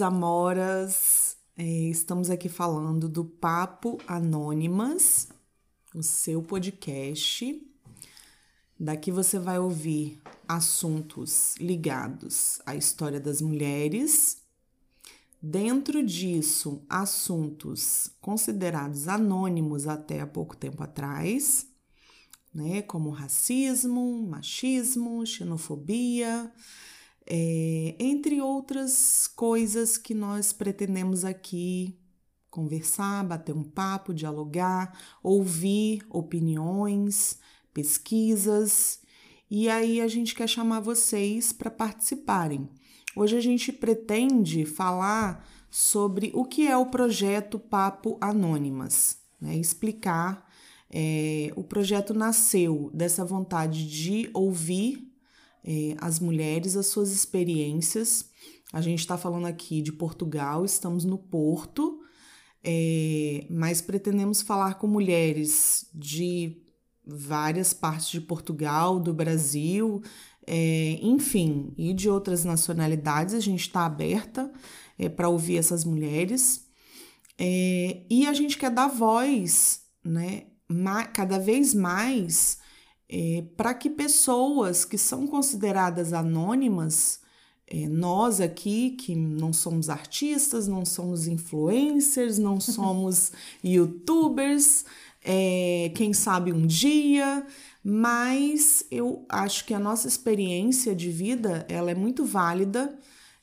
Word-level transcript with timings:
amoras, 0.00 1.36
é, 1.56 1.64
estamos 1.64 2.30
aqui 2.30 2.48
falando 2.48 3.08
do 3.08 3.24
Papo 3.24 3.98
Anônimas, 4.06 5.28
o 5.94 6.02
seu 6.02 6.42
podcast. 6.42 7.66
Daqui 8.78 9.10
você 9.10 9.38
vai 9.38 9.58
ouvir 9.58 10.20
assuntos 10.46 11.56
ligados 11.56 12.60
à 12.64 12.76
história 12.76 13.18
das 13.18 13.40
mulheres. 13.40 14.38
Dentro 15.42 16.04
disso, 16.04 16.82
assuntos 16.88 18.10
considerados 18.20 19.08
anônimos 19.08 19.88
até 19.88 20.20
há 20.20 20.26
pouco 20.26 20.56
tempo 20.56 20.82
atrás, 20.82 21.66
né, 22.54 22.82
como 22.82 23.10
racismo, 23.10 24.22
machismo, 24.28 25.24
xenofobia, 25.26 26.52
é, 27.30 27.94
entre 27.98 28.40
outras 28.40 29.26
coisas 29.26 29.98
que 29.98 30.14
nós 30.14 30.50
pretendemos 30.50 31.26
aqui 31.26 31.98
conversar, 32.50 33.22
bater 33.22 33.54
um 33.54 33.62
papo, 33.62 34.14
dialogar, 34.14 34.98
ouvir 35.22 36.02
opiniões, 36.08 37.38
pesquisas. 37.74 39.00
E 39.50 39.68
aí 39.68 40.00
a 40.00 40.08
gente 40.08 40.34
quer 40.34 40.48
chamar 40.48 40.80
vocês 40.80 41.52
para 41.52 41.70
participarem. 41.70 42.66
Hoje 43.14 43.36
a 43.36 43.40
gente 43.40 43.72
pretende 43.72 44.64
falar 44.64 45.46
sobre 45.70 46.30
o 46.34 46.46
que 46.46 46.66
é 46.66 46.76
o 46.76 46.86
projeto 46.86 47.58
Papo 47.58 48.16
Anônimas, 48.20 49.18
né? 49.38 49.54
explicar. 49.56 50.48
É, 50.90 51.52
o 51.54 51.62
projeto 51.62 52.14
nasceu 52.14 52.90
dessa 52.94 53.22
vontade 53.22 53.86
de 53.86 54.30
ouvir 54.32 55.07
é, 55.68 55.94
as 55.98 56.18
mulheres, 56.18 56.76
as 56.76 56.86
suas 56.86 57.12
experiências. 57.12 58.30
A 58.72 58.80
gente 58.80 59.00
está 59.00 59.18
falando 59.18 59.46
aqui 59.46 59.82
de 59.82 59.92
Portugal, 59.92 60.64
estamos 60.64 61.04
no 61.04 61.18
Porto, 61.18 62.00
é, 62.64 63.46
mas 63.50 63.82
pretendemos 63.82 64.40
falar 64.40 64.74
com 64.74 64.86
mulheres 64.86 65.86
de 65.94 66.62
várias 67.06 67.74
partes 67.74 68.08
de 68.08 68.20
Portugal, 68.20 68.98
do 68.98 69.12
Brasil, 69.12 70.00
é, 70.46 70.98
enfim, 71.02 71.74
e 71.76 71.92
de 71.92 72.08
outras 72.08 72.44
nacionalidades. 72.44 73.34
A 73.34 73.40
gente 73.40 73.60
está 73.60 73.84
aberta 73.84 74.50
é, 74.98 75.06
para 75.08 75.28
ouvir 75.28 75.58
essas 75.58 75.84
mulheres. 75.84 76.66
É, 77.38 78.06
e 78.08 78.26
a 78.26 78.32
gente 78.32 78.56
quer 78.56 78.70
dar 78.70 78.88
voz, 78.88 79.82
né, 80.02 80.46
cada 81.12 81.38
vez 81.38 81.74
mais 81.74 82.58
é, 83.08 83.42
para 83.56 83.72
que 83.72 83.88
pessoas 83.88 84.84
que 84.84 84.98
são 84.98 85.26
consideradas 85.26 86.12
anônimas, 86.12 87.20
é, 87.66 87.88
nós 87.88 88.40
aqui 88.40 88.90
que 88.90 89.14
não 89.14 89.52
somos 89.52 89.88
artistas, 89.88 90.68
não 90.68 90.84
somos 90.84 91.26
influencers, 91.26 92.38
não 92.38 92.60
somos 92.60 93.32
youtubers, 93.64 94.84
é, 95.24 95.90
quem 95.94 96.12
sabe 96.12 96.52
um 96.52 96.66
dia, 96.66 97.46
mas 97.82 98.84
eu 98.90 99.24
acho 99.28 99.64
que 99.64 99.74
a 99.74 99.78
nossa 99.78 100.06
experiência 100.06 100.94
de 100.94 101.10
vida 101.10 101.66
ela 101.68 101.90
é 101.90 101.94
muito 101.94 102.24
válida. 102.24 102.98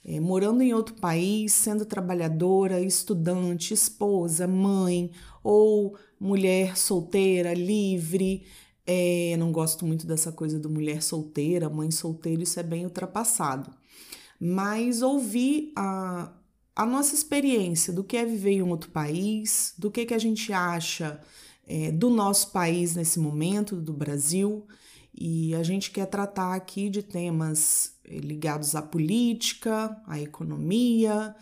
É, 0.08 0.20
morando 0.20 0.62
em 0.62 0.72
outro 0.72 0.94
país, 0.94 1.52
sendo 1.52 1.84
trabalhadora, 1.84 2.80
estudante, 2.80 3.74
esposa, 3.74 4.46
mãe 4.46 5.10
ou 5.44 5.98
mulher 6.20 6.78
solteira, 6.78 7.56
livre, 7.56 8.46
é, 8.86 9.36
não 9.38 9.52
gosto 9.52 9.86
muito 9.86 10.06
dessa 10.06 10.32
coisa 10.32 10.60
do 10.60 10.70
mulher 10.70 11.02
solteira, 11.02 11.70
mãe 11.70 11.90
solteira, 11.90 12.44
isso 12.44 12.60
é 12.60 12.64
bem 12.64 12.84
ultrapassado. 12.84 13.72
Mas 14.40 15.02
ouvir 15.02 15.72
a, 15.76 16.32
a 16.76 16.86
nossa 16.86 17.16
experiência 17.16 17.92
do 17.92 18.04
que 18.04 18.18
é 18.18 18.26
viver 18.26 18.52
em 18.52 18.62
um 18.62 18.70
outro 18.70 18.92
país, 18.92 19.74
do 19.78 19.90
que, 19.90 20.06
que 20.06 20.14
a 20.14 20.20
gente 20.20 20.54
acha 20.54 21.20
é, 21.68 21.92
do 21.92 22.10
nosso 22.10 22.52
país 22.52 22.96
nesse 22.96 23.20
momento, 23.20 23.76
do 23.78 23.94
Brasil, 23.94 24.68
e 25.18 25.56
a 25.56 25.64
gente 25.64 25.92
quer 25.92 26.06
tratar 26.06 26.54
aqui 26.54 26.90
de 26.90 27.02
temas 27.02 27.94
é, 28.04 28.18
ligados 28.18 28.76
à 28.76 28.82
política, 28.82 30.00
à 30.06 30.20
economia, 30.20 31.34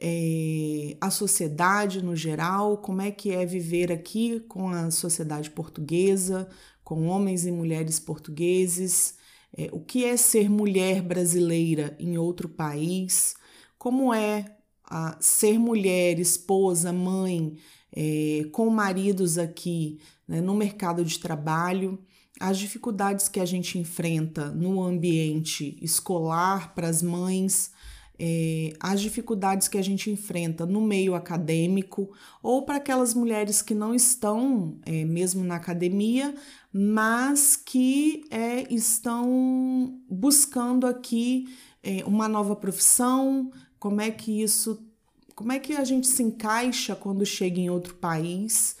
é, 0.00 0.96
a 1.00 1.10
sociedade 1.10 2.02
no 2.02 2.14
geral, 2.16 2.78
como 2.78 3.02
é 3.02 3.10
que 3.10 3.30
é 3.30 3.44
viver 3.44 3.92
aqui 3.92 4.40
com 4.40 4.68
a 4.70 4.90
sociedade 4.90 5.50
portuguesa, 5.50 6.48
com 6.88 7.06
homens 7.08 7.44
e 7.44 7.52
mulheres 7.52 8.00
portugueses, 8.00 9.14
é, 9.54 9.68
o 9.72 9.78
que 9.78 10.06
é 10.06 10.16
ser 10.16 10.48
mulher 10.48 11.02
brasileira 11.02 11.94
em 12.00 12.16
outro 12.16 12.48
país, 12.48 13.34
como 13.76 14.14
é 14.14 14.56
a, 14.82 15.14
ser 15.20 15.58
mulher, 15.58 16.18
esposa, 16.18 16.90
mãe, 16.90 17.58
é, 17.94 18.44
com 18.52 18.70
maridos 18.70 19.36
aqui 19.36 20.00
né, 20.26 20.40
no 20.40 20.54
mercado 20.54 21.04
de 21.04 21.18
trabalho, 21.18 21.98
as 22.40 22.56
dificuldades 22.56 23.28
que 23.28 23.38
a 23.38 23.44
gente 23.44 23.78
enfrenta 23.78 24.50
no 24.50 24.82
ambiente 24.82 25.76
escolar 25.82 26.74
para 26.74 26.88
as 26.88 27.02
mães, 27.02 27.70
é, 28.18 28.72
as 28.80 29.00
dificuldades 29.00 29.68
que 29.68 29.78
a 29.78 29.82
gente 29.82 30.10
enfrenta 30.10 30.66
no 30.66 30.80
meio 30.80 31.14
acadêmico 31.14 32.10
ou 32.42 32.62
para 32.62 32.76
aquelas 32.76 33.14
mulheres 33.14 33.62
que 33.62 33.74
não 33.74 33.94
estão 33.94 34.76
é, 34.84 35.04
mesmo 35.04 35.44
na 35.44 35.54
academia, 35.54 36.34
mas 36.72 37.56
que 37.56 38.24
é, 38.30 38.72
estão 38.72 40.00
buscando 40.08 40.86
aqui 40.86 41.48
é, 41.82 42.04
uma 42.04 42.28
nova 42.28 42.54
profissão, 42.54 43.50
como 43.78 44.00
é 44.00 44.10
que 44.10 44.42
isso, 44.42 44.86
como 45.34 45.52
é 45.52 45.58
que 45.58 45.74
a 45.74 45.84
gente 45.84 46.06
se 46.06 46.22
encaixa 46.22 46.94
quando 46.94 47.24
chega 47.24 47.58
em 47.58 47.70
outro 47.70 47.94
país, 47.94 48.76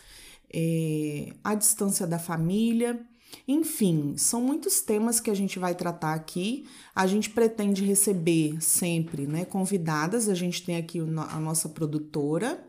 é, 0.52 1.32
a 1.42 1.54
distância 1.54 2.06
da 2.06 2.18
família. 2.18 3.00
Enfim, 3.46 4.14
são 4.16 4.40
muitos 4.40 4.80
temas 4.80 5.20
que 5.20 5.30
a 5.30 5.34
gente 5.34 5.58
vai 5.58 5.74
tratar 5.74 6.14
aqui. 6.14 6.66
A 6.94 7.06
gente 7.06 7.30
pretende 7.30 7.84
receber 7.84 8.60
sempre 8.60 9.26
né, 9.26 9.44
convidadas. 9.44 10.28
A 10.28 10.34
gente 10.34 10.64
tem 10.64 10.76
aqui 10.76 10.98
a 10.98 11.40
nossa 11.40 11.68
produtora, 11.68 12.62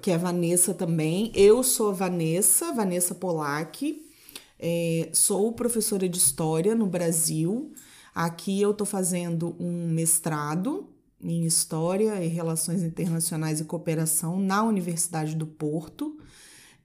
que 0.00 0.10
é 0.10 0.18
Vanessa 0.18 0.72
também. 0.72 1.30
Eu 1.34 1.62
sou 1.62 1.90
a 1.90 1.92
Vanessa, 1.92 2.72
Vanessa 2.72 3.14
Polak. 3.14 4.05
É, 4.58 5.10
sou 5.12 5.52
professora 5.52 6.08
de 6.08 6.18
História 6.18 6.74
no 6.74 6.86
Brasil. 6.86 7.72
Aqui 8.14 8.60
eu 8.60 8.70
estou 8.70 8.86
fazendo 8.86 9.54
um 9.60 9.88
mestrado 9.88 10.88
em 11.22 11.44
História 11.44 12.22
e 12.24 12.28
Relações 12.28 12.82
Internacionais 12.82 13.60
e 13.60 13.64
Cooperação 13.64 14.38
na 14.38 14.62
Universidade 14.62 15.34
do 15.34 15.46
Porto. 15.46 16.18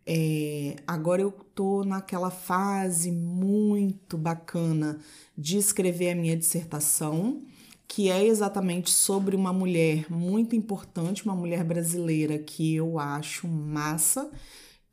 É, 0.06 0.76
agora 0.86 1.22
eu 1.22 1.32
tô 1.32 1.84
naquela 1.84 2.32
fase 2.32 3.12
muito 3.12 4.18
bacana 4.18 5.00
de 5.38 5.58
escrever 5.58 6.12
a 6.12 6.16
minha 6.16 6.36
dissertação, 6.36 7.44
que 7.88 8.10
é 8.10 8.26
exatamente 8.26 8.90
sobre 8.90 9.36
uma 9.36 9.54
mulher 9.54 10.06
muito 10.10 10.56
importante, 10.56 11.24
uma 11.24 11.36
mulher 11.36 11.64
brasileira 11.64 12.40
que 12.40 12.76
eu 12.76 12.98
acho 12.98 13.48
massa, 13.48 14.30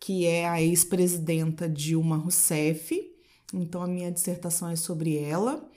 que 0.00 0.26
é 0.26 0.48
a 0.48 0.60
ex-presidenta 0.62 1.68
Dilma 1.68 2.16
Rousseff. 2.16 2.98
Então 3.52 3.82
a 3.82 3.86
minha 3.86 4.10
dissertação 4.10 4.68
é 4.68 4.76
sobre 4.76 5.16
ela. 5.16 5.68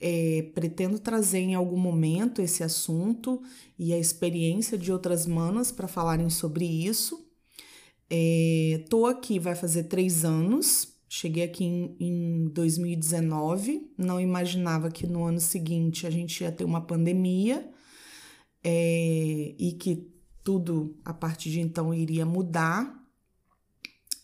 É, 0.00 0.50
pretendo 0.54 0.98
trazer 0.98 1.38
em 1.38 1.54
algum 1.54 1.78
momento 1.78 2.42
esse 2.42 2.64
assunto 2.64 3.40
e 3.78 3.92
a 3.92 3.98
experiência 3.98 4.76
de 4.76 4.90
outras 4.90 5.26
manas 5.26 5.70
para 5.70 5.86
falarem 5.86 6.28
sobre 6.28 6.64
isso. 6.64 7.24
É, 8.10 8.84
tô 8.90 9.06
aqui, 9.06 9.38
vai 9.38 9.54
fazer 9.54 9.84
três 9.84 10.24
anos. 10.24 10.88
Cheguei 11.08 11.44
aqui 11.44 11.64
em, 11.64 11.96
em 12.00 12.48
2019. 12.48 13.92
Não 13.96 14.20
imaginava 14.20 14.90
que 14.90 15.06
no 15.06 15.24
ano 15.24 15.40
seguinte 15.40 16.06
a 16.06 16.10
gente 16.10 16.42
ia 16.42 16.50
ter 16.50 16.64
uma 16.64 16.80
pandemia 16.80 17.70
é, 18.64 19.54
e 19.58 19.76
que 19.78 20.10
tudo 20.42 20.96
a 21.04 21.14
partir 21.14 21.50
de 21.50 21.60
então 21.60 21.92
iria 21.94 22.26
mudar. 22.26 23.01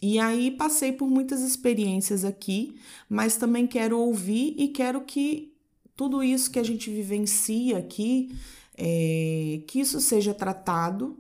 E 0.01 0.19
aí 0.19 0.51
passei 0.51 0.93
por 0.93 1.09
muitas 1.09 1.41
experiências 1.41 2.25
aqui, 2.25 2.77
mas 3.09 3.37
também 3.37 3.67
quero 3.67 3.99
ouvir 3.99 4.55
e 4.57 4.69
quero 4.69 5.01
que 5.01 5.53
tudo 5.97 6.23
isso 6.23 6.51
que 6.51 6.59
a 6.59 6.63
gente 6.63 6.89
vivencia 6.89 7.79
aqui, 7.79 8.33
é, 8.77 9.61
que 9.67 9.81
isso 9.81 10.01
seja 10.01 10.33
tratado 10.33 11.19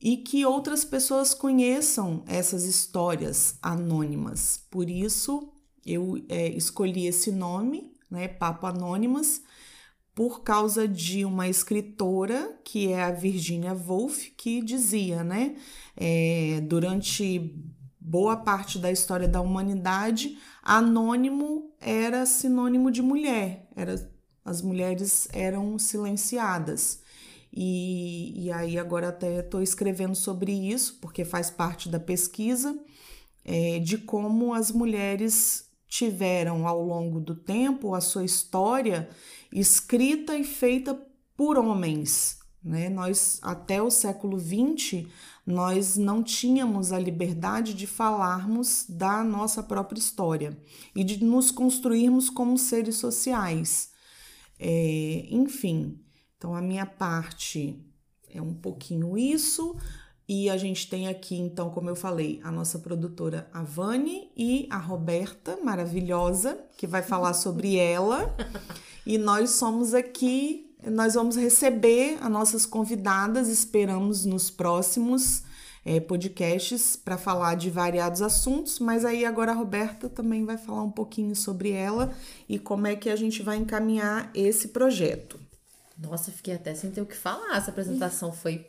e 0.00 0.16
que 0.16 0.46
outras 0.46 0.84
pessoas 0.84 1.34
conheçam 1.34 2.22
essas 2.26 2.64
histórias 2.64 3.58
anônimas. 3.60 4.64
Por 4.70 4.88
isso, 4.88 5.52
eu 5.84 6.22
é, 6.28 6.48
escolhi 6.48 7.06
esse 7.06 7.30
nome, 7.30 7.92
né, 8.10 8.28
Papo 8.28 8.66
Anônimas, 8.66 9.42
por 10.14 10.42
causa 10.42 10.86
de 10.86 11.24
uma 11.24 11.48
escritora 11.48 12.58
que 12.64 12.92
é 12.92 13.02
a 13.02 13.10
Virginia 13.10 13.74
Woolf, 13.74 14.30
que 14.36 14.62
dizia, 14.62 15.24
né, 15.24 15.56
é, 15.96 16.60
durante 16.62 17.54
boa 18.04 18.36
parte 18.36 18.78
da 18.78 18.92
história 18.92 19.26
da 19.26 19.40
humanidade, 19.40 20.38
anônimo 20.62 21.72
era 21.80 22.26
sinônimo 22.26 22.90
de 22.90 23.00
mulher, 23.00 23.66
era, 23.74 23.94
as 24.44 24.60
mulheres 24.60 25.26
eram 25.32 25.78
silenciadas. 25.78 27.02
E, 27.50 28.44
e 28.44 28.52
aí 28.52 28.78
agora 28.78 29.08
até 29.08 29.40
estou 29.40 29.62
escrevendo 29.62 30.14
sobre 30.14 30.52
isso, 30.52 30.98
porque 31.00 31.24
faz 31.24 31.50
parte 31.50 31.88
da 31.88 31.98
pesquisa, 31.98 32.78
é, 33.42 33.78
de 33.78 33.96
como 33.96 34.52
as 34.52 34.70
mulheres 34.70 35.70
tiveram 35.88 36.66
ao 36.66 36.84
longo 36.84 37.20
do 37.20 37.34
tempo 37.34 37.94
a 37.94 38.00
sua 38.00 38.24
história 38.24 39.08
escrita 39.52 40.36
e 40.36 40.44
feita 40.44 41.00
por 41.36 41.56
homens. 41.56 42.38
Né? 42.62 42.88
Nós, 42.88 43.38
até 43.42 43.80
o 43.80 43.90
século 43.90 44.38
XX, 44.38 45.06
nós 45.46 45.96
não 45.96 46.22
tínhamos 46.22 46.92
a 46.92 46.98
liberdade 46.98 47.74
de 47.74 47.86
falarmos 47.86 48.86
da 48.88 49.22
nossa 49.22 49.62
própria 49.62 49.98
história 49.98 50.56
e 50.94 51.04
de 51.04 51.22
nos 51.22 51.50
construirmos 51.50 52.30
como 52.30 52.56
seres 52.56 52.96
sociais. 52.96 53.90
É, 54.58 55.26
enfim, 55.30 56.00
então 56.36 56.54
a 56.54 56.62
minha 56.62 56.86
parte 56.86 57.78
é 58.30 58.40
um 58.40 58.54
pouquinho 58.54 59.18
isso. 59.18 59.76
E 60.26 60.48
a 60.48 60.56
gente 60.56 60.88
tem 60.88 61.06
aqui, 61.06 61.36
então, 61.36 61.68
como 61.68 61.90
eu 61.90 61.94
falei, 61.94 62.40
a 62.42 62.50
nossa 62.50 62.78
produtora 62.78 63.46
a 63.52 63.62
Vani 63.62 64.30
e 64.34 64.66
a 64.70 64.78
Roberta, 64.78 65.58
maravilhosa, 65.62 66.58
que 66.78 66.86
vai 66.86 67.02
falar 67.02 67.34
sobre 67.34 67.76
ela. 67.76 68.34
E 69.06 69.18
nós 69.18 69.50
somos 69.50 69.92
aqui 69.92 70.73
nós 70.90 71.14
vamos 71.14 71.36
receber 71.36 72.18
as 72.20 72.30
nossas 72.30 72.66
convidadas, 72.66 73.48
esperamos 73.48 74.24
nos 74.24 74.50
próximos 74.50 75.42
é, 75.84 76.00
podcasts 76.00 76.96
para 76.96 77.18
falar 77.18 77.56
de 77.56 77.70
variados 77.70 78.22
assuntos, 78.22 78.78
mas 78.78 79.04
aí 79.04 79.24
agora 79.24 79.52
a 79.52 79.54
Roberta 79.54 80.08
também 80.08 80.44
vai 80.44 80.56
falar 80.56 80.82
um 80.82 80.90
pouquinho 80.90 81.36
sobre 81.36 81.72
ela 81.72 82.14
e 82.48 82.58
como 82.58 82.86
é 82.86 82.96
que 82.96 83.10
a 83.10 83.16
gente 83.16 83.42
vai 83.42 83.56
encaminhar 83.56 84.30
esse 84.34 84.68
projeto. 84.68 85.38
Nossa, 85.96 86.32
fiquei 86.32 86.54
até 86.54 86.74
sem 86.74 86.90
ter 86.90 87.02
o 87.02 87.06
que 87.06 87.16
falar. 87.16 87.56
Essa 87.56 87.70
apresentação 87.70 88.32
foi. 88.32 88.66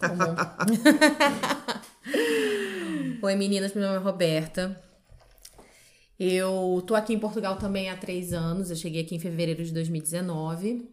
Oi, 3.20 3.34
meninas, 3.34 3.74
meu 3.74 3.84
nome 3.84 3.96
é 3.96 4.00
Roberta. 4.00 4.80
Eu 6.18 6.82
tô 6.86 6.94
aqui 6.94 7.12
em 7.12 7.18
Portugal 7.18 7.56
também 7.56 7.90
há 7.90 7.96
três 7.96 8.32
anos. 8.32 8.70
Eu 8.70 8.76
cheguei 8.76 9.02
aqui 9.02 9.14
em 9.14 9.20
fevereiro 9.20 9.62
de 9.62 9.72
2019. 9.72 10.88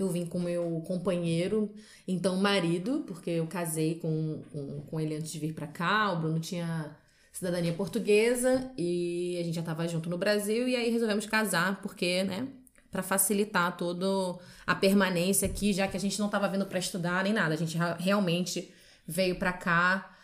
Eu 0.00 0.08
vim 0.08 0.24
com 0.24 0.40
meu 0.40 0.82
companheiro, 0.86 1.70
então 2.08 2.34
marido, 2.36 3.04
porque 3.06 3.28
eu 3.28 3.46
casei 3.46 3.96
com, 3.96 4.42
com, 4.50 4.80
com 4.80 4.98
ele 4.98 5.14
antes 5.14 5.30
de 5.30 5.38
vir 5.38 5.52
para 5.52 5.66
cá. 5.66 6.10
O 6.10 6.20
Bruno 6.20 6.40
tinha 6.40 6.96
cidadania 7.30 7.74
portuguesa 7.74 8.72
e 8.78 9.36
a 9.38 9.44
gente 9.44 9.54
já 9.56 9.60
estava 9.60 9.86
junto 9.86 10.08
no 10.08 10.16
Brasil 10.16 10.66
e 10.66 10.74
aí 10.74 10.90
resolvemos 10.90 11.26
casar 11.26 11.82
porque, 11.82 12.24
né, 12.24 12.48
para 12.90 13.02
facilitar 13.02 13.76
toda 13.76 14.38
a 14.66 14.74
permanência 14.74 15.46
aqui, 15.46 15.70
já 15.70 15.86
que 15.86 15.98
a 15.98 16.00
gente 16.00 16.18
não 16.18 16.26
estava 16.26 16.48
vindo 16.48 16.64
para 16.64 16.78
estudar 16.78 17.22
nem 17.22 17.34
nada, 17.34 17.52
a 17.52 17.58
gente 17.58 17.76
realmente 17.98 18.72
veio 19.06 19.38
para 19.38 19.52
cá. 19.52 20.16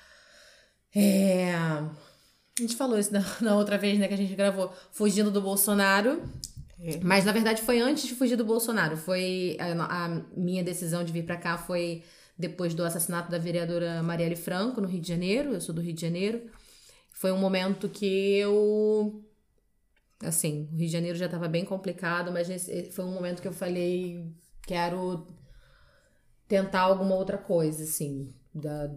É... 0.95 1.55
A 1.55 2.63
gente 2.63 2.77
falou 2.77 2.99
isso 2.99 3.13
na, 3.13 3.23
na 3.43 3.57
outra 3.57 3.77
vez, 3.77 3.99
né, 3.99 4.09
que 4.09 4.15
a 4.15 4.17
gente 4.17 4.35
gravou, 4.35 4.73
fugindo 4.91 5.31
do 5.31 5.43
Bolsonaro. 5.43 6.23
É. 6.81 6.99
Mas 7.03 7.25
na 7.25 7.33
verdade 7.33 7.63
foi 7.63 7.81
antes 7.81 8.07
de 8.07 8.15
fugir 8.15 8.37
do 8.37 8.45
Bolsonaro. 8.45 8.97
Foi 8.97 9.57
a, 9.59 10.05
a 10.05 10.09
minha 10.37 10.63
decisão 10.63 11.03
de 11.05 11.13
vir 11.13 11.25
para 11.25 11.37
cá 11.37 11.57
foi 11.57 12.03
depois 12.39 12.75
do 12.75 12.85
assassinato 12.85 13.31
da 13.31 13.39
vereadora 13.39 14.03
Marielle 14.03 14.37
Franco 14.37 14.81
no 14.81 14.89
Rio 14.89 15.01
de 15.01 15.09
Janeiro. 15.09 15.53
Eu 15.55 15.61
sou 15.61 15.75
do 15.75 15.81
Rio 15.81 15.95
de 15.95 16.01
Janeiro. 16.01 16.43
Foi 17.13 17.33
um 17.33 17.39
momento 17.39 17.89
que 17.89 18.37
eu 18.37 19.23
assim, 20.23 20.69
o 20.73 20.77
Rio 20.77 20.87
de 20.87 20.93
Janeiro 20.93 21.19
já 21.19 21.27
estava 21.27 21.49
bem 21.49 21.65
complicado, 21.65 22.33
mas 22.33 22.49
esse, 22.49 22.91
foi 22.93 23.05
um 23.05 23.13
momento 23.13 23.43
que 23.43 23.49
eu 23.49 23.53
falei, 23.53 24.27
quero 24.67 25.27
tentar 26.49 26.81
alguma 26.83 27.15
outra 27.15 27.37
coisa, 27.37 27.83
assim, 27.83 28.33
da, 28.55 28.91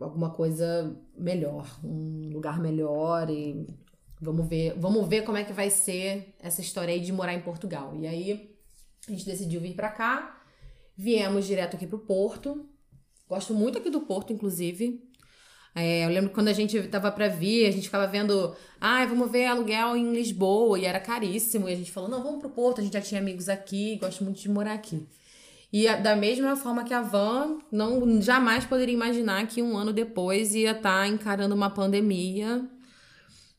alguma 0.00 0.30
coisa 0.30 0.96
melhor, 1.16 1.68
um 1.84 2.30
lugar 2.32 2.58
melhor 2.60 3.30
e 3.30 3.66
Vamos 4.20 4.48
ver, 4.48 4.74
vamos 4.78 5.08
ver 5.08 5.22
como 5.22 5.36
é 5.36 5.44
que 5.44 5.52
vai 5.52 5.70
ser 5.70 6.34
essa 6.40 6.60
história 6.60 6.94
aí 6.94 7.00
de 7.00 7.12
morar 7.12 7.34
em 7.34 7.40
Portugal. 7.40 7.94
E 7.96 8.06
aí 8.06 8.56
a 9.08 9.10
gente 9.10 9.26
decidiu 9.26 9.60
vir 9.60 9.74
para 9.74 9.90
cá. 9.90 10.40
Viemos 10.96 11.46
direto 11.46 11.76
aqui 11.76 11.86
pro 11.86 11.98
Porto. 11.98 12.68
Gosto 13.28 13.52
muito 13.54 13.78
aqui 13.78 13.90
do 13.90 14.00
Porto, 14.00 14.32
inclusive. 14.32 15.02
É, 15.74 16.04
eu 16.04 16.08
lembro 16.08 16.30
quando 16.30 16.48
a 16.48 16.52
gente 16.52 16.80
tava 16.84 17.10
para 17.10 17.26
vir, 17.26 17.66
a 17.66 17.70
gente 17.70 17.84
ficava 17.84 18.06
vendo, 18.06 18.54
ah, 18.80 19.04
vamos 19.06 19.30
ver 19.30 19.46
aluguel 19.46 19.96
em 19.96 20.12
Lisboa, 20.12 20.78
e 20.78 20.84
era 20.84 21.00
caríssimo. 21.00 21.68
E 21.68 21.72
a 21.72 21.76
gente 21.76 21.90
falou, 21.90 22.08
não, 22.08 22.22
vamos 22.22 22.38
pro 22.38 22.50
Porto, 22.50 22.80
a 22.80 22.84
gente 22.84 22.92
já 22.92 23.00
tinha 23.00 23.20
amigos 23.20 23.48
aqui, 23.48 23.96
gosto 23.96 24.22
muito 24.22 24.40
de 24.40 24.48
morar 24.48 24.74
aqui. 24.74 25.06
E 25.72 25.88
da 25.96 26.14
mesma 26.14 26.54
forma 26.54 26.84
que 26.84 26.94
a 26.94 27.02
Van, 27.02 27.58
não 27.72 28.22
jamais 28.22 28.64
poderia 28.64 28.94
imaginar 28.94 29.44
que 29.48 29.60
um 29.60 29.76
ano 29.76 29.92
depois 29.92 30.54
ia 30.54 30.70
estar 30.70 31.00
tá 31.00 31.08
encarando 31.08 31.52
uma 31.52 31.68
pandemia 31.68 32.64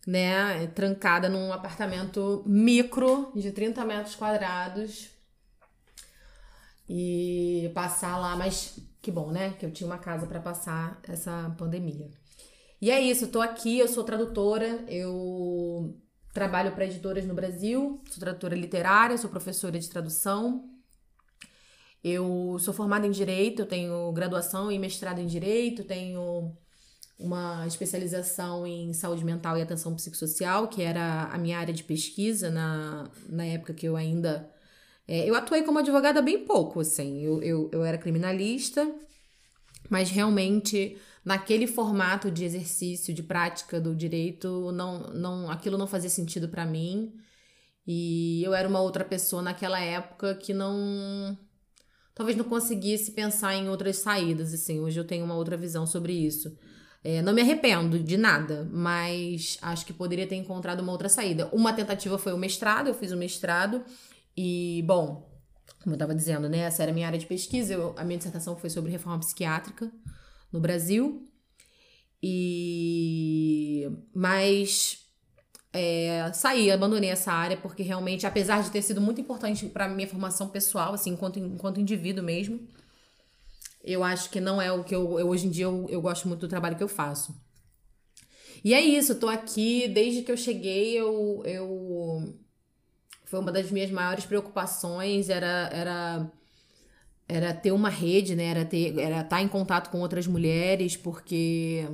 né, 0.05 0.67
trancada 0.67 1.27
num 1.27 1.51
apartamento 1.51 2.43
micro 2.45 3.31
de 3.35 3.51
30 3.51 3.83
metros 3.83 4.15
quadrados 4.15 5.09
e 6.87 7.71
passar 7.73 8.17
lá, 8.17 8.35
mas 8.35 8.79
que 9.01 9.11
bom, 9.11 9.31
né, 9.31 9.55
que 9.59 9.65
eu 9.65 9.71
tinha 9.71 9.87
uma 9.87 9.97
casa 9.97 10.27
para 10.27 10.39
passar 10.39 10.99
essa 11.07 11.53
pandemia. 11.57 12.09
E 12.81 12.91
é 12.91 12.99
isso, 12.99 13.25
eu 13.25 13.31
tô 13.31 13.41
aqui, 13.41 13.79
eu 13.79 13.87
sou 13.87 14.03
tradutora, 14.03 14.83
eu 14.87 15.99
trabalho 16.33 16.73
para 16.73 16.85
editoras 16.85 17.25
no 17.25 17.33
Brasil, 17.33 18.01
sou 18.09 18.19
tradutora 18.19 18.55
literária, 18.55 19.17
sou 19.17 19.29
professora 19.29 19.79
de 19.79 19.89
tradução. 19.89 20.69
Eu 22.03 22.57
sou 22.59 22.73
formada 22.73 23.07
em 23.07 23.11
direito, 23.11 23.63
eu 23.63 23.65
tenho 23.65 24.11
graduação 24.11 24.71
e 24.71 24.77
mestrado 24.77 25.19
em 25.19 25.25
direito, 25.25 25.83
tenho 25.83 26.55
uma 27.17 27.65
especialização 27.65 28.67
em 28.67 28.91
saúde 28.93 29.23
mental 29.23 29.57
e 29.57 29.61
atenção 29.61 29.95
psicossocial, 29.95 30.67
que 30.67 30.81
era 30.81 31.23
a 31.25 31.37
minha 31.37 31.57
área 31.57 31.73
de 31.73 31.83
pesquisa 31.83 32.49
na, 32.49 33.09
na 33.29 33.45
época 33.45 33.73
que 33.73 33.87
eu 33.87 33.95
ainda. 33.95 34.49
É, 35.07 35.29
eu 35.29 35.35
atuei 35.35 35.63
como 35.63 35.79
advogada 35.79 36.21
bem 36.21 36.45
pouco, 36.45 36.81
assim. 36.81 37.21
Eu, 37.21 37.41
eu, 37.41 37.69
eu 37.71 37.85
era 37.85 37.97
criminalista, 37.97 38.89
mas 39.89 40.09
realmente 40.09 40.97
naquele 41.23 41.67
formato 41.67 42.29
de 42.29 42.43
exercício, 42.43 43.13
de 43.13 43.23
prática 43.23 43.79
do 43.79 43.95
direito, 43.95 44.71
não, 44.71 44.99
não 45.13 45.49
aquilo 45.49 45.77
não 45.77 45.87
fazia 45.87 46.09
sentido 46.09 46.49
para 46.49 46.65
mim. 46.65 47.13
E 47.87 48.43
eu 48.43 48.53
era 48.53 48.67
uma 48.67 48.81
outra 48.81 49.05
pessoa 49.05 49.41
naquela 49.41 49.79
época 49.79 50.35
que 50.35 50.53
não. 50.53 51.37
Talvez 52.13 52.37
não 52.37 52.45
conseguisse 52.45 53.11
pensar 53.11 53.55
em 53.55 53.69
outras 53.69 53.97
saídas, 53.97 54.53
assim. 54.53 54.79
Hoje 54.79 54.99
eu 54.99 55.05
tenho 55.05 55.25
uma 55.25 55.35
outra 55.35 55.57
visão 55.57 55.85
sobre 55.85 56.13
isso. 56.13 56.57
É, 57.07 57.21
não 57.21 57.33
me 57.33 57.41
arrependo 57.41 57.99
de 57.99 58.17
nada, 58.17 58.67
mas 58.73 59.59
acho 59.61 59.85
que 59.85 59.93
poderia 59.93 60.25
ter 60.25 60.37
encontrado 60.37 60.79
uma 60.79 60.91
outra 60.91 61.07
saída. 61.07 61.47
Uma 61.53 61.71
tentativa 61.71 62.17
foi 62.17 62.33
o 62.33 62.37
mestrado, 62.37 62.87
eu 62.87 62.95
fiz 62.95 63.11
o 63.11 63.15
mestrado 63.15 63.85
e, 64.35 64.83
bom, 64.87 65.31
como 65.83 65.93
eu 65.93 65.97
estava 65.97 66.15
dizendo, 66.15 66.49
né, 66.49 66.61
essa 66.61 66.81
era 66.81 66.91
a 66.91 66.95
minha 66.95 67.05
área 67.05 67.19
de 67.19 67.27
pesquisa, 67.27 67.75
eu, 67.75 67.93
a 67.95 68.03
minha 68.03 68.17
dissertação 68.17 68.57
foi 68.57 68.71
sobre 68.71 68.91
reforma 68.91 69.19
psiquiátrica 69.19 69.91
no 70.51 70.59
Brasil. 70.59 71.29
E. 72.23 73.87
Mas. 74.11 74.97
É, 75.71 76.31
saí, 76.33 76.71
abandonei 76.71 77.09
essa 77.11 77.31
área 77.31 77.57
porque 77.57 77.83
realmente, 77.83 78.25
apesar 78.25 78.63
de 78.63 78.71
ter 78.71 78.81
sido 78.81 78.99
muito 78.99 79.21
importante 79.21 79.67
para 79.67 79.87
minha 79.87 80.07
formação 80.07 80.47
pessoal, 80.47 80.93
assim, 80.93 81.11
enquanto, 81.11 81.37
enquanto 81.37 81.79
indivíduo 81.79 82.23
mesmo, 82.23 82.65
eu 83.85 84.03
acho 84.03 84.29
que 84.29 84.41
não 84.41 84.61
é 84.61 84.71
o 84.71 84.83
que 84.83 84.95
eu, 84.95 85.19
eu 85.19 85.27
hoje 85.27 85.47
em 85.47 85.49
dia 85.49 85.65
eu, 85.65 85.85
eu 85.89 86.01
gosto 86.01 86.27
muito 86.27 86.41
do 86.41 86.47
trabalho 86.47 86.75
que 86.75 86.83
eu 86.83 86.87
faço. 86.87 87.35
E 88.63 88.73
é 88.73 88.81
isso, 88.81 89.13
eu 89.13 89.19
tô 89.19 89.27
aqui 89.29 89.87
desde 89.87 90.23
que 90.23 90.31
eu 90.31 90.37
cheguei, 90.37 90.99
eu, 90.99 91.43
eu 91.45 92.35
foi 93.25 93.39
uma 93.39 93.51
das 93.51 93.69
minhas 93.71 93.91
maiores 93.91 94.25
preocupações, 94.25 95.29
era 95.29 95.69
era 95.71 96.31
era 97.27 97.53
ter 97.53 97.71
uma 97.71 97.89
rede, 97.89 98.35
né? 98.35 98.45
Era 98.45 98.65
ter 98.65 98.97
era 98.99 99.21
estar 99.21 99.41
em 99.41 99.47
contato 99.47 99.89
com 99.89 99.99
outras 99.99 100.27
mulheres, 100.27 100.97
porque 100.97 101.87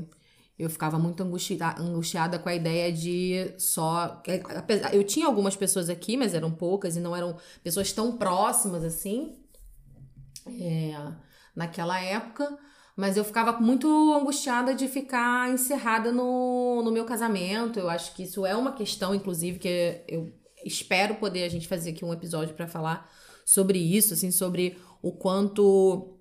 eu 0.58 0.70
ficava 0.70 1.00
muito 1.00 1.24
angustiada, 1.24 1.82
angustiada 1.82 2.38
com 2.38 2.48
a 2.48 2.56
ideia 2.56 2.92
de 2.92 3.54
só. 3.58 4.22
Eu 4.94 5.04
tinha 5.04 5.26
algumas 5.26 5.56
pessoas 5.56 5.90
aqui, 5.90 6.16
mas 6.16 6.34
eram 6.34 6.52
poucas 6.52 6.96
e 6.96 7.00
não 7.00 7.16
eram 7.16 7.36
pessoas 7.64 7.92
tão 7.92 8.18
próximas 8.18 8.84
assim. 8.84 9.38
É, 10.46 10.96
naquela 11.55 12.00
época, 12.01 12.58
mas 12.96 13.17
eu 13.17 13.24
ficava 13.24 13.60
muito 13.60 13.88
angustiada 14.13 14.75
de 14.75 14.88
ficar 14.88 15.50
encerrada 15.50 16.12
no, 16.12 16.81
no 16.84 16.91
meu 16.91 17.05
casamento. 17.05 17.79
Eu 17.79 17.89
acho 17.89 18.13
que 18.13 18.24
isso 18.24 18.46
é 18.46 18.55
uma 18.55 18.74
questão, 18.74 19.15
inclusive, 19.15 19.60
que 19.60 20.03
eu 20.08 20.31
espero 20.65 21.15
poder 21.15 21.43
a 21.43 21.50
gente 21.50 21.67
fazer 21.67 21.91
aqui 21.91 22.05
um 22.05 22.13
episódio 22.13 22.53
para 22.53 22.67
falar 22.67 23.10
sobre 23.46 23.79
isso, 23.79 24.13
assim, 24.13 24.31
sobre 24.31 24.77
o 25.01 25.12
quanto 25.12 26.17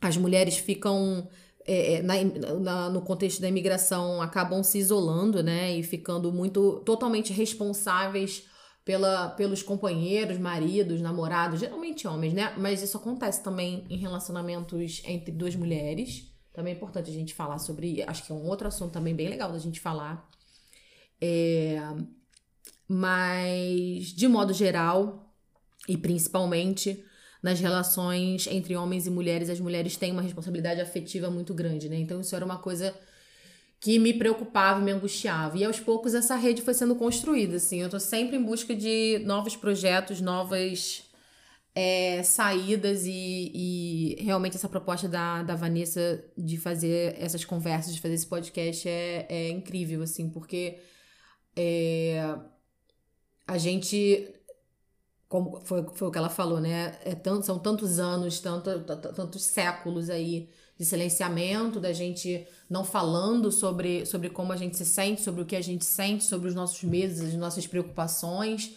as 0.00 0.16
mulheres 0.16 0.56
ficam 0.56 1.28
é, 1.66 1.94
é, 1.94 2.02
na, 2.02 2.14
na, 2.58 2.90
no 2.90 3.02
contexto 3.02 3.40
da 3.40 3.48
imigração 3.48 4.20
acabam 4.20 4.62
se 4.62 4.78
isolando, 4.78 5.42
né, 5.42 5.76
e 5.76 5.82
ficando 5.82 6.32
muito 6.32 6.80
totalmente 6.80 7.32
responsáveis 7.32 8.44
pela, 8.84 9.28
pelos 9.30 9.62
companheiros, 9.62 10.38
maridos, 10.38 11.00
namorados, 11.00 11.60
geralmente 11.60 12.08
homens, 12.08 12.32
né? 12.32 12.54
Mas 12.56 12.82
isso 12.82 12.96
acontece 12.96 13.42
também 13.42 13.86
em 13.88 13.96
relacionamentos 13.96 15.02
entre 15.04 15.30
duas 15.32 15.54
mulheres. 15.54 16.28
Também 16.52 16.72
é 16.72 16.76
importante 16.76 17.10
a 17.10 17.12
gente 17.12 17.34
falar 17.34 17.58
sobre. 17.58 18.02
Acho 18.02 18.24
que 18.24 18.32
é 18.32 18.34
um 18.34 18.46
outro 18.46 18.66
assunto 18.66 18.92
também 18.92 19.14
bem 19.14 19.28
legal 19.28 19.52
da 19.52 19.58
gente 19.58 19.80
falar. 19.80 20.28
É, 21.20 21.78
mas, 22.88 24.06
de 24.06 24.26
modo 24.26 24.52
geral, 24.52 25.32
e 25.86 25.96
principalmente 25.96 27.04
nas 27.42 27.60
relações 27.60 28.46
entre 28.46 28.76
homens 28.76 29.06
e 29.06 29.10
mulheres, 29.10 29.48
as 29.48 29.60
mulheres 29.60 29.96
têm 29.96 30.12
uma 30.12 30.22
responsabilidade 30.22 30.80
afetiva 30.80 31.30
muito 31.30 31.54
grande, 31.54 31.88
né? 31.88 31.96
Então, 31.96 32.20
isso 32.20 32.34
era 32.34 32.44
uma 32.44 32.58
coisa 32.58 32.94
que 33.80 33.98
me 33.98 34.12
preocupava, 34.12 34.80
me 34.80 34.92
angustiava. 34.92 35.56
E 35.56 35.64
aos 35.64 35.80
poucos 35.80 36.14
essa 36.14 36.36
rede 36.36 36.62
foi 36.62 36.74
sendo 36.74 36.94
construída, 36.94 37.56
assim. 37.56 37.80
Eu 37.80 37.88
tô 37.88 37.98
sempre 37.98 38.36
em 38.36 38.42
busca 38.42 38.76
de 38.76 39.20
novos 39.24 39.56
projetos, 39.56 40.20
novas 40.20 41.10
é, 41.74 42.22
saídas 42.22 43.06
e, 43.06 43.50
e, 43.54 44.22
realmente 44.22 44.56
essa 44.56 44.68
proposta 44.68 45.08
da, 45.08 45.42
da 45.42 45.54
Vanessa 45.54 46.22
de 46.36 46.58
fazer 46.58 47.16
essas 47.18 47.44
conversas, 47.44 47.94
de 47.94 48.00
fazer 48.00 48.14
esse 48.14 48.26
podcast 48.26 48.88
é, 48.88 49.26
é 49.28 49.48
incrível, 49.48 50.02
assim, 50.02 50.28
porque 50.28 50.78
é, 51.56 52.36
a 53.46 53.56
gente 53.58 54.34
como 55.28 55.60
foi, 55.60 55.86
foi 55.94 56.08
o 56.08 56.10
que 56.10 56.18
ela 56.18 56.28
falou, 56.28 56.60
né? 56.60 56.98
É 57.04 57.14
tanto, 57.14 57.46
são 57.46 57.58
tantos 57.58 58.00
anos, 58.00 58.40
tanto, 58.40 58.84
tantos 58.84 59.44
séculos 59.44 60.10
aí 60.10 60.50
de 60.80 60.86
silenciamento, 60.86 61.78
da 61.78 61.92
gente 61.92 62.46
não 62.68 62.82
falando 62.82 63.52
sobre, 63.52 64.06
sobre 64.06 64.30
como 64.30 64.50
a 64.50 64.56
gente 64.56 64.78
se 64.78 64.86
sente, 64.86 65.20
sobre 65.20 65.42
o 65.42 65.44
que 65.44 65.54
a 65.54 65.60
gente 65.60 65.84
sente, 65.84 66.24
sobre 66.24 66.48
os 66.48 66.54
nossos 66.54 66.82
medos, 66.84 67.20
as 67.20 67.34
nossas 67.34 67.66
preocupações. 67.66 68.72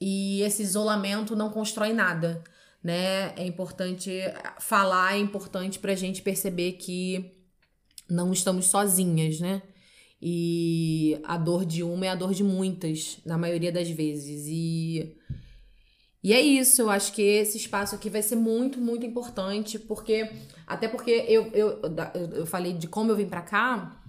E 0.00 0.40
esse 0.40 0.62
isolamento 0.62 1.36
não 1.36 1.50
constrói 1.50 1.92
nada, 1.92 2.42
né? 2.82 3.34
É 3.36 3.44
importante 3.46 4.10
falar, 4.58 5.14
é 5.14 5.18
importante 5.18 5.78
para 5.78 5.92
a 5.92 5.94
gente 5.94 6.22
perceber 6.22 6.72
que 6.72 7.32
não 8.08 8.32
estamos 8.32 8.68
sozinhas, 8.68 9.38
né? 9.38 9.60
E 10.22 11.20
a 11.22 11.36
dor 11.36 11.66
de 11.66 11.82
uma 11.82 12.06
é 12.06 12.08
a 12.08 12.14
dor 12.14 12.32
de 12.32 12.42
muitas, 12.42 13.18
na 13.26 13.36
maioria 13.36 13.70
das 13.70 13.90
vezes. 13.90 14.46
E 14.48 15.14
e 16.26 16.32
é 16.32 16.40
isso, 16.40 16.82
eu 16.82 16.90
acho 16.90 17.12
que 17.12 17.22
esse 17.22 17.56
espaço 17.56 17.94
aqui 17.94 18.10
vai 18.10 18.20
ser 18.20 18.34
muito, 18.34 18.80
muito 18.80 19.06
importante, 19.06 19.78
porque 19.78 20.28
até 20.66 20.88
porque 20.88 21.24
eu, 21.28 21.46
eu, 21.52 21.80
eu 22.34 22.44
falei 22.44 22.72
de 22.72 22.88
como 22.88 23.12
eu 23.12 23.16
vim 23.16 23.28
para 23.28 23.42
cá, 23.42 24.02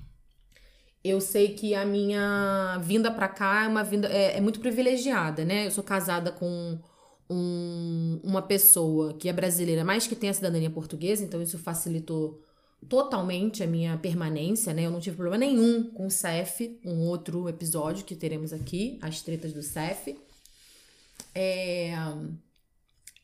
eu 1.03 1.21
sei 1.21 1.49
que 1.53 1.75
a 1.75 1.85
minha 1.85 2.79
vinda 2.79 3.11
para 3.11 3.27
cá 3.27 3.65
é 3.65 3.67
uma 3.67 3.83
vinda 3.83 4.07
é, 4.07 4.35
é, 4.35 4.41
muito 4.41 4.59
privilegiada, 4.59 5.45
né? 5.45 5.67
Eu 5.67 5.71
sou 5.71 5.83
casada 5.83 6.31
com 6.31 6.79
um, 7.29 8.19
uma 8.23 8.41
pessoa 8.41 9.13
que 9.13 9.29
é 9.29 9.33
brasileira, 9.33 9.85
mas 9.85 10.07
que 10.07 10.15
tem 10.15 10.31
a 10.31 10.33
cidadania 10.33 10.71
portuguesa, 10.71 11.23
então 11.23 11.39
isso 11.39 11.59
facilitou 11.59 12.41
totalmente 12.89 13.61
a 13.61 13.67
minha 13.67 13.95
permanência, 13.95 14.73
né? 14.73 14.87
Eu 14.87 14.91
não 14.91 14.99
tive 14.99 15.17
problema 15.17 15.37
nenhum 15.37 15.91
com 15.91 16.07
o 16.07 16.09
CEF, 16.09 16.79
um 16.83 17.01
outro 17.01 17.47
episódio 17.47 18.03
que 18.03 18.15
teremos 18.15 18.51
aqui, 18.51 18.97
as 19.03 19.21
tretas 19.21 19.53
do 19.53 19.61
CEF. 19.61 20.17
É, 21.39 21.93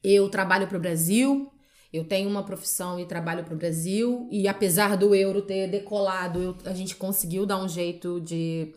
eu 0.04 0.30
trabalho 0.30 0.68
para 0.68 0.78
o 0.78 0.80
Brasil, 0.80 1.52
eu 1.92 2.04
tenho 2.04 2.30
uma 2.30 2.44
profissão 2.44 3.00
e 3.00 3.08
trabalho 3.08 3.44
para 3.44 3.56
o 3.56 3.58
Brasil, 3.58 4.28
e 4.32 4.48
apesar 4.48 4.96
do 4.96 5.16
euro 5.16 5.42
ter 5.42 5.68
decolado, 5.68 6.40
eu, 6.40 6.56
a 6.66 6.76
gente 6.76 6.96
conseguiu 6.96 7.44
dar 7.44 7.58
um 7.58 7.68
jeito 7.68 8.22
de, 8.22 8.72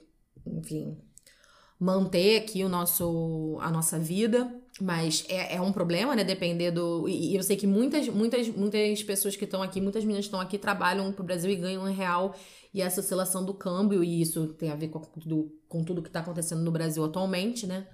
enfim, 0.46 0.96
manter 1.78 2.38
aqui 2.38 2.64
o 2.64 2.68
nosso, 2.70 3.58
a 3.60 3.70
nossa 3.70 3.98
vida, 3.98 4.50
mas 4.80 5.26
é, 5.28 5.56
é 5.56 5.60
um 5.60 5.70
problema, 5.70 6.16
né? 6.16 6.24
Depender 6.24 6.70
do. 6.70 7.06
E, 7.06 7.36
eu 7.36 7.42
sei 7.42 7.56
que 7.56 7.66
muitas, 7.66 8.08
muitas, 8.08 8.48
muitas 8.48 9.02
pessoas 9.02 9.36
que 9.36 9.44
estão 9.44 9.62
aqui, 9.62 9.82
muitas 9.82 10.02
meninas 10.02 10.24
estão 10.24 10.40
aqui, 10.40 10.56
trabalham 10.56 11.12
para 11.12 11.22
o 11.22 11.26
Brasil 11.26 11.50
e 11.50 11.56
ganham 11.56 11.86
em 11.86 11.94
real, 11.94 12.34
e 12.72 12.80
essa 12.80 13.00
oscilação 13.00 13.44
do 13.44 13.52
câmbio, 13.52 14.02
e 14.02 14.18
isso 14.22 14.46
tem 14.54 14.70
a 14.70 14.76
ver 14.76 14.88
com, 14.88 15.02
do, 15.26 15.52
com 15.68 15.84
tudo 15.84 16.00
que 16.00 16.08
está 16.08 16.20
acontecendo 16.20 16.62
no 16.62 16.70
Brasil 16.70 17.04
atualmente, 17.04 17.66
né? 17.66 17.86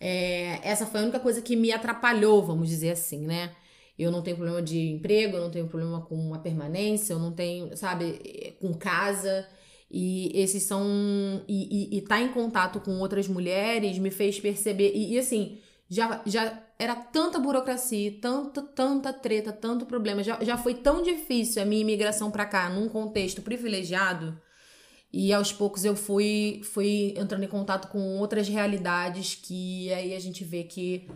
É, 0.00 0.60
essa 0.62 0.86
foi 0.86 1.00
a 1.00 1.02
única 1.02 1.20
coisa 1.20 1.42
que 1.42 1.54
me 1.54 1.70
atrapalhou, 1.70 2.42
vamos 2.42 2.68
dizer 2.68 2.92
assim, 2.92 3.26
né? 3.26 3.54
Eu 3.98 4.10
não 4.10 4.22
tenho 4.22 4.36
problema 4.36 4.62
de 4.62 4.78
emprego, 4.88 5.36
eu 5.36 5.42
não 5.42 5.50
tenho 5.50 5.68
problema 5.68 6.00
com 6.00 6.14
uma 6.14 6.38
permanência, 6.38 7.12
eu 7.12 7.18
não 7.18 7.32
tenho, 7.32 7.76
sabe, 7.76 8.56
com 8.58 8.72
casa. 8.72 9.46
E 9.90 10.30
esses 10.34 10.62
são. 10.62 11.44
E, 11.46 11.94
e, 11.96 11.98
e 11.98 12.02
tá 12.02 12.20
em 12.20 12.32
contato 12.32 12.80
com 12.80 12.98
outras 13.00 13.28
mulheres 13.28 13.98
me 13.98 14.10
fez 14.10 14.40
perceber. 14.40 14.92
E, 14.94 15.14
e, 15.14 15.18
assim, 15.18 15.58
já, 15.88 16.22
já 16.24 16.62
era 16.78 16.94
tanta 16.96 17.38
burocracia, 17.38 18.12
tanta, 18.20 18.62
tanta 18.62 19.12
treta, 19.12 19.52
tanto 19.52 19.84
problema. 19.84 20.22
Já, 20.22 20.42
já 20.42 20.56
foi 20.56 20.74
tão 20.74 21.02
difícil 21.02 21.62
a 21.62 21.66
minha 21.66 21.82
imigração 21.82 22.30
para 22.30 22.46
cá, 22.46 22.70
num 22.70 22.88
contexto 22.88 23.42
privilegiado 23.42 24.40
e 25.12 25.32
aos 25.32 25.52
poucos 25.52 25.84
eu 25.84 25.96
fui, 25.96 26.60
fui 26.64 27.14
entrando 27.16 27.44
em 27.44 27.48
contato 27.48 27.88
com 27.88 28.18
outras 28.18 28.48
realidades 28.48 29.34
que 29.34 29.92
aí 29.92 30.14
a 30.14 30.20
gente 30.20 30.44
vê 30.44 30.62
que 30.64 31.08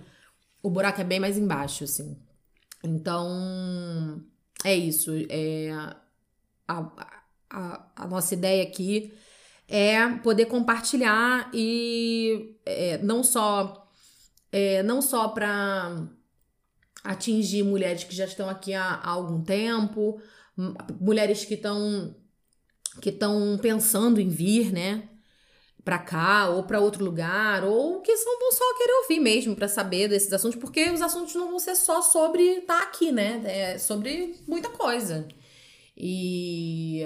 o 0.62 0.70
buraco 0.70 1.00
é 1.00 1.04
bem 1.04 1.20
mais 1.20 1.38
embaixo, 1.38 1.84
assim. 1.84 2.18
Então, 2.82 4.22
é 4.64 4.74
isso. 4.74 5.12
É, 5.28 5.70
a, 6.66 7.14
a, 7.50 7.90
a 7.94 8.08
nossa 8.08 8.34
ideia 8.34 8.64
aqui 8.64 9.14
é 9.68 10.08
poder 10.18 10.46
compartilhar 10.46 11.50
e 11.54 12.56
é, 12.66 12.98
não 12.98 13.22
só 13.22 13.88
é, 14.50 14.82
não 14.82 15.02
só 15.02 15.28
para 15.28 16.06
atingir 17.02 17.62
mulheres 17.62 18.04
que 18.04 18.14
já 18.14 18.24
estão 18.24 18.48
aqui 18.48 18.72
há, 18.72 18.84
há 18.84 19.10
algum 19.10 19.42
tempo, 19.42 20.20
mulheres 21.00 21.44
que 21.44 21.54
estão 21.54 22.14
que 23.00 23.10
estão 23.10 23.58
pensando 23.60 24.20
em 24.20 24.28
vir, 24.28 24.72
né? 24.72 25.08
Para 25.84 25.98
cá 25.98 26.48
ou 26.48 26.62
para 26.62 26.80
outro 26.80 27.04
lugar, 27.04 27.64
ou 27.64 28.00
que 28.00 28.16
são, 28.16 28.38
vão 28.38 28.52
só 28.52 28.78
querer 28.78 28.92
ouvir 29.02 29.20
mesmo 29.20 29.54
para 29.54 29.68
saber 29.68 30.08
desses 30.08 30.32
assuntos, 30.32 30.58
porque 30.58 30.90
os 30.90 31.02
assuntos 31.02 31.34
não 31.34 31.50
vão 31.50 31.58
ser 31.58 31.76
só 31.76 32.00
sobre 32.00 32.42
estar 32.42 32.78
tá 32.78 32.82
aqui, 32.84 33.12
né? 33.12 33.42
É 33.44 33.78
sobre 33.78 34.36
muita 34.46 34.70
coisa. 34.70 35.28
E 35.96 37.02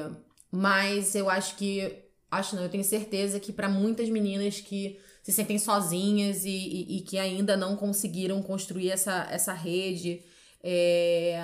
mas 0.50 1.14
eu 1.14 1.28
acho 1.28 1.57
que 1.57 2.04
acho 2.30 2.57
não, 2.57 2.62
eu 2.62 2.71
tenho 2.71 2.85
certeza 2.85 3.40
que 3.40 3.52
para 3.52 3.68
muitas 3.68 4.09
meninas 4.09 4.61
que 4.61 4.99
se 5.23 5.33
sentem 5.33 5.59
sozinhas 5.59 6.45
e, 6.45 6.50
e, 6.50 6.97
e, 6.97 7.00
que 7.02 7.18
ainda 7.18 7.57
não 7.57 7.76
conseguiram 7.76 8.42
construir 8.42 8.90
essa, 8.90 9.28
essa 9.30 9.52
rede, 9.52 10.23
é, 10.62 11.38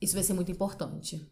isso 0.00 0.14
vai 0.14 0.22
ser 0.22 0.32
muito 0.32 0.50
importante. 0.50 1.26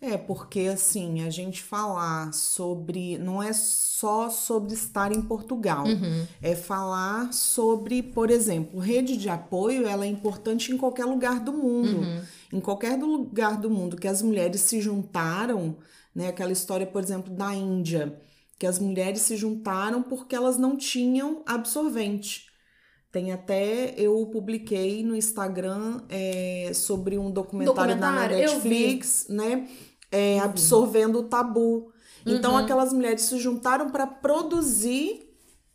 É, 0.00 0.16
porque 0.16 0.60
assim, 0.60 1.22
a 1.24 1.30
gente 1.30 1.62
falar 1.62 2.32
sobre. 2.32 3.16
Não 3.18 3.42
é 3.42 3.52
só 3.52 4.28
sobre 4.28 4.74
estar 4.74 5.10
em 5.10 5.22
Portugal. 5.22 5.86
Uhum. 5.86 6.26
É 6.42 6.54
falar 6.54 7.32
sobre, 7.32 8.02
por 8.02 8.30
exemplo, 8.30 8.78
rede 8.78 9.16
de 9.16 9.28
apoio, 9.28 9.86
ela 9.86 10.04
é 10.04 10.08
importante 10.08 10.70
em 10.70 10.76
qualquer 10.76 11.06
lugar 11.06 11.40
do 11.40 11.52
mundo. 11.52 11.98
Uhum. 11.98 12.22
Em 12.52 12.60
qualquer 12.60 12.98
lugar 12.98 13.58
do 13.58 13.70
mundo 13.70 13.96
que 13.96 14.06
as 14.06 14.20
mulheres 14.20 14.60
se 14.60 14.80
juntaram, 14.80 15.76
né? 16.14 16.28
Aquela 16.28 16.52
história, 16.52 16.86
por 16.86 17.02
exemplo, 17.02 17.34
da 17.34 17.54
Índia, 17.54 18.20
que 18.58 18.66
as 18.66 18.78
mulheres 18.78 19.22
se 19.22 19.36
juntaram 19.36 20.02
porque 20.02 20.36
elas 20.36 20.58
não 20.58 20.76
tinham 20.76 21.42
absorvente. 21.46 22.45
Tem 23.12 23.32
até, 23.32 23.94
eu 23.96 24.26
publiquei 24.26 25.02
no 25.02 25.16
Instagram 25.16 26.02
é, 26.08 26.70
sobre 26.74 27.16
um 27.18 27.30
documentário, 27.30 27.94
documentário 27.94 28.36
da 28.36 28.36
Netflix, 28.36 29.26
né? 29.28 29.68
É, 30.10 30.38
absorvendo 30.40 31.20
o 31.20 31.22
tabu. 31.24 31.92
Então, 32.24 32.52
uhum. 32.52 32.58
aquelas 32.58 32.92
mulheres 32.92 33.22
se 33.22 33.38
juntaram 33.38 33.90
para 33.90 34.06
produzir 34.06 35.26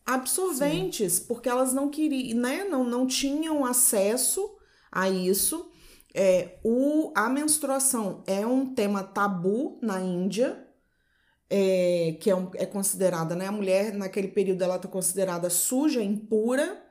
absorventes, 0.06 1.14
Sim. 1.14 1.26
porque 1.28 1.48
elas 1.48 1.74
não 1.74 1.90
queriam, 1.90 2.40
né? 2.40 2.64
Não, 2.66 2.84
não 2.84 3.08
tinham 3.08 3.66
acesso 3.66 4.58
a 4.92 5.10
isso. 5.10 5.70
É, 6.14 6.60
o, 6.64 7.12
a 7.16 7.30
menstruação 7.30 8.22
é 8.28 8.46
um 8.46 8.74
tema 8.74 9.02
tabu 9.02 9.80
na 9.82 10.02
Índia, 10.02 10.68
é, 11.50 12.18
que 12.20 12.30
é, 12.30 12.36
um, 12.36 12.50
é 12.56 12.66
considerada, 12.66 13.36
né? 13.36 13.48
A 13.48 13.52
mulher, 13.52 13.94
naquele 13.94 14.28
período, 14.28 14.62
ela 14.62 14.76
está 14.76 14.88
considerada 14.88 15.50
suja, 15.50 16.04
impura. 16.04 16.82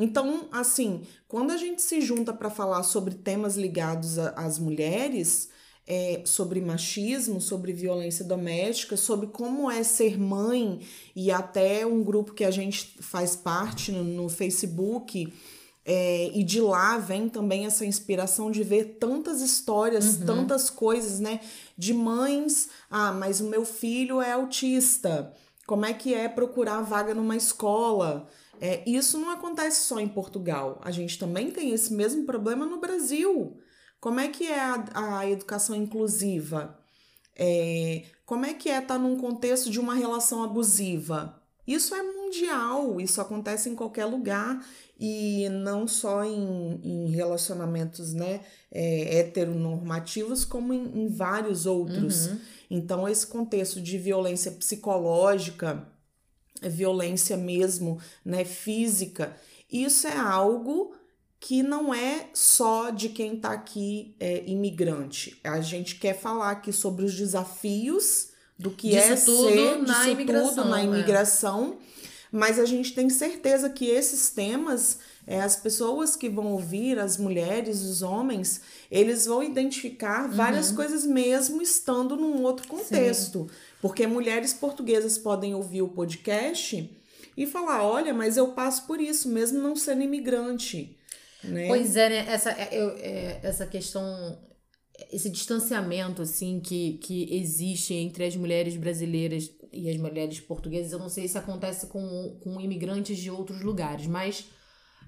Então, 0.00 0.48
assim, 0.50 1.02
quando 1.28 1.50
a 1.50 1.56
gente 1.56 1.82
se 1.82 2.00
junta 2.00 2.32
para 2.32 2.48
falar 2.48 2.82
sobre 2.82 3.14
temas 3.14 3.56
ligados 3.56 4.18
às 4.18 4.58
mulheres, 4.58 5.50
é, 5.86 6.22
sobre 6.24 6.60
machismo, 6.60 7.40
sobre 7.40 7.72
violência 7.72 8.24
doméstica, 8.24 8.96
sobre 8.96 9.26
como 9.26 9.70
é 9.70 9.82
ser 9.82 10.18
mãe 10.18 10.80
e 11.14 11.30
até 11.30 11.84
um 11.84 12.02
grupo 12.02 12.32
que 12.32 12.44
a 12.44 12.50
gente 12.50 12.96
faz 13.00 13.36
parte 13.36 13.92
no, 13.92 14.04
no 14.04 14.28
Facebook. 14.28 15.32
É, 15.84 16.30
e 16.32 16.44
de 16.44 16.60
lá 16.60 16.96
vem 16.98 17.28
também 17.28 17.66
essa 17.66 17.84
inspiração 17.84 18.50
de 18.50 18.62
ver 18.62 18.98
tantas 19.00 19.40
histórias, 19.40 20.18
uhum. 20.18 20.26
tantas 20.26 20.70
coisas, 20.70 21.18
né? 21.18 21.40
De 21.76 21.92
mães, 21.92 22.68
ah, 22.90 23.12
mas 23.12 23.40
o 23.40 23.48
meu 23.48 23.64
filho 23.64 24.22
é 24.22 24.32
autista. 24.32 25.34
Como 25.66 25.84
é 25.84 25.92
que 25.92 26.14
é 26.14 26.28
procurar 26.28 26.82
vaga 26.82 27.14
numa 27.14 27.36
escola? 27.36 28.28
É, 28.60 28.82
isso 28.88 29.18
não 29.18 29.30
acontece 29.30 29.86
só 29.86 29.98
em 29.98 30.08
Portugal. 30.08 30.78
A 30.84 30.90
gente 30.90 31.18
também 31.18 31.50
tem 31.50 31.70
esse 31.70 31.92
mesmo 31.94 32.26
problema 32.26 32.66
no 32.66 32.78
Brasil. 32.78 33.56
Como 33.98 34.20
é 34.20 34.28
que 34.28 34.46
é 34.46 34.60
a, 34.60 35.18
a 35.18 35.30
educação 35.30 35.74
inclusiva? 35.74 36.78
É, 37.34 38.04
como 38.26 38.44
é 38.44 38.52
que 38.52 38.68
é 38.68 38.78
estar 38.78 38.94
tá 38.94 38.98
num 38.98 39.16
contexto 39.16 39.70
de 39.70 39.80
uma 39.80 39.94
relação 39.94 40.42
abusiva? 40.42 41.40
Isso 41.66 41.94
é 41.94 42.02
mundial, 42.02 43.00
isso 43.00 43.20
acontece 43.20 43.68
em 43.68 43.74
qualquer 43.74 44.04
lugar 44.04 44.64
e 44.98 45.48
não 45.48 45.86
só 45.86 46.24
em, 46.24 46.80
em 46.82 47.10
relacionamentos 47.10 48.12
né, 48.12 48.40
é, 48.70 49.20
heteronormativos, 49.20 50.44
como 50.44 50.72
em, 50.72 51.04
em 51.04 51.08
vários 51.08 51.64
outros. 51.66 52.26
Uhum. 52.26 52.40
Então, 52.70 53.08
esse 53.08 53.26
contexto 53.26 53.80
de 53.80 53.96
violência 53.98 54.50
psicológica, 54.52 55.86
violência 56.68 57.36
mesmo 57.36 57.98
né, 58.24 58.44
física, 58.44 59.36
isso 59.70 60.06
é 60.06 60.16
algo 60.16 60.92
que 61.38 61.62
não 61.62 61.94
é 61.94 62.26
só 62.34 62.90
de 62.90 63.08
quem 63.08 63.34
está 63.36 63.52
aqui 63.52 64.14
é, 64.20 64.44
imigrante. 64.46 65.40
A 65.42 65.60
gente 65.60 65.94
quer 65.96 66.18
falar 66.18 66.50
aqui 66.50 66.72
sobre 66.72 67.04
os 67.04 67.14
desafios 67.14 68.28
do 68.58 68.70
que 68.70 68.90
disso 68.90 69.08
é 69.08 69.16
ser 69.16 69.78
na 69.78 70.04
disso 70.04 70.54
tudo 70.54 70.64
na 70.66 70.80
é. 70.80 70.84
imigração, 70.84 71.78
mas 72.30 72.58
a 72.58 72.66
gente 72.66 72.92
tem 72.92 73.08
certeza 73.08 73.70
que 73.70 73.86
esses 73.86 74.28
temas, 74.28 74.98
é, 75.26 75.40
as 75.40 75.56
pessoas 75.56 76.14
que 76.14 76.28
vão 76.28 76.52
ouvir, 76.52 76.98
as 76.98 77.16
mulheres, 77.16 77.80
os 77.80 78.02
homens, 78.02 78.60
eles 78.90 79.24
vão 79.24 79.42
identificar 79.42 80.28
várias 80.28 80.68
Uhum. 80.70 80.76
coisas 80.76 81.06
mesmo 81.06 81.62
estando 81.62 82.16
num 82.16 82.42
outro 82.42 82.68
contexto. 82.68 83.48
Porque 83.80 84.06
mulheres 84.06 84.52
portuguesas 84.52 85.16
podem 85.18 85.54
ouvir 85.54 85.82
o 85.82 85.88
podcast 85.88 86.96
e 87.36 87.46
falar: 87.46 87.82
olha, 87.84 88.12
mas 88.12 88.36
eu 88.36 88.52
passo 88.52 88.86
por 88.86 89.00
isso, 89.00 89.28
mesmo 89.28 89.58
não 89.58 89.74
sendo 89.74 90.02
imigrante. 90.02 90.96
Né? 91.42 91.66
Pois 91.68 91.96
é, 91.96 92.08
né? 92.10 92.26
Essa, 92.28 92.50
é, 92.50 92.68
eu- 92.72 92.90
é, 92.98 93.40
essa 93.42 93.66
questão, 93.66 94.04
esse 95.10 95.30
distanciamento, 95.30 96.20
assim, 96.20 96.60
que, 96.60 96.98
que 96.98 97.34
existe 97.34 97.94
entre 97.94 98.24
as 98.24 98.36
mulheres 98.36 98.76
brasileiras 98.76 99.50
e 99.72 99.88
as 99.88 99.96
mulheres 99.96 100.38
portuguesas, 100.40 100.92
eu 100.92 100.98
não 100.98 101.08
sei 101.08 101.26
se 101.28 101.38
acontece 101.38 101.86
com, 101.86 102.38
com 102.42 102.60
imigrantes 102.60 103.16
de 103.18 103.30
outros 103.30 103.62
lugares, 103.62 104.06
mas 104.06 104.44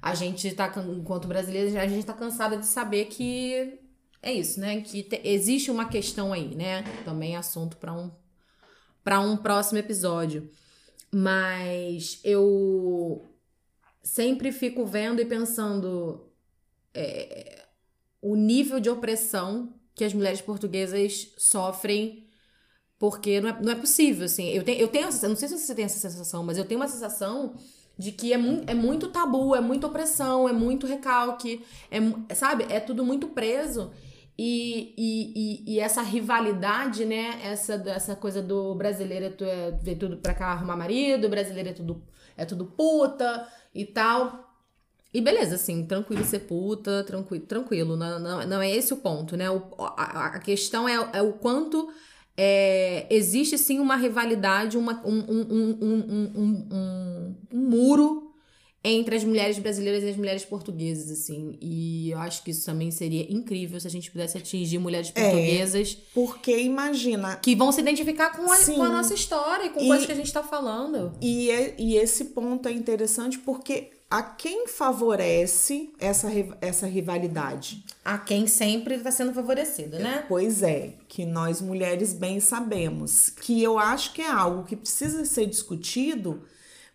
a 0.00 0.14
gente 0.14 0.50
tá, 0.52 0.72
enquanto 0.96 1.28
brasileiras, 1.28 1.76
a 1.76 1.86
gente 1.86 2.06
tá 2.06 2.14
cansada 2.14 2.56
de 2.56 2.64
saber 2.66 3.06
que 3.06 3.78
é 4.22 4.32
isso, 4.32 4.58
né? 4.58 4.80
Que 4.80 5.02
te- 5.02 5.20
existe 5.24 5.70
uma 5.70 5.84
questão 5.88 6.32
aí, 6.32 6.54
né? 6.54 6.82
Também 7.04 7.34
é 7.34 7.36
assunto 7.36 7.76
para 7.76 7.92
um, 7.92 8.10
para 9.02 9.20
um 9.20 9.36
próximo 9.36 9.78
episódio. 9.78 10.50
Mas 11.10 12.20
eu 12.24 13.28
sempre 14.02 14.50
fico 14.50 14.84
vendo 14.84 15.20
e 15.20 15.24
pensando 15.24 16.28
é, 16.94 17.64
o 18.20 18.34
nível 18.34 18.80
de 18.80 18.88
opressão 18.88 19.74
que 19.94 20.04
as 20.04 20.14
mulheres 20.14 20.40
portuguesas 20.40 21.32
sofrem 21.36 22.26
porque 22.98 23.40
não 23.40 23.48
é, 23.48 23.60
não 23.60 23.72
é 23.72 23.74
possível, 23.74 24.24
assim. 24.26 24.48
Eu 24.50 24.62
tenho, 24.62 24.78
eu 24.78 24.86
tenho 24.86 25.08
essa, 25.08 25.28
não 25.28 25.34
sei 25.34 25.48
se 25.48 25.58
você 25.58 25.74
tem 25.74 25.84
essa 25.84 25.98
sensação, 25.98 26.44
mas 26.44 26.56
eu 26.56 26.64
tenho 26.64 26.80
uma 26.80 26.86
sensação 26.86 27.54
de 27.98 28.12
que 28.12 28.32
é, 28.32 28.38
mu 28.38 28.62
é 28.66 28.74
muito 28.74 29.08
tabu, 29.08 29.56
é 29.56 29.60
muita 29.60 29.88
opressão, 29.88 30.48
é 30.48 30.52
muito 30.52 30.86
recalque, 30.86 31.64
é, 31.90 32.34
sabe? 32.34 32.64
É 32.70 32.78
tudo 32.78 33.04
muito 33.04 33.26
preso. 33.28 33.90
E, 34.44 34.92
e, 34.98 35.74
e, 35.74 35.78
essa 35.80 36.02
rivalidade, 36.02 37.04
né? 37.04 37.38
Essa, 37.44 37.74
essa 37.86 38.16
coisa 38.16 38.42
do 38.42 38.74
brasileiro 38.74 39.26
é, 39.26 39.30
tu- 39.30 39.44
é 39.44 39.70
ver 39.70 39.94
tudo 39.94 40.16
pra 40.16 40.34
cá 40.34 40.46
arrumar 40.48 40.76
marido, 40.76 41.28
brasileiro 41.28 41.68
é 41.68 41.72
tudo, 41.72 42.02
é 42.36 42.44
tudo 42.44 42.64
puta 42.66 43.46
e 43.72 43.84
tal. 43.86 44.52
E 45.14 45.20
beleza, 45.20 45.54
assim, 45.54 45.86
tranquilo 45.86 46.24
ser 46.24 46.40
puta, 46.40 47.04
tranquilo, 47.04 47.46
tranquilo. 47.46 47.96
Não, 47.96 48.18
não, 48.18 48.46
não 48.46 48.60
é 48.62 48.68
esse 48.70 48.92
o 48.92 48.96
ponto, 48.96 49.36
né? 49.36 49.48
O, 49.48 49.62
a, 49.78 50.26
a 50.36 50.38
questão 50.40 50.88
é, 50.88 50.94
é 51.12 51.22
o 51.22 51.34
quanto 51.34 51.92
é, 52.36 53.06
existe 53.10 53.56
sim 53.56 53.78
uma 53.78 53.94
rivalidade, 53.96 54.76
uma, 54.76 55.00
um, 55.06 55.18
um, 55.20 55.46
um, 55.50 55.78
um, 55.82 56.32
um, 56.34 56.72
um, 56.72 57.36
um 57.52 57.58
muro 57.70 58.21
entre 58.84 59.14
as 59.14 59.22
mulheres 59.22 59.58
brasileiras 59.58 60.02
e 60.02 60.08
as 60.10 60.16
mulheres 60.16 60.44
portuguesas, 60.44 61.10
assim. 61.10 61.56
E 61.60 62.10
eu 62.10 62.18
acho 62.18 62.42
que 62.42 62.50
isso 62.50 62.66
também 62.66 62.90
seria 62.90 63.32
incrível 63.32 63.78
se 63.78 63.86
a 63.86 63.90
gente 63.90 64.10
pudesse 64.10 64.36
atingir 64.38 64.78
mulheres 64.78 65.10
portuguesas 65.10 65.96
Porque 66.12 66.58
imagina, 66.62 67.36
que 67.36 67.54
vão 67.54 67.70
se 67.70 67.80
identificar 67.80 68.30
com 68.36 68.50
a, 68.50 68.58
com 68.58 68.82
a 68.82 68.88
nossa 68.88 69.14
história 69.14 69.66
e 69.66 69.70
com 69.70 69.80
E- 69.80 69.86
coisas 69.86 70.06
que 70.06 70.12
a 70.12 70.16
gente 70.16 70.32
tá 70.32 70.42
falando. 70.42 71.12
E, 71.20 71.50
é- 71.50 71.74
e 71.78 71.96
esse 71.96 72.26
ponto 72.26 72.68
é 72.68 72.72
interessante 72.72 73.38
porque 73.38 73.90
a 74.10 74.22
quem 74.22 74.66
favorece 75.12 75.90
essa, 75.98 76.28
essa 76.60 76.86
rivalidade? 76.86 77.82
A 78.04 78.18
quem 78.18 78.46
sempre 78.46 78.98
tá 78.98 79.10
sendo 79.10 79.32
favorecida, 79.32 79.98
né? 79.98 80.24
Pois 80.28 80.62
é, 80.62 80.94
que 81.08 81.24
nós 81.24 81.60
mulheres 81.62 82.12
bem 82.12 82.38
sabemos. 82.40 83.30
Que 83.30 83.62
eu 83.62 83.78
acho 83.78 84.12
que 84.12 84.20
é 84.20 84.30
algo 84.30 84.64
que 84.64 84.76
precisa 84.76 85.24
ser 85.24 85.46
discutido, 85.46 86.42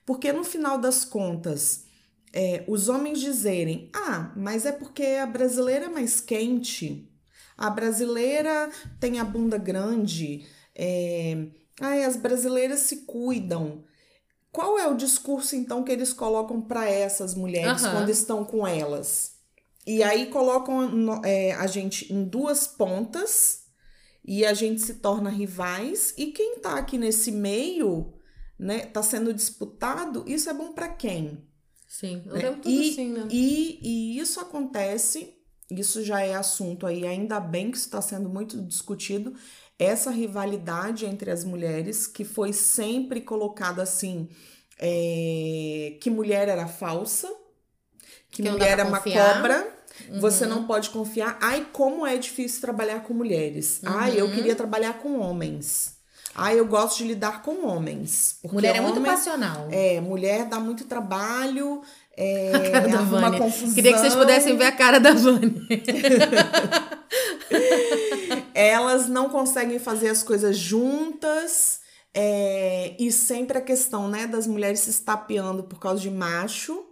porque 0.07 0.31
no 0.31 0.45
final 0.45 0.77
das 0.77 1.03
contas, 1.03 1.83
é, 2.31 2.63
os 2.65 2.87
homens 2.87 3.19
dizerem: 3.19 3.91
ah, 3.93 4.31
mas 4.37 4.65
é 4.65 4.71
porque 4.71 5.03
a 5.03 5.25
brasileira 5.25 5.85
é 5.85 5.89
mais 5.89 6.21
quente, 6.21 7.11
a 7.57 7.69
brasileira 7.69 8.71
tem 9.01 9.19
a 9.19 9.25
bunda 9.25 9.57
grande, 9.57 10.47
é, 10.73 11.47
ai, 11.81 12.05
as 12.05 12.15
brasileiras 12.15 12.79
se 12.79 13.05
cuidam. 13.05 13.83
Qual 14.49 14.79
é 14.79 14.87
o 14.87 14.95
discurso 14.95 15.57
então 15.57 15.83
que 15.83 15.91
eles 15.91 16.13
colocam 16.13 16.61
para 16.61 16.89
essas 16.89 17.35
mulheres 17.35 17.83
Aham. 17.83 17.97
quando 17.97 18.09
estão 18.09 18.45
com 18.45 18.65
elas? 18.65 19.33
E 19.85 20.01
aí 20.01 20.27
colocam 20.27 21.21
é, 21.23 21.51
a 21.51 21.67
gente 21.67 22.11
em 22.11 22.23
duas 22.23 22.65
pontas 22.65 23.65
e 24.25 24.45
a 24.45 24.53
gente 24.53 24.81
se 24.81 24.95
torna 24.95 25.29
rivais. 25.29 26.13
E 26.17 26.27
quem 26.27 26.59
tá 26.59 26.77
aqui 26.77 26.97
nesse 26.97 27.31
meio, 27.31 28.16
né, 28.59 28.79
tá 28.87 29.03
sendo 29.03 29.33
disputado, 29.33 30.23
isso 30.27 30.49
é 30.49 30.53
bom 30.53 30.73
para 30.73 30.89
quem? 30.89 31.43
Sim, 31.87 32.21
né? 32.25 32.59
e, 32.65 32.91
assim, 32.91 33.09
né? 33.11 33.27
e, 33.31 33.79
e 33.81 34.19
isso 34.19 34.39
acontece, 34.39 35.33
isso 35.71 36.03
já 36.03 36.21
é 36.21 36.35
assunto 36.35 36.85
aí, 36.85 37.05
ainda 37.05 37.39
bem 37.39 37.71
que 37.71 37.77
isso 37.77 37.85
está 37.87 38.01
sendo 38.01 38.29
muito 38.29 38.61
discutido, 38.61 39.33
essa 39.79 40.09
rivalidade 40.11 41.05
entre 41.05 41.31
as 41.31 41.43
mulheres, 41.43 42.07
que 42.07 42.25
foi 42.25 42.51
sempre 42.51 43.21
colocada 43.21 43.81
assim, 43.83 44.27
é, 44.79 45.97
que 46.01 46.09
mulher 46.09 46.47
era 46.49 46.67
falsa, 46.67 47.27
que, 48.31 48.43
Que 48.43 48.49
mulher 48.49 48.69
era 48.71 48.81
pra 48.85 48.89
uma 48.89 48.99
cobra, 49.01 49.73
você 50.19 50.43
Uhum. 50.43 50.49
não 50.49 50.67
pode 50.67 50.89
confiar. 50.91 51.37
Ai, 51.41 51.67
como 51.71 52.05
é 52.05 52.17
difícil 52.17 52.61
trabalhar 52.61 53.01
com 53.03 53.13
mulheres. 53.13 53.81
Ai, 53.85 54.19
eu 54.19 54.25
Uhum. 54.27 54.35
queria 54.35 54.55
trabalhar 54.55 54.99
com 54.99 55.17
homens. 55.19 55.96
Ai, 56.37 56.59
eu 56.59 56.67
gosto 56.67 56.99
de 56.99 57.05
lidar 57.05 57.41
com 57.41 57.65
homens. 57.67 58.37
Mulher 58.51 58.75
é 58.75 58.81
muito 58.81 58.97
homem- 58.99 59.11
passional. 59.11 59.67
é, 59.71 59.99
mulher 59.99 60.45
dá 60.45 60.59
muito 60.59 60.85
trabalho, 60.85 61.81
é, 62.15 62.51
A 62.55 62.71
cara 62.71 62.87
da 62.87 63.01
Vânia. 63.01 63.39
confusão. 63.39 63.73
Queria 63.73 63.93
que 63.93 63.99
vocês 63.99 64.13
pudessem 64.15 64.55
ver 64.55 64.65
a 64.65 64.71
cara 64.71 64.99
da 64.99 65.13
Vânia. 65.13 65.51
Elas 68.53 69.07
não 69.07 69.29
conseguem 69.29 69.79
fazer 69.79 70.09
as 70.09 70.23
coisas 70.23 70.57
juntas. 70.57 71.79
é, 72.13 72.95
e 72.99 73.11
sempre 73.11 73.57
a 73.57 73.61
questão, 73.61 74.07
né, 74.07 74.25
das 74.25 74.47
mulheres 74.47 74.79
se 74.81 74.89
estapeando 74.89 75.63
por 75.63 75.79
causa 75.79 76.01
de 76.01 76.09
macho. 76.09 76.83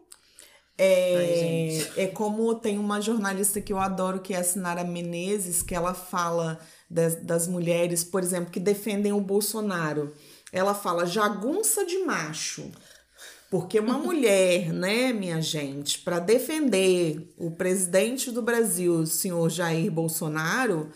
É, 0.77 1.79
Ai, 1.95 2.03
é 2.03 2.07
como 2.07 2.53
tem 2.55 2.77
uma 2.77 2.99
jornalista 3.01 3.61
que 3.61 3.71
eu 3.73 3.79
adoro, 3.79 4.19
que 4.19 4.33
é 4.33 4.37
a 4.37 4.43
Sinara 4.43 4.83
Menezes, 4.83 5.63
que 5.63 5.73
ela 5.73 5.93
fala 5.93 6.59
das, 6.89 7.15
das 7.15 7.47
mulheres, 7.47 8.03
por 8.03 8.23
exemplo, 8.23 8.51
que 8.51 8.59
defendem 8.59 9.13
o 9.13 9.21
Bolsonaro. 9.21 10.13
Ela 10.51 10.73
fala 10.73 11.05
jagunça 11.05 11.85
de 11.85 11.99
macho. 11.99 12.71
Porque 13.49 13.79
uma 13.79 13.97
mulher, 13.99 14.71
né, 14.73 15.13
minha 15.13 15.41
gente, 15.41 15.99
para 15.99 16.19
defender 16.19 17.33
o 17.37 17.51
presidente 17.51 18.31
do 18.31 18.41
Brasil, 18.41 18.99
o 18.99 19.07
senhor 19.07 19.49
Jair 19.49 19.91
Bolsonaro, 19.91 20.91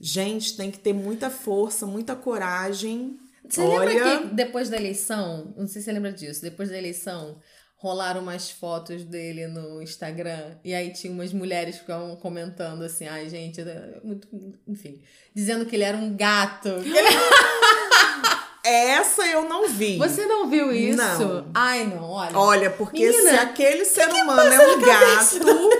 gente, 0.00 0.56
tem 0.56 0.70
que 0.70 0.78
ter 0.78 0.92
muita 0.92 1.30
força, 1.30 1.86
muita 1.86 2.14
coragem. 2.14 3.18
Você 3.48 3.60
Olha, 3.60 3.88
lembra 3.88 4.28
que 4.28 4.34
depois 4.34 4.68
da 4.68 4.76
eleição, 4.76 5.54
não 5.56 5.66
sei 5.66 5.80
se 5.80 5.86
você 5.86 5.92
lembra 5.92 6.12
disso, 6.12 6.42
depois 6.42 6.68
da 6.68 6.76
eleição, 6.76 7.38
rolaram 7.78 8.20
umas 8.20 8.50
fotos 8.50 9.04
dele 9.04 9.46
no 9.46 9.80
Instagram 9.80 10.56
e 10.64 10.74
aí 10.74 10.92
tinha 10.92 11.12
umas 11.12 11.32
mulheres 11.32 11.76
que 11.76 11.82
ficavam 11.82 12.14
comentando 12.16 12.82
assim, 12.82 13.06
ai 13.06 13.28
gente, 13.28 13.60
é 13.60 14.00
muito, 14.02 14.28
enfim, 14.66 15.00
dizendo 15.34 15.64
que 15.64 15.76
ele 15.76 15.84
era 15.84 15.96
um 15.96 16.16
gato. 16.16 16.68
essa 18.68 19.26
eu 19.26 19.48
não 19.48 19.68
vi. 19.68 19.96
Você 19.96 20.26
não 20.26 20.48
viu 20.48 20.72
isso? 20.72 20.96
Não. 20.96 21.50
Ai 21.54 21.86
não, 21.86 22.10
olha. 22.10 22.36
Olha, 22.36 22.70
porque 22.70 23.08
Menina, 23.08 23.30
se 23.30 23.36
aquele 23.36 23.84
ser 23.84 24.08
humano 24.08 24.40
é 24.40 24.76
um 24.76 24.80
gato, 24.80 25.70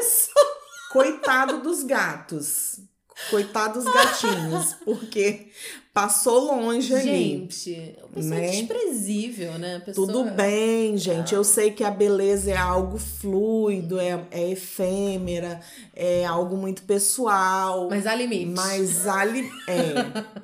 coitado 0.92 1.61
dos 1.61 1.82
gatos. 1.82 2.80
Coitado 3.30 3.82
dos 3.82 3.92
gatinhos. 3.92 4.74
Porque 4.84 5.50
passou 5.98 6.54
longe 6.54 6.94
ali. 6.94 7.02
Gente, 7.02 7.96
pessoa 8.14 8.37
é 8.37 8.40
né? 8.40 8.50
desprezível, 8.50 9.58
né? 9.58 9.82
Pessoa... 9.84 10.06
Tudo 10.06 10.30
bem, 10.30 10.96
gente. 10.96 11.34
Eu 11.34 11.42
sei 11.42 11.72
que 11.72 11.82
a 11.82 11.90
beleza 11.90 12.52
é 12.52 12.56
algo 12.56 12.98
fluido, 12.98 13.98
é, 13.98 14.24
é 14.30 14.50
efêmera, 14.50 15.61
é 15.96 16.24
algo 16.24 16.56
muito 16.56 16.82
pessoal. 16.82 17.88
Mas 17.90 18.06
há 18.06 18.14
limites. 18.14 18.54
Mas 18.54 19.08
ali 19.08 19.50
é, 19.66 19.94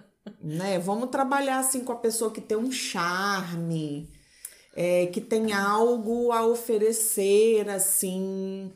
né? 0.43 0.79
Vamos 0.81 1.11
trabalhar 1.11 1.61
assim 1.61 1.85
com 1.85 1.93
a 1.93 1.97
pessoa 1.97 2.33
que 2.33 2.41
tem 2.41 2.59
um 2.59 2.73
charme, 2.73 4.11
é, 4.75 5.07
que 5.07 5.21
tem 5.21 5.53
algo 5.53 6.33
a 6.33 6.45
oferecer, 6.45 7.69
assim. 7.69 8.73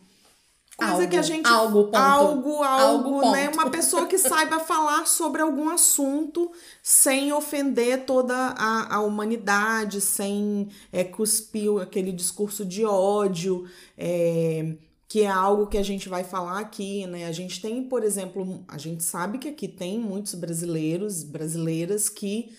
Coisa 0.99 1.03
Algo, 1.03 1.11
que 1.11 1.17
a 1.17 1.23
gente. 1.23 1.47
algo, 1.47 1.85
ponto. 1.85 1.97
algo, 1.97 2.63
algo, 2.63 3.15
Algo, 3.15 3.33
né? 3.33 3.49
Uma 3.49 3.71
pessoa 3.71 4.07
que 4.07 4.17
saiba 4.19 4.59
falar 4.59 5.07
sobre 5.07 5.43
algum 5.43 5.69
assunto 5.69 6.51
sem 6.83 7.33
ofender 7.33 8.05
toda 8.05 8.35
a, 8.35 8.97
a 8.97 9.01
humanidade, 9.01 10.01
sem 10.01 10.69
é, 10.93 11.05
cuspir 11.05 11.81
aquele 11.81 12.13
discurso 12.13 12.65
de 12.65 12.85
ódio. 12.85 13.69
é, 13.97 14.77
que 15.09 15.23
é 15.23 15.27
algo 15.27 15.67
que 15.67 15.79
a 15.79 15.83
gente 15.83 16.07
vai 16.07 16.23
falar 16.23 16.59
aqui, 16.59 17.07
né? 17.07 17.27
A 17.27 17.33
gente 17.33 17.63
tem, 17.63 17.83
por 17.83 18.05
exemplo, 18.05 18.63
a 18.69 18.77
gente 18.77 19.03
sabe 19.03 19.39
que 19.39 19.49
aqui 19.49 19.67
tem 19.67 19.99
muitos 19.99 20.35
brasileiros, 20.35 21.23
brasileiras 21.23 22.11
que 22.11 22.55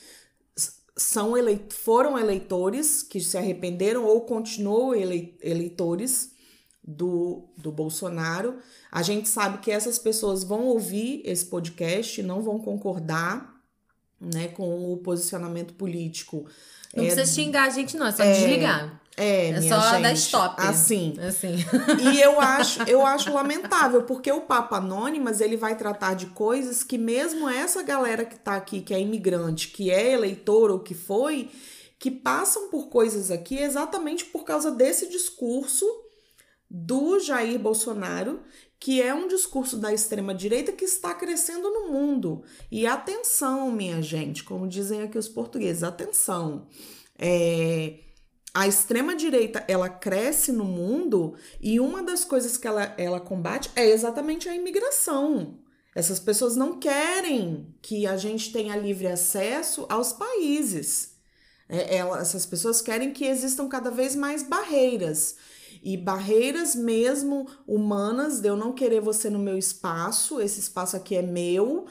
são 0.97 1.38
elei 1.38 1.62
foram 1.69 2.17
eleitores, 2.17 3.04
que 3.04 3.19
se 3.19 3.38
arrependeram 3.38 4.04
ou 4.04 4.21
continuam 4.21 4.95
elei 4.95 5.38
eleitores 5.41 6.32
do, 6.89 7.43
do 7.56 7.71
Bolsonaro. 7.71 8.58
A 8.91 9.04
gente 9.04 9.30
sabe 9.30 9.60
que 9.60 9.69
essas 9.69 9.99
pessoas 9.99 10.43
vão 10.43 10.65
ouvir 10.65 11.21
esse 11.23 11.45
podcast, 11.45 12.23
não 12.23 12.41
vão 12.41 12.58
concordar 12.58 13.54
né, 14.19 14.47
com 14.49 14.91
o 14.91 14.97
posicionamento 14.97 15.73
político. 15.75 16.45
Não 16.95 17.04
é, 17.04 17.08
precisa 17.08 17.32
xingar 17.32 17.65
a 17.65 17.69
gente, 17.69 17.95
não. 17.95 18.08
É 18.08 18.12
só 18.12 18.23
desligar. 18.23 19.02
é, 19.15 19.49
É 19.49 19.62
só 19.62 19.80
gente, 19.91 20.02
dar 20.02 20.13
stop. 20.13 20.56
Assim, 20.58 21.15
Assim. 21.19 21.58
e 22.12 22.19
eu 22.19 22.41
acho, 22.41 22.82
eu 22.84 23.06
acho 23.06 23.32
lamentável, 23.32 24.04
porque 24.04 24.32
o 24.32 24.41
Papa 24.41 24.78
Anônimas, 24.78 25.41
ele 25.41 25.56
vai 25.56 25.78
tratar 25.78 26.15
de 26.15 26.25
coisas 26.28 26.84
que 26.84 26.97
mesmo 26.97 27.47
essa 27.47 27.84
galera 27.84 28.25
que 28.25 28.39
tá 28.39 28.56
aqui, 28.56 28.82
que 28.82 28.95
é 28.95 28.99
imigrante, 28.99 29.67
que 29.67 29.91
é 29.91 30.13
eleitor 30.13 30.71
ou 30.71 30.80
que 30.80 30.95
foi, 30.95 31.52
que 31.99 32.10
passam 32.10 32.69
por 32.69 32.88
coisas 32.88 33.30
aqui 33.30 33.60
exatamente 33.60 34.25
por 34.25 34.43
causa 34.43 34.71
desse 34.71 35.08
discurso 35.08 35.86
do 36.69 37.19
Jair 37.19 37.58
Bolsonaro, 37.60 38.41
que 38.79 39.01
é 39.01 39.13
um 39.13 39.27
discurso 39.27 39.77
da 39.77 39.93
extrema 39.93 40.34
direita 40.34 40.71
que 40.71 40.86
está 40.86 41.13
crescendo 41.13 41.69
no 41.69 41.91
mundo. 41.91 42.43
E 42.71 42.86
atenção, 42.86 43.71
minha 43.71 44.01
gente, 44.01 44.43
como 44.43 44.67
dizem 44.67 45.01
aqui 45.01 45.17
os 45.17 45.27
portugueses, 45.27 45.84
atenção. 45.84 46.67
É, 47.17 47.99
a 48.53 48.67
extrema 48.67 49.15
direita 49.15 49.63
ela 49.67 49.89
cresce 49.89 50.51
no 50.51 50.63
mundo 50.63 51.36
e 51.62 51.79
uma 51.79 52.01
das 52.01 52.23
coisas 52.23 52.58
que 52.58 52.67
ela, 52.67 52.93
ela 52.97 53.19
combate 53.19 53.69
é 53.75 53.89
exatamente 53.89 54.47
a 54.47 54.55
imigração. 54.55 55.60
Essas 55.95 56.19
pessoas 56.19 56.55
não 56.55 56.79
querem 56.79 57.75
que 57.82 58.05
a 58.05 58.15
gente 58.15 58.51
tenha 58.53 58.75
livre 58.77 59.08
acesso 59.08 59.86
aos 59.89 60.13
países. 60.13 61.17
É, 61.67 61.97
ela- 61.97 62.19
essas 62.19 62.45
pessoas 62.45 62.82
querem 62.82 63.12
que 63.12 63.25
existam 63.25 63.67
cada 63.67 63.91
vez 63.91 64.15
mais 64.15 64.43
barreiras. 64.43 65.36
E 65.81 65.97
barreiras 65.97 66.75
mesmo 66.75 67.47
humanas, 67.67 68.39
de 68.39 68.49
eu 68.49 68.55
não 68.55 68.73
querer 68.73 69.01
você 69.01 69.29
no 69.29 69.39
meu 69.39 69.57
espaço, 69.57 70.41
esse 70.41 70.59
espaço 70.59 70.95
aqui 70.95 71.15
é 71.15 71.21
meu. 71.21 71.85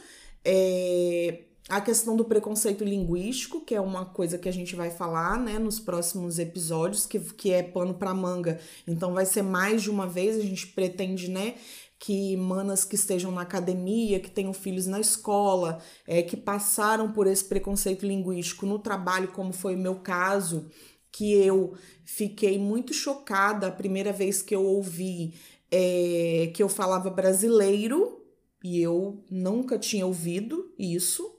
É, 0.44 1.44
a 1.68 1.81
questão 1.81 2.16
do 2.16 2.24
preconceito 2.24 2.83
linguístico, 2.83 3.61
que 3.61 3.74
é 3.74 3.81
uma 3.81 4.07
coisa 4.07 4.38
que 4.38 4.48
a 4.48 4.53
gente 4.53 4.74
vai 4.74 4.90
falar 4.90 5.38
né, 5.38 5.59
nos 5.59 5.79
próximos 5.79 6.38
episódios, 6.38 7.05
que, 7.05 7.20
que 7.20 7.53
é 7.53 7.62
pano 7.62 7.94
para 7.94 8.14
manga. 8.14 8.59
Então 8.87 9.12
vai 9.12 9.27
ser 9.27 9.42
mais 9.42 9.83
de 9.83 9.90
uma 9.90 10.07
vez, 10.07 10.37
a 10.37 10.40
gente 10.40 10.66
pretende, 10.68 11.29
né? 11.31 11.57
Que 11.98 12.37
manas 12.37 12.85
que 12.85 12.94
estejam 12.94 13.31
na 13.31 13.42
academia, 13.42 14.20
que 14.20 14.31
tenham 14.31 14.55
filhos 14.55 14.87
na 14.87 15.01
escola, 15.01 15.79
é, 16.07 16.22
que 16.22 16.37
passaram 16.37 17.12
por 17.12 17.27
esse 17.27 17.44
preconceito 17.44 18.07
linguístico 18.07 18.64
no 18.64 18.79
trabalho, 18.79 19.29
como 19.29 19.53
foi 19.53 19.74
o 19.74 19.79
meu 19.79 19.96
caso, 19.96 20.70
que 21.12 21.33
eu 21.35 21.75
fiquei 22.05 22.59
muito 22.59 22.92
chocada 22.94 23.68
a 23.68 23.73
primeira 23.73 24.12
vez 24.12 24.42
que 24.42 24.55
eu 24.55 24.64
ouvi 24.64 25.35
é, 25.71 26.51
que 26.55 26.62
eu 26.62 26.68
falava 26.68 27.11
brasileiro 27.11 28.23
e 28.62 28.81
eu 28.81 29.23
nunca 29.31 29.79
tinha 29.79 30.07
ouvido 30.07 30.73
isso. 30.79 31.35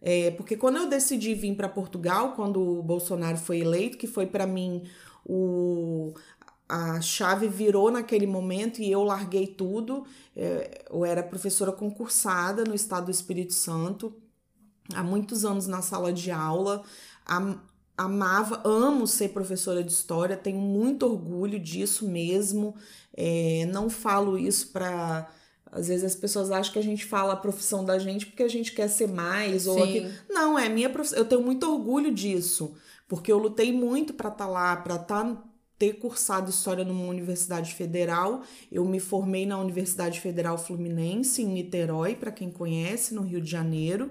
É, 0.00 0.30
porque 0.32 0.56
quando 0.56 0.76
eu 0.76 0.88
decidi 0.88 1.34
vir 1.34 1.56
para 1.56 1.68
Portugal, 1.68 2.34
quando 2.34 2.60
o 2.60 2.82
Bolsonaro 2.82 3.36
foi 3.36 3.60
eleito, 3.60 3.98
que 3.98 4.06
foi 4.06 4.26
para 4.26 4.46
mim 4.46 4.84
o 5.24 6.14
a 6.68 7.00
chave 7.00 7.48
virou 7.48 7.90
naquele 7.90 8.26
momento 8.26 8.82
e 8.82 8.90
eu 8.90 9.02
larguei 9.02 9.46
tudo. 9.46 10.04
É, 10.36 10.84
eu 10.90 11.04
era 11.04 11.22
professora 11.22 11.72
concursada 11.72 12.64
no 12.64 12.74
estado 12.74 13.06
do 13.06 13.10
Espírito 13.10 13.54
Santo, 13.54 14.14
há 14.94 15.02
muitos 15.02 15.44
anos 15.44 15.66
na 15.66 15.82
sala 15.82 16.12
de 16.12 16.30
aula. 16.30 16.82
Am- 17.26 17.60
amava, 17.98 18.62
amo 18.64 19.06
ser 19.08 19.30
professora 19.30 19.82
de 19.82 19.90
história, 19.90 20.36
tenho 20.36 20.60
muito 20.60 21.04
orgulho 21.04 21.58
disso 21.58 22.08
mesmo. 22.08 22.76
É, 23.14 23.68
não 23.72 23.90
falo 23.90 24.38
isso 24.38 24.68
para. 24.68 25.28
Às 25.70 25.88
vezes 25.88 26.04
as 26.04 26.14
pessoas 26.14 26.50
acham 26.50 26.72
que 26.72 26.78
a 26.78 26.82
gente 26.82 27.04
fala 27.04 27.34
a 27.34 27.36
profissão 27.36 27.84
da 27.84 27.98
gente 27.98 28.24
porque 28.24 28.42
a 28.42 28.48
gente 28.48 28.72
quer 28.72 28.88
ser 28.88 29.08
mais 29.08 29.66
ou 29.66 29.74
Sim. 29.74 29.82
aquilo. 29.82 30.10
Não, 30.30 30.58
é 30.58 30.68
minha 30.68 30.88
profissão. 30.88 31.18
Eu 31.18 31.26
tenho 31.26 31.42
muito 31.42 31.70
orgulho 31.70 32.14
disso, 32.14 32.74
porque 33.06 33.30
eu 33.30 33.36
lutei 33.36 33.72
muito 33.72 34.14
para 34.14 34.30
estar 34.30 34.46
lá, 34.46 34.76
para 34.76 34.94
estar 34.94 35.44
ter 35.78 35.94
cursado 35.94 36.50
história 36.50 36.84
numa 36.84 37.04
universidade 37.04 37.74
federal. 37.74 38.42
Eu 38.70 38.84
me 38.84 38.98
formei 38.98 39.46
na 39.46 39.58
Universidade 39.58 40.20
Federal 40.20 40.58
Fluminense 40.58 41.42
em 41.42 41.46
Niterói, 41.46 42.16
para 42.16 42.32
quem 42.32 42.50
conhece, 42.50 43.14
no 43.14 43.22
Rio 43.22 43.40
de 43.40 43.50
Janeiro. 43.50 44.10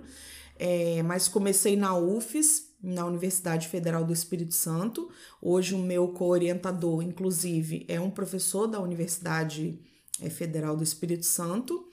É, 0.58 1.04
mas 1.04 1.28
comecei 1.28 1.76
na 1.76 1.96
UFES, 1.98 2.67
na 2.82 3.06
Universidade 3.06 3.68
Federal 3.68 4.04
do 4.04 4.14
Espírito 4.14 4.54
Santo. 4.54 5.10
Hoje 5.42 5.74
o 5.74 5.80
meu 5.80 6.10
co-orientador, 6.10 7.02
inclusive, 7.02 7.86
é 7.88 8.00
um 8.00 8.12
professor 8.12 8.68
da 8.68 8.80
Universidade 8.80 9.80
é, 10.22 10.30
Federal 10.30 10.76
do 10.76 10.84
Espírito 10.84 11.26
Santo. 11.26 11.88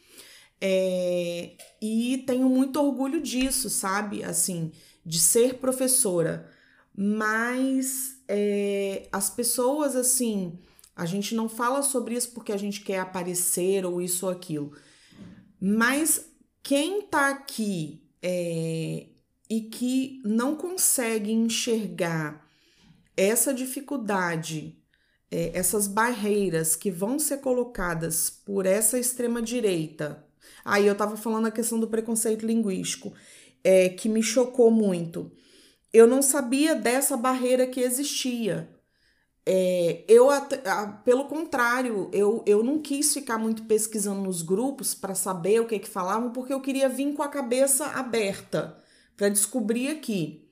É, 0.60 1.56
e 1.80 2.24
tenho 2.26 2.48
muito 2.48 2.80
orgulho 2.80 3.20
disso, 3.20 3.68
sabe? 3.68 4.22
Assim, 4.22 4.72
de 5.04 5.18
ser 5.18 5.54
professora. 5.54 6.50
Mas 6.96 8.22
é, 8.28 9.08
as 9.10 9.28
pessoas, 9.28 9.96
assim, 9.96 10.58
a 10.94 11.04
gente 11.06 11.34
não 11.34 11.48
fala 11.48 11.82
sobre 11.82 12.14
isso 12.14 12.30
porque 12.32 12.52
a 12.52 12.56
gente 12.56 12.82
quer 12.82 13.00
aparecer 13.00 13.84
ou 13.84 14.00
isso 14.00 14.26
ou 14.26 14.32
aquilo. 14.32 14.72
Mas 15.60 16.26
quem 16.62 17.02
tá 17.02 17.30
aqui 17.30 18.02
é, 18.22 19.08
e 19.48 19.60
que 19.60 20.22
não 20.24 20.56
consegue 20.56 21.32
enxergar 21.32 22.44
essa 23.16 23.52
dificuldade, 23.52 24.76
é, 25.30 25.50
essas 25.54 25.86
barreiras 25.86 26.74
que 26.74 26.90
vão 26.90 27.18
ser 27.18 27.38
colocadas 27.38 28.30
por 28.30 28.66
essa 28.66 28.98
extrema-direita. 28.98 30.24
Aí 30.64 30.86
eu 30.86 30.94
tava 30.94 31.16
falando 31.16 31.46
a 31.46 31.50
questão 31.50 31.78
do 31.78 31.88
preconceito 31.88 32.46
linguístico, 32.46 33.12
é, 33.62 33.88
que 33.88 34.08
me 34.08 34.22
chocou 34.22 34.70
muito. 34.70 35.30
Eu 35.92 36.06
não 36.06 36.22
sabia 36.22 36.74
dessa 36.74 37.16
barreira 37.16 37.66
que 37.66 37.80
existia. 37.80 38.68
É, 39.46 40.04
eu, 40.08 40.28
pelo 41.04 41.26
contrário, 41.26 42.08
eu, 42.12 42.42
eu 42.46 42.64
não 42.64 42.80
quis 42.80 43.12
ficar 43.12 43.36
muito 43.38 43.64
pesquisando 43.64 44.22
nos 44.22 44.40
grupos 44.40 44.94
para 44.94 45.14
saber 45.14 45.60
o 45.60 45.66
que 45.66 45.78
que 45.78 45.88
falavam, 45.88 46.32
porque 46.32 46.52
eu 46.52 46.62
queria 46.62 46.88
vir 46.88 47.12
com 47.12 47.22
a 47.22 47.28
cabeça 47.28 47.86
aberta 47.86 48.82
para 49.16 49.28
descobrir 49.28 49.88
aqui. 49.88 50.48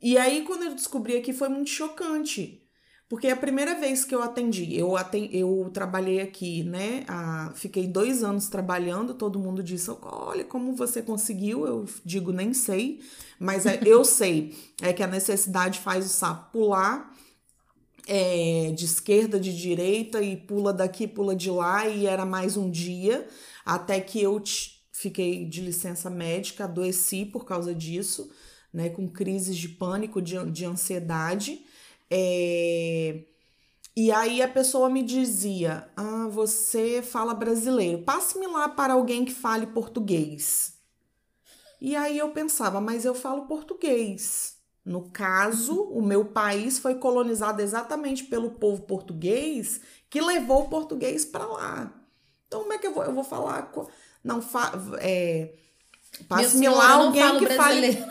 E 0.00 0.18
aí, 0.18 0.42
quando 0.42 0.64
eu 0.64 0.74
descobri 0.74 1.16
aqui, 1.16 1.32
foi 1.32 1.48
muito 1.48 1.70
chocante. 1.70 2.62
Porque 3.08 3.28
a 3.28 3.36
primeira 3.36 3.78
vez 3.78 4.04
que 4.04 4.14
eu 4.14 4.20
atendi, 4.20 4.76
eu, 4.76 4.96
aten 4.96 5.28
eu 5.32 5.70
trabalhei 5.72 6.20
aqui, 6.20 6.64
né? 6.64 7.04
a- 7.06 7.52
fiquei 7.54 7.86
dois 7.86 8.24
anos 8.24 8.48
trabalhando, 8.48 9.14
todo 9.14 9.38
mundo 9.38 9.62
disse: 9.62 9.90
olha, 10.02 10.44
como 10.44 10.74
você 10.74 11.00
conseguiu? 11.02 11.66
Eu 11.66 11.84
digo, 12.04 12.32
nem 12.32 12.52
sei, 12.52 13.00
mas 13.38 13.64
é- 13.64 13.80
eu 13.84 14.04
sei. 14.06 14.56
É 14.82 14.92
que 14.92 15.04
a 15.04 15.06
necessidade 15.06 15.78
faz 15.78 16.04
o 16.06 16.08
sapo 16.08 16.50
pular 16.52 17.14
é, 18.06 18.72
de 18.72 18.84
esquerda, 18.84 19.38
de 19.40 19.56
direita, 19.56 20.22
e 20.22 20.36
pula 20.36 20.72
daqui, 20.72 21.06
pula 21.08 21.34
de 21.34 21.50
lá, 21.50 21.86
e 21.88 22.06
era 22.06 22.24
mais 22.24 22.56
um 22.56 22.70
dia, 22.70 23.26
até 23.64 24.00
que 24.00 24.20
eu 24.22 24.38
fiquei 24.98 25.44
de 25.46 25.60
licença 25.60 26.10
médica, 26.10 26.64
adoeci 26.64 27.24
por 27.26 27.44
causa 27.44 27.74
disso, 27.74 28.30
né, 28.72 28.88
com 28.90 29.08
crises 29.08 29.56
de 29.56 29.68
pânico, 29.68 30.20
de, 30.22 30.34
de 30.50 30.64
ansiedade. 30.64 31.64
É, 32.10 33.24
E 33.96 34.12
aí 34.12 34.42
a 34.42 34.48
pessoa 34.48 34.88
me 34.90 35.02
dizia: 35.02 35.88
Ah, 35.96 36.28
você 36.30 37.02
fala 37.02 37.34
brasileiro, 37.34 38.02
passe-me 38.04 38.46
lá 38.46 38.68
para 38.68 38.94
alguém 38.94 39.24
que 39.24 39.34
fale 39.34 39.66
português. 39.68 40.74
E 41.80 41.94
aí 41.94 42.18
eu 42.18 42.30
pensava, 42.30 42.80
mas 42.80 43.04
eu 43.04 43.14
falo 43.14 43.46
português. 43.46 44.56
No 44.84 45.10
caso, 45.10 45.82
o 45.82 46.00
meu 46.00 46.24
país 46.24 46.78
foi 46.78 46.94
colonizado 46.96 47.60
exatamente 47.60 48.24
pelo 48.24 48.52
povo 48.52 48.82
português 48.82 49.80
que 50.08 50.20
levou 50.20 50.62
o 50.64 50.68
português 50.68 51.24
para 51.24 51.44
lá. 51.46 51.92
Então, 52.46 52.60
como 52.60 52.72
é 52.72 52.78
que 52.78 52.86
eu 52.86 52.94
vou? 52.94 53.02
Eu 53.04 53.12
vou 53.12 53.24
falar. 53.24 53.72
Não, 54.26 54.42
fa, 54.42 54.72
é, 54.98 55.50
passe-me 56.28 56.68
lá 56.68 56.94
alguém 56.94 57.38
que 57.38 57.46
fale. 57.54 57.96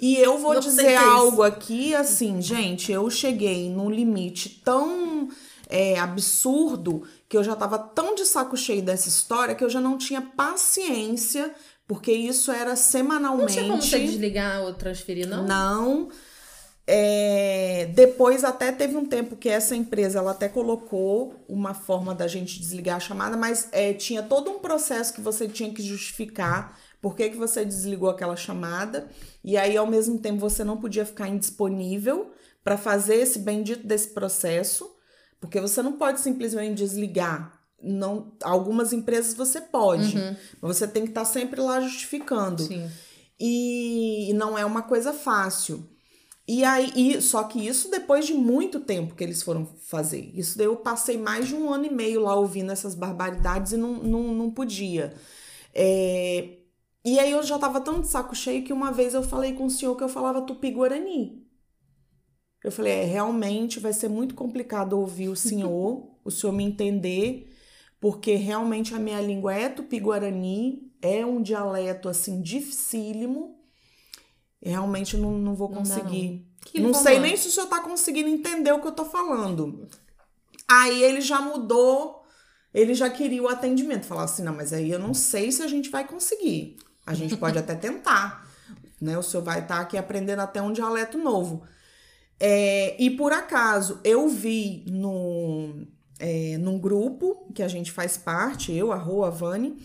E 0.00 0.16
eu 0.16 0.36
vou 0.36 0.54
não 0.54 0.60
dizer 0.60 0.96
algo 0.96 1.44
aqui, 1.44 1.94
assim, 1.94 2.42
gente, 2.42 2.90
eu 2.90 3.08
cheguei 3.08 3.70
num 3.70 3.88
limite 3.88 4.60
tão 4.64 5.28
é, 5.68 5.96
absurdo 5.96 7.04
que 7.28 7.36
eu 7.36 7.44
já 7.44 7.54
tava 7.54 7.78
tão 7.78 8.16
de 8.16 8.24
saco 8.26 8.56
cheio 8.56 8.82
dessa 8.82 9.08
história 9.08 9.54
que 9.54 9.62
eu 9.62 9.70
já 9.70 9.80
não 9.80 9.96
tinha 9.96 10.20
paciência 10.20 11.54
porque 11.86 12.10
isso 12.10 12.50
era 12.50 12.74
semanalmente. 12.74 13.42
Não 13.42 13.48
tinha 13.54 13.68
como 13.68 13.82
você 13.82 13.98
desligar 14.00 14.62
ou 14.62 14.72
transferir, 14.72 15.28
não? 15.28 15.46
Não. 15.46 16.08
É, 16.84 17.90
depois 17.94 18.42
até 18.42 18.72
teve 18.72 18.96
um 18.96 19.06
tempo 19.06 19.36
que 19.36 19.48
essa 19.48 19.76
empresa 19.76 20.18
ela 20.18 20.32
até 20.32 20.48
colocou 20.48 21.44
uma 21.48 21.74
forma 21.74 22.14
da 22.14 22.26
gente 22.26 22.58
desligar 22.58 22.96
a 22.96 23.00
chamada, 23.00 23.36
mas 23.36 23.68
é, 23.70 23.92
tinha 23.92 24.22
todo 24.22 24.50
um 24.50 24.58
processo 24.58 25.14
que 25.14 25.20
você 25.20 25.46
tinha 25.46 25.72
que 25.72 25.82
justificar 25.82 26.76
por 27.00 27.16
que, 27.16 27.30
que 27.30 27.36
você 27.36 27.64
desligou 27.64 28.08
aquela 28.08 28.36
chamada, 28.36 29.08
e 29.42 29.56
aí 29.56 29.76
ao 29.76 29.86
mesmo 29.86 30.18
tempo 30.18 30.38
você 30.38 30.62
não 30.62 30.76
podia 30.76 31.04
ficar 31.04 31.28
indisponível 31.28 32.32
para 32.62 32.76
fazer 32.76 33.16
esse 33.16 33.40
bendito 33.40 33.86
desse 33.86 34.08
processo, 34.08 34.88
porque 35.40 35.60
você 35.60 35.82
não 35.82 35.94
pode 35.94 36.20
simplesmente 36.20 36.76
desligar 36.76 37.60
não 37.82 38.32
algumas 38.42 38.92
empresas 38.92 39.34
você 39.34 39.60
pode, 39.60 40.16
uhum. 40.16 40.36
mas 40.60 40.76
você 40.76 40.86
tem 40.86 41.02
que 41.02 41.08
estar 41.08 41.22
tá 41.22 41.26
sempre 41.26 41.60
lá 41.60 41.80
justificando. 41.80 42.62
Sim. 42.62 42.88
E, 43.40 44.30
e 44.30 44.34
não 44.34 44.56
é 44.56 44.64
uma 44.64 44.82
coisa 44.82 45.12
fácil. 45.12 45.84
E 46.46 46.64
aí, 46.64 46.92
e, 46.96 47.20
só 47.20 47.44
que 47.44 47.66
isso 47.66 47.90
depois 47.90 48.26
de 48.26 48.34
muito 48.34 48.80
tempo 48.80 49.14
que 49.14 49.22
eles 49.22 49.42
foram 49.42 49.64
fazer. 49.64 50.30
Isso 50.34 50.58
daí 50.58 50.66
eu 50.66 50.76
passei 50.76 51.16
mais 51.16 51.48
de 51.48 51.54
um 51.54 51.72
ano 51.72 51.86
e 51.86 51.90
meio 51.90 52.20
lá 52.22 52.34
ouvindo 52.34 52.72
essas 52.72 52.94
barbaridades 52.94 53.72
e 53.72 53.76
não, 53.76 53.94
não, 54.02 54.34
não 54.34 54.50
podia. 54.50 55.14
É, 55.74 56.58
e 57.04 57.18
aí 57.18 57.30
eu 57.30 57.42
já 57.42 57.58
tava 57.58 57.80
tão 57.80 58.00
de 58.00 58.08
saco 58.08 58.34
cheio 58.34 58.64
que 58.64 58.72
uma 58.72 58.92
vez 58.92 59.14
eu 59.14 59.22
falei 59.22 59.54
com 59.54 59.66
o 59.66 59.70
senhor 59.70 59.96
que 59.96 60.04
eu 60.04 60.08
falava 60.08 60.42
tupi-guarani. 60.42 61.46
Eu 62.64 62.72
falei, 62.72 62.92
é, 62.92 63.04
realmente 63.04 63.80
vai 63.80 63.92
ser 63.92 64.08
muito 64.08 64.34
complicado 64.34 64.94
ouvir 64.98 65.28
o 65.28 65.36
senhor, 65.36 66.16
o 66.24 66.30
senhor 66.30 66.52
me 66.52 66.64
entender 66.64 67.52
porque 68.02 68.34
realmente 68.34 68.96
a 68.96 68.98
minha 68.98 69.20
língua 69.20 69.54
é 69.54 69.68
tupi-guarani, 69.68 70.92
é 71.00 71.24
um 71.24 71.40
dialeto 71.40 72.08
assim 72.08 72.42
dificílimo. 72.42 73.61
Realmente 74.62 75.16
não, 75.16 75.32
não 75.32 75.54
vou 75.54 75.68
conseguir. 75.68 76.46
Não, 76.74 76.84
não 76.84 76.94
sei 76.94 77.18
nem 77.18 77.36
se 77.36 77.48
o 77.48 77.50
senhor 77.50 77.66
tá 77.66 77.80
conseguindo 77.80 78.28
entender 78.28 78.70
o 78.72 78.80
que 78.80 78.86
eu 78.86 78.92
tô 78.92 79.04
falando. 79.04 79.88
Aí 80.70 81.02
ele 81.02 81.20
já 81.20 81.40
mudou, 81.40 82.22
ele 82.72 82.94
já 82.94 83.10
queria 83.10 83.42
o 83.42 83.48
atendimento. 83.48 84.06
Falar 84.06 84.24
assim, 84.24 84.42
não, 84.42 84.54
mas 84.54 84.72
aí 84.72 84.90
eu 84.90 84.98
não 84.98 85.12
sei 85.12 85.50
se 85.50 85.62
a 85.62 85.66
gente 85.66 85.90
vai 85.90 86.06
conseguir. 86.06 86.76
A 87.04 87.14
gente 87.14 87.36
pode 87.36 87.58
até 87.58 87.74
tentar. 87.74 88.48
Né? 89.00 89.18
O 89.18 89.22
senhor 89.22 89.42
vai 89.42 89.58
estar 89.58 89.76
tá 89.76 89.80
aqui 89.80 89.98
aprendendo 89.98 90.40
até 90.40 90.62
um 90.62 90.72
dialeto 90.72 91.18
novo. 91.18 91.64
É, 92.38 92.96
e 93.02 93.10
por 93.10 93.32
acaso, 93.32 94.00
eu 94.04 94.28
vi 94.28 94.84
no 94.88 95.86
é, 96.20 96.56
num 96.58 96.78
grupo 96.78 97.48
que 97.52 97.64
a 97.64 97.68
gente 97.68 97.90
faz 97.90 98.16
parte, 98.16 98.72
eu, 98.72 98.92
a 98.92 98.96
Rô, 98.96 99.24
a 99.24 99.30
Vani, 99.30 99.76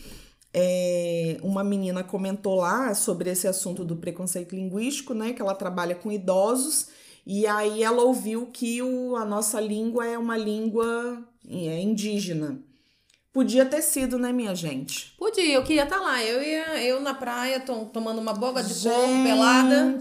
é, 0.60 1.38
uma 1.44 1.64
menina 1.64 2.04
comentou 2.04 2.56
lá 2.56 2.96
sobre 2.96 3.30
esse 3.30 3.48
assunto 3.48 3.86
do 3.86 3.96
preconceito 3.96 4.56
linguístico, 4.56 5.14
né? 5.14 5.32
Que 5.32 5.42
ela 5.42 5.54
trabalha 5.54 5.94
com 5.94 6.12
idosos, 6.12 6.88
e 7.26 7.46
aí 7.46 7.84
ela 7.84 8.02
ouviu 8.02 8.48
que 8.48 8.82
o, 8.82 9.16
a 9.16 9.24
nossa 9.24 9.62
língua 9.62 10.08
é 10.08 10.18
uma 10.18 10.36
língua 10.36 11.22
é, 11.48 11.80
indígena. 11.80 12.60
Podia 13.32 13.68
ter 13.68 13.84
sido, 13.84 14.18
né, 14.18 14.34
minha 14.34 14.56
gente? 14.56 15.14
Podia, 15.16 15.54
eu 15.54 15.62
queria 15.62 15.84
estar 15.84 15.98
tá 15.98 16.02
lá. 16.02 16.24
Eu 16.24 16.42
ia, 16.42 16.84
eu 16.84 17.00
na 17.00 17.14
praia, 17.14 17.60
tom, 17.60 17.86
tomando 17.86 18.20
uma 18.20 18.34
boga 18.34 18.64
de 18.64 18.74
gente, 18.74 18.96
coco 18.96 19.24
pelada. 19.24 20.00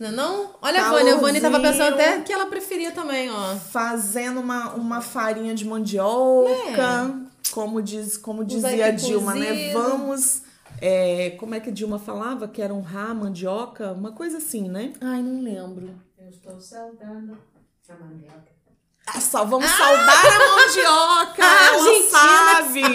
Não 0.00 0.08
é 0.08 0.10
não? 0.10 0.50
Olha 0.60 0.84
a 0.84 0.90
Vânia, 0.90 1.14
a 1.14 1.18
Vânia 1.18 1.40
tava 1.40 1.60
pensando 1.60 1.94
até 1.94 2.20
que 2.22 2.32
ela 2.32 2.46
preferia 2.46 2.90
também, 2.90 3.30
ó. 3.30 3.54
Fazendo 3.54 4.40
uma, 4.40 4.74
uma 4.74 5.00
farinha 5.00 5.54
de 5.54 5.64
mandioca, 5.64 6.50
é. 6.50 7.19
Como, 7.50 7.82
diz, 7.82 8.16
como 8.16 8.44
dizia 8.44 8.86
a 8.86 8.90
Dilma, 8.90 9.34
né? 9.34 9.72
Vamos... 9.72 10.42
É, 10.80 11.30
como 11.30 11.52
é 11.54 11.60
que 11.60 11.68
a 11.68 11.72
Dilma 11.72 11.98
falava? 11.98 12.48
Que 12.48 12.62
era 12.62 12.72
um 12.72 12.80
rá, 12.80 13.12
mandioca, 13.12 13.92
uma 13.92 14.12
coisa 14.12 14.38
assim, 14.38 14.66
né? 14.68 14.94
Ai, 15.00 15.20
não 15.22 15.42
lembro. 15.42 15.94
Eu 16.16 16.30
estou 16.30 16.58
saudando 16.60 17.36
a 17.88 17.96
mandioca. 17.96 18.60
É 19.14 19.20
só 19.20 19.44
vamos 19.44 19.68
ah! 19.68 19.76
saudar 19.76 20.26
a 20.26 20.38
mandioca, 20.56 21.42
ah, 21.42 21.66
ela 21.74 22.02
sabe. 22.08 22.82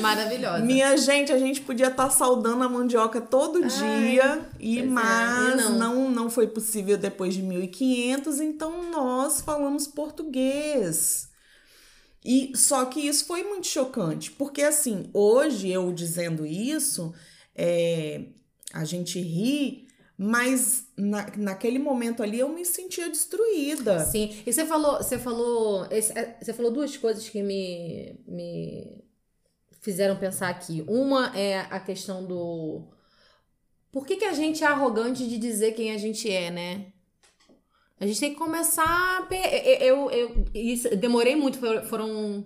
Maravilhosa. 0.00 0.64
Minha 0.64 0.96
gente, 0.96 1.32
a 1.32 1.38
gente 1.38 1.60
podia 1.60 1.86
estar 1.86 2.04
tá 2.04 2.10
saudando 2.10 2.64
a 2.64 2.68
mandioca 2.68 3.20
todo 3.20 3.60
Ai, 3.62 3.68
dia, 3.68 4.44
e 4.58 4.80
é, 4.80 4.82
mas 4.82 5.52
é, 5.52 5.56
não. 5.56 5.78
não 5.78 6.10
não 6.10 6.28
foi 6.30 6.48
possível 6.48 6.98
depois 6.98 7.34
de 7.34 7.42
1500, 7.42 8.40
então 8.40 8.90
nós 8.90 9.40
falamos 9.40 9.86
português. 9.86 11.30
E 12.24 12.52
só 12.56 12.84
que 12.84 13.00
isso 13.00 13.26
foi 13.26 13.42
muito 13.42 13.66
chocante, 13.66 14.30
porque 14.30 14.62
assim, 14.62 15.10
hoje 15.12 15.70
eu 15.70 15.92
dizendo 15.92 16.46
isso, 16.46 17.12
é, 17.54 18.26
a 18.72 18.84
gente 18.84 19.20
ri, 19.20 19.88
mas 20.16 20.86
na, 20.96 21.26
naquele 21.36 21.80
momento 21.80 22.22
ali 22.22 22.38
eu 22.38 22.48
me 22.48 22.64
sentia 22.64 23.08
destruída. 23.08 24.04
Sim. 24.04 24.36
E 24.46 24.52
você 24.52 24.64
falou, 24.64 24.98
você 24.98 25.18
falou, 25.18 25.84
é, 25.90 26.00
você 26.00 26.52
falou 26.52 26.70
duas 26.70 26.96
coisas 26.96 27.28
que 27.28 27.42
me, 27.42 28.14
me 28.26 29.04
fizeram 29.80 30.16
pensar 30.16 30.48
aqui. 30.48 30.84
Uma 30.86 31.36
é 31.36 31.60
a 31.70 31.80
questão 31.80 32.24
do 32.24 32.88
por 33.90 34.06
que, 34.06 34.16
que 34.16 34.24
a 34.24 34.32
gente 34.32 34.64
é 34.64 34.66
arrogante 34.66 35.28
de 35.28 35.36
dizer 35.36 35.72
quem 35.72 35.92
a 35.92 35.98
gente 35.98 36.30
é, 36.30 36.50
né? 36.50 36.86
A 38.02 38.06
gente 38.06 38.18
tem 38.18 38.32
que 38.32 38.38
começar. 38.38 39.28
Eu, 39.80 40.10
eu, 40.10 40.10
eu 40.10 40.44
isso, 40.52 40.96
demorei 40.96 41.36
muito, 41.36 41.56
foram 41.84 42.44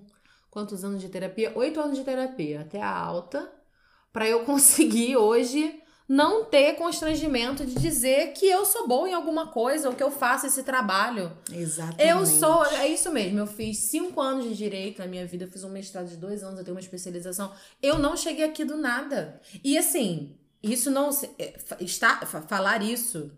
quantos 0.50 0.84
anos 0.84 1.00
de 1.00 1.08
terapia? 1.08 1.50
Oito 1.54 1.80
anos 1.80 1.96
de 1.96 2.04
terapia, 2.04 2.60
até 2.60 2.78
a 2.78 2.94
alta, 2.94 3.50
para 4.12 4.28
eu 4.28 4.40
conseguir 4.44 5.16
hoje 5.16 5.80
não 6.06 6.44
ter 6.44 6.74
constrangimento 6.74 7.64
de 7.64 7.74
dizer 7.74 8.34
que 8.34 8.44
eu 8.44 8.66
sou 8.66 8.86
boa 8.86 9.08
em 9.08 9.14
alguma 9.14 9.46
coisa 9.46 9.88
ou 9.88 9.94
que 9.94 10.02
eu 10.02 10.10
faço 10.10 10.46
esse 10.46 10.62
trabalho. 10.62 11.32
Exatamente. 11.50 12.06
Eu 12.06 12.26
sou, 12.26 12.62
é 12.66 12.88
isso 12.88 13.10
mesmo. 13.10 13.38
Eu 13.38 13.46
fiz 13.46 13.78
cinco 13.78 14.20
anos 14.20 14.44
de 14.44 14.54
direito 14.54 14.98
na 14.98 15.06
minha 15.06 15.26
vida, 15.26 15.44
eu 15.44 15.50
fiz 15.50 15.64
um 15.64 15.70
mestrado 15.70 16.06
de 16.06 16.18
dois 16.18 16.42
anos, 16.42 16.58
eu 16.58 16.64
tenho 16.66 16.74
uma 16.76 16.82
especialização. 16.82 17.50
Eu 17.82 17.98
não 17.98 18.14
cheguei 18.14 18.44
aqui 18.44 18.62
do 18.62 18.76
nada. 18.76 19.40
E 19.64 19.78
assim, 19.78 20.36
isso 20.62 20.90
não 20.90 21.08
é, 21.38 21.54
está 21.80 22.26
falar 22.26 22.82
isso 22.82 23.32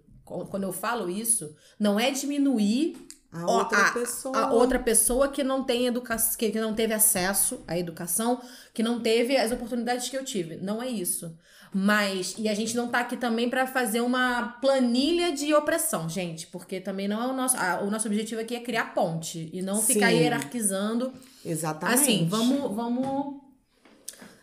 quando 0.50 0.64
eu 0.64 0.72
falo 0.72 1.08
isso 1.08 1.54
não 1.78 1.98
é 1.98 2.10
diminuir 2.10 2.96
a 3.30 3.44
outra, 3.50 3.78
a, 3.78 3.92
pessoa. 3.92 4.38
a 4.38 4.52
outra 4.52 4.78
pessoa 4.78 5.28
que 5.28 5.44
não 5.44 5.62
tem 5.62 5.86
educação, 5.86 6.38
que, 6.38 6.50
que 6.50 6.60
não 6.60 6.74
teve 6.74 6.94
acesso 6.94 7.60
à 7.66 7.78
educação, 7.78 8.40
que 8.72 8.82
não 8.82 9.00
teve 9.00 9.36
as 9.36 9.52
oportunidades 9.52 10.08
que 10.08 10.16
eu 10.16 10.24
tive. 10.24 10.56
Não 10.56 10.82
é 10.82 10.88
isso. 10.88 11.36
Mas, 11.72 12.34
e 12.38 12.48
a 12.48 12.54
gente 12.54 12.74
não 12.74 12.88
tá 12.88 13.00
aqui 13.00 13.16
também 13.16 13.50
para 13.50 13.66
fazer 13.66 14.00
uma 14.00 14.56
planilha 14.62 15.32
de 15.32 15.52
opressão, 15.52 16.08
gente, 16.08 16.46
porque 16.46 16.80
também 16.80 17.06
não 17.06 17.22
é 17.22 17.26
o 17.26 17.34
nosso. 17.34 17.56
A, 17.58 17.80
o 17.82 17.90
nosso 17.90 18.08
objetivo 18.08 18.40
aqui 18.40 18.56
é 18.56 18.60
criar 18.60 18.94
ponte 18.94 19.50
e 19.52 19.60
não 19.60 19.76
Sim. 19.76 19.94
ficar 19.94 20.08
hierarquizando. 20.08 21.12
Exatamente. 21.44 22.00
Assim, 22.00 22.26
vamos, 22.26 22.74
vamos, 22.74 23.42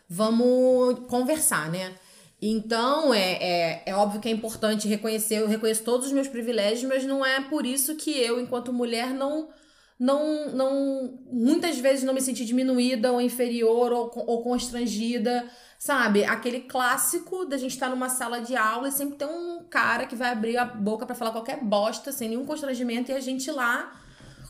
vamos 0.07 0.99
conversar, 1.07 1.71
né? 1.71 1.95
Então, 2.41 3.13
é, 3.13 3.33
é, 3.41 3.83
é 3.87 3.95
óbvio 3.95 4.21
que 4.21 4.27
é 4.27 4.31
importante 4.31 4.87
reconhecer, 4.87 5.35
eu 5.35 5.47
reconheço 5.47 5.83
todos 5.83 6.07
os 6.07 6.13
meus 6.13 6.27
privilégios, 6.27 6.83
mas 6.83 7.05
não 7.05 7.25
é 7.25 7.41
por 7.41 7.65
isso 7.65 7.95
que 7.95 8.11
eu, 8.11 8.39
enquanto 8.39 8.73
mulher, 8.73 9.13
não 9.13 9.49
não, 9.97 10.51
não 10.51 11.19
muitas 11.31 11.77
vezes 11.79 12.03
não 12.03 12.13
me 12.13 12.19
senti 12.19 12.43
diminuída 12.43 13.13
ou 13.13 13.21
inferior 13.21 13.93
ou, 13.93 14.11
ou 14.27 14.43
constrangida 14.43 15.49
Sabe? 15.77 16.23
Aquele 16.23 16.61
clássico 16.61 17.45
da 17.45 17.57
gente 17.57 17.73
estar 17.73 17.87
tá 17.87 17.91
numa 17.91 18.09
sala 18.09 18.39
de 18.41 18.55
aula 18.55 18.87
e 18.87 18.91
sempre 18.91 19.17
tem 19.17 19.27
um 19.27 19.63
cara 19.69 20.07
que 20.07 20.15
vai 20.15 20.31
abrir 20.31 20.57
a 20.57 20.65
boca 20.65 21.05
para 21.05 21.13
falar 21.13 21.31
qualquer 21.31 21.63
bosta, 21.63 22.11
sem 22.11 22.29
nenhum 22.29 22.43
constrangimento, 22.43 23.11
e 23.11 23.13
a 23.13 23.19
gente 23.19 23.51
lá 23.51 23.93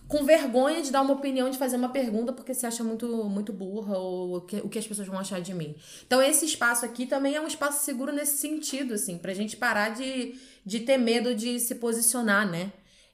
com 0.08 0.24
vergonha 0.24 0.82
de 0.82 0.92
dar 0.92 1.02
uma 1.02 1.14
opinião, 1.14 1.50
de 1.50 1.58
fazer 1.58 1.78
uma 1.78 1.90
pergunta, 1.90 2.32
porque 2.32 2.54
se 2.54 2.66
acha 2.66 2.84
muito, 2.84 3.08
muito 3.26 3.52
burra 3.52 3.98
ou 3.98 4.38
o 4.38 4.42
que, 4.42 4.58
o 4.58 4.70
que 4.70 4.78
as 4.78 4.88
pessoas 4.88 5.08
vão 5.08 5.20
achar 5.20 5.42
de 5.42 5.54
mim. 5.54 5.76
Então, 6.06 6.22
esse 6.22 6.46
espaço 6.46 6.86
aqui 6.86 7.06
também 7.06 7.36
é 7.36 7.42
um 7.42 7.48
espaço 7.48 7.84
seguro 7.84 8.12
nesse 8.12 8.38
sentido, 8.38 8.94
assim, 8.94 9.18
pra 9.18 9.34
gente 9.34 9.58
parar 9.58 9.90
de, 9.90 10.36
de 10.66 10.82
ter 10.82 10.98
medo 10.98 11.34
de 11.34 11.60
se 11.60 11.76
posicionar, 11.76 12.50
né? 12.50 12.72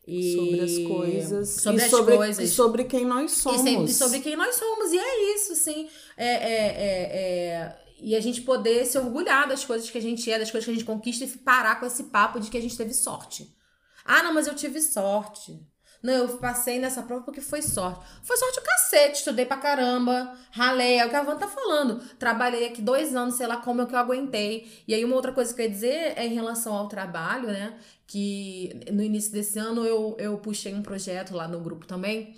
E... 0.08 0.34
Sobre 0.34 0.60
as 0.60 0.78
coisas. 0.88 1.50
Sobre 1.62 1.82
e 1.82 1.86
as 1.86 1.92
sobre, 1.92 2.18
coisas. 2.18 2.50
E 2.50 2.54
sobre 2.54 2.84
quem 2.84 3.06
nós 3.06 3.32
somos. 3.32 3.62
E, 3.62 3.64
sempre, 3.64 3.94
sobre 3.94 4.20
quem 4.20 4.36
nós 4.36 4.56
somos. 4.56 4.92
E 4.92 4.98
é 4.98 5.36
isso, 5.36 5.56
sim. 5.56 5.88
é, 6.18 6.28
é, 6.28 6.68
é, 6.68 7.02
é 7.14 7.82
e 8.02 8.16
a 8.16 8.20
gente 8.20 8.42
poder 8.42 8.84
se 8.86 8.98
orgulhar 8.98 9.48
das 9.48 9.64
coisas 9.64 9.90
que 9.90 9.98
a 9.98 10.02
gente 10.02 10.30
é, 10.30 10.40
das 10.40 10.50
coisas 10.50 10.66
que 10.66 10.72
a 10.72 10.74
gente 10.74 10.86
conquista 10.86 11.24
e 11.24 11.28
parar 11.28 11.80
com 11.80 11.86
esse 11.86 12.06
papo 12.06 12.40
de 12.40 12.50
que 12.50 12.58
a 12.58 12.62
gente 12.62 12.76
teve 12.76 12.94
sorte. 12.96 13.56
Ah, 14.04 14.24
não, 14.24 14.34
mas 14.34 14.48
eu 14.48 14.56
tive 14.56 14.82
sorte. 14.82 15.60
Não, 16.02 16.14
eu 16.14 16.38
passei 16.38 16.80
nessa 16.80 17.04
prova 17.04 17.24
porque 17.24 17.42
foi 17.42 17.62
sorte. 17.62 18.04
Foi 18.24 18.36
sorte 18.36 18.60
o 18.60 18.64
cacete, 18.64 19.20
estudei 19.20 19.46
pra 19.46 19.58
caramba, 19.58 20.36
ralei, 20.50 20.98
é 20.98 21.06
o 21.06 21.10
que 21.10 21.16
a 21.16 21.22
Van 21.22 21.38
tá 21.38 21.48
falando. 21.48 22.00
Trabalhei 22.18 22.68
aqui 22.68 22.82
dois 22.82 23.16
anos, 23.16 23.36
sei 23.36 23.46
lá 23.46 23.58
como 23.58 23.84
é 23.84 23.86
que 23.86 23.94
eu 23.94 24.00
aguentei. 24.00 24.68
E 24.88 24.96
aí, 24.96 25.06
uma 25.06 25.16
outra 25.16 25.32
coisa 25.32 25.54
que 25.54 25.62
eu 25.62 25.66
ia 25.66 25.72
dizer 25.72 26.14
é 26.18 26.26
em 26.26 26.34
relação 26.34 26.74
ao 26.74 26.88
trabalho, 26.88 27.48
né? 27.48 27.78
Que 28.08 28.72
no 28.92 29.04
início 29.04 29.32
desse 29.32 29.60
ano 29.60 29.86
eu, 29.86 30.16
eu 30.20 30.38
puxei 30.40 30.74
um 30.74 30.82
projeto 30.82 31.36
lá 31.36 31.48
no 31.48 31.60
grupo 31.60 31.86
também, 31.86 32.36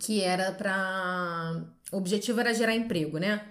que 0.00 0.20
era 0.22 0.50
pra. 0.52 1.62
O 1.92 1.98
objetivo 1.98 2.40
era 2.40 2.52
gerar 2.52 2.74
emprego, 2.74 3.18
né? 3.18 3.46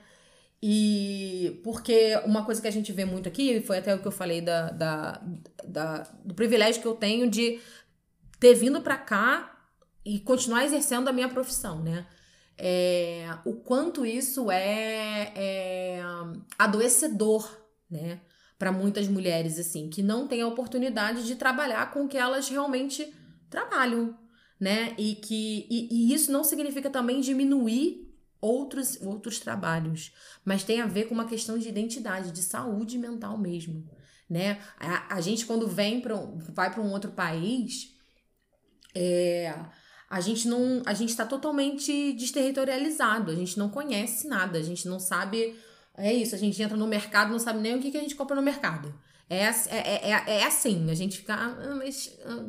E 0.62 1.60
porque 1.64 2.20
uma 2.26 2.44
coisa 2.44 2.62
que 2.62 2.68
a 2.68 2.72
gente 2.72 2.92
vê 2.92 3.06
muito 3.06 3.30
aqui, 3.30 3.62
foi 3.62 3.78
até 3.78 3.94
o 3.94 4.00
que 4.00 4.08
eu 4.08 4.12
falei 4.12 4.42
da, 4.42 4.72
da, 4.72 5.22
da 5.64 5.98
do 6.24 6.34
privilégio 6.34 6.82
que 6.82 6.88
eu 6.88 6.96
tenho 6.96 7.30
de 7.30 7.60
ter 8.40 8.54
vindo 8.54 8.82
para 8.82 8.98
cá 8.98 9.56
e 10.04 10.20
continuar 10.20 10.64
exercendo 10.66 11.08
a 11.08 11.14
minha 11.14 11.30
profissão, 11.30 11.82
né? 11.82 12.06
É, 12.58 13.28
o 13.44 13.56
quanto 13.56 14.06
isso 14.06 14.50
é, 14.50 15.34
é 15.36 16.02
adoecedor, 16.58 17.50
né? 17.90 18.22
Para 18.58 18.72
muitas 18.72 19.08
mulheres, 19.08 19.60
assim, 19.60 19.90
que 19.90 20.02
não 20.02 20.28
têm 20.28 20.42
a 20.42 20.48
oportunidade 20.48 21.26
de 21.26 21.36
trabalhar 21.36 21.92
com 21.92 22.06
o 22.06 22.08
que 22.08 22.18
elas 22.18 22.48
realmente 22.48 23.14
trabalham, 23.50 24.18
né? 24.60 24.96
E 24.98 25.16
que 25.16 25.68
e, 25.70 25.90
e 25.92 26.14
isso 26.14 26.32
não 26.32 26.44
significa 26.44 26.90
também 26.90 27.20
diminuir 27.20 28.06
outros, 28.40 29.02
outros 29.02 29.40
trabalhos, 29.40 30.14
mas 30.46 30.64
tem 30.64 30.80
a 30.80 30.86
ver 30.86 31.06
com 31.06 31.14
uma 31.14 31.28
questão 31.28 31.58
de 31.58 31.68
identidade, 31.68 32.32
de 32.32 32.44
saúde 32.44 32.98
mental 32.98 33.38
mesmo, 33.38 33.90
né? 34.30 34.62
A, 34.80 35.16
a 35.16 35.22
gente 35.22 35.46
quando 35.46 35.68
vem 35.68 36.00
para 36.00 36.16
vai 36.54 36.72
para 36.72 36.82
um 36.82 36.92
outro 36.92 37.12
país, 37.12 37.95
é, 38.96 39.54
a 40.10 40.22
gente 40.22 40.48
não, 40.48 40.82
a 40.86 40.94
gente 40.94 41.10
está 41.10 41.26
totalmente 41.26 42.14
desterritorializado, 42.14 43.32
a 43.32 43.36
gente 43.36 43.60
não 43.60 43.70
conhece 43.70 44.28
nada, 44.28 44.58
a 44.58 44.64
gente 44.64 44.88
não 44.88 45.00
sabe, 45.00 45.56
é 45.98 46.14
isso, 46.14 46.34
a 46.36 46.38
gente 46.38 46.62
entra 46.62 46.78
no 46.78 46.88
mercado, 46.88 47.32
não 47.32 47.40
sabe 47.40 47.60
nem 47.60 47.76
o 47.76 47.82
que, 47.82 47.92
que 47.92 47.98
a 47.98 48.02
gente 48.02 48.16
compra 48.16 48.36
no 48.36 48.42
mercado. 48.42 48.94
É, 49.28 49.38
é, 49.38 49.52
é, 49.70 50.12
é, 50.12 50.24
é 50.40 50.46
assim, 50.46 50.88
a 50.90 50.94
gente 50.94 51.18
fica, 51.18 51.34
ah, 51.34 51.76
mas 51.76 52.16
ah, 52.24 52.44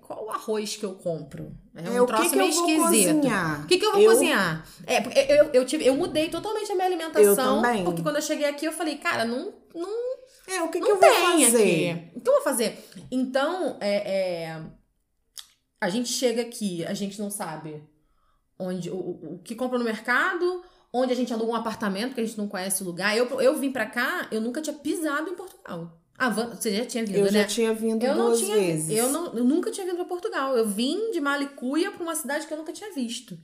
qual 0.00 0.26
o 0.26 0.30
arroz 0.30 0.76
que 0.76 0.84
eu 0.84 0.94
compro? 0.94 1.52
É 1.74 2.00
um 2.00 2.04
é, 2.04 2.06
troço 2.06 2.30
que 2.30 2.36
meio 2.36 2.50
que 2.52 2.72
esquisito. 2.72 3.26
O 3.64 3.66
que, 3.66 3.78
que 3.78 3.84
eu 3.84 3.92
vou 3.92 4.00
eu... 4.00 4.10
cozinhar? 4.12 4.64
É, 4.86 5.40
eu, 5.40 5.50
eu, 5.52 5.66
tive, 5.66 5.84
eu 5.84 5.96
mudei 5.96 6.28
totalmente 6.28 6.70
a 6.70 6.74
minha 6.76 6.86
alimentação. 6.86 7.60
Porque 7.84 8.02
quando 8.02 8.16
eu 8.16 8.22
cheguei 8.22 8.46
aqui, 8.46 8.64
eu 8.64 8.72
falei, 8.72 8.96
cara, 8.96 9.24
não. 9.24 9.52
não 9.74 10.14
é, 10.46 10.62
o 10.62 10.68
que, 10.68 10.78
que 10.78 10.88
eu 10.88 11.00
vou 11.00 11.10
fazer? 11.10 11.90
Aqui. 11.90 12.10
O 12.14 12.20
que 12.20 12.28
eu 12.28 12.34
vou 12.34 12.42
fazer? 12.42 12.88
Então, 13.10 13.76
é, 13.80 13.94
é, 13.96 14.60
a 15.84 15.90
gente 15.90 16.08
chega 16.08 16.42
aqui, 16.42 16.84
a 16.86 16.94
gente 16.94 17.20
não 17.20 17.30
sabe 17.30 17.82
onde 18.58 18.90
o, 18.90 18.96
o, 18.96 19.34
o 19.34 19.38
que 19.38 19.54
compra 19.54 19.78
no 19.78 19.84
mercado, 19.84 20.62
onde 20.92 21.12
a 21.12 21.16
gente 21.16 21.32
aluga 21.32 21.52
um 21.52 21.56
apartamento, 21.56 22.14
que 22.14 22.20
a 22.20 22.24
gente 22.24 22.38
não 22.38 22.48
conhece 22.48 22.82
o 22.82 22.86
lugar. 22.86 23.16
Eu, 23.16 23.26
eu 23.40 23.58
vim 23.58 23.70
pra 23.70 23.86
cá, 23.86 24.28
eu 24.30 24.40
nunca 24.40 24.62
tinha 24.62 24.74
pisado 24.74 25.28
em 25.28 25.34
Portugal. 25.34 26.00
Ah, 26.16 26.30
você 26.30 26.74
já 26.74 26.86
tinha 26.86 27.04
vindo, 27.04 27.16
eu 27.16 27.24
né? 27.24 27.28
Eu 27.28 27.32
já 27.32 27.44
tinha 27.44 27.74
vindo 27.74 28.04
eu 28.04 28.14
duas 28.14 28.38
tinha, 28.38 28.56
vezes. 28.56 28.96
Eu, 28.96 29.10
não, 29.10 29.34
eu 29.34 29.44
nunca 29.44 29.70
tinha 29.70 29.84
vindo 29.84 29.96
para 29.96 30.04
Portugal. 30.04 30.56
Eu 30.56 30.66
vim 30.66 31.10
de 31.10 31.20
Malicuia 31.20 31.90
para 31.90 32.02
uma 32.02 32.14
cidade 32.14 32.46
que 32.46 32.52
eu 32.54 32.58
nunca 32.58 32.72
tinha 32.72 32.92
visto. 32.94 33.36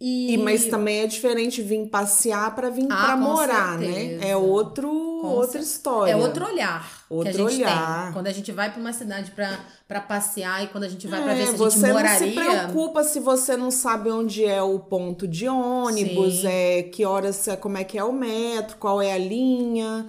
E... 0.00 0.34
e 0.34 0.38
mas 0.38 0.66
também 0.66 1.00
é 1.00 1.06
diferente 1.06 1.60
vir 1.60 1.86
passear 1.88 2.54
para 2.54 2.70
vir 2.70 2.86
ah, 2.90 2.96
para 3.04 3.16
morar, 3.16 3.78
né? 3.78 3.86
certeza. 3.86 4.18
né? 4.18 4.30
É 4.30 4.36
outro 4.36 4.90
outra 4.90 5.60
história. 5.60 6.12
É 6.12 6.16
outro 6.16 6.46
olhar 6.46 6.98
outro 7.10 7.44
olhar. 7.44 8.04
tem. 8.04 8.12
Quando 8.12 8.26
a 8.26 8.32
gente 8.32 8.52
vai 8.52 8.70
para 8.70 8.80
uma 8.80 8.92
cidade 8.92 9.32
para 9.32 10.00
passear 10.00 10.62
e 10.64 10.68
quando 10.68 10.84
a 10.84 10.88
gente 10.88 11.06
vai 11.06 11.20
é, 11.20 11.22
para 11.24 11.34
ver 11.34 11.46
se 11.46 11.54
a 11.54 11.70
gente 11.70 11.92
moraria. 11.92 12.18
Você 12.18 12.26
não 12.26 12.32
se 12.32 12.34
preocupa 12.34 13.04
se 13.04 13.20
você 13.20 13.56
não 13.56 13.70
sabe 13.70 14.10
onde 14.10 14.44
é 14.44 14.62
o 14.62 14.78
ponto 14.78 15.26
de 15.26 15.48
ônibus, 15.48 16.40
Sim. 16.42 16.48
é 16.48 16.82
que 16.82 17.04
horas, 17.04 17.48
como 17.60 17.78
é 17.78 17.84
que 17.84 17.98
é 17.98 18.04
o 18.04 18.12
metro, 18.12 18.76
qual 18.76 19.00
é 19.00 19.12
a 19.12 19.18
linha 19.18 20.06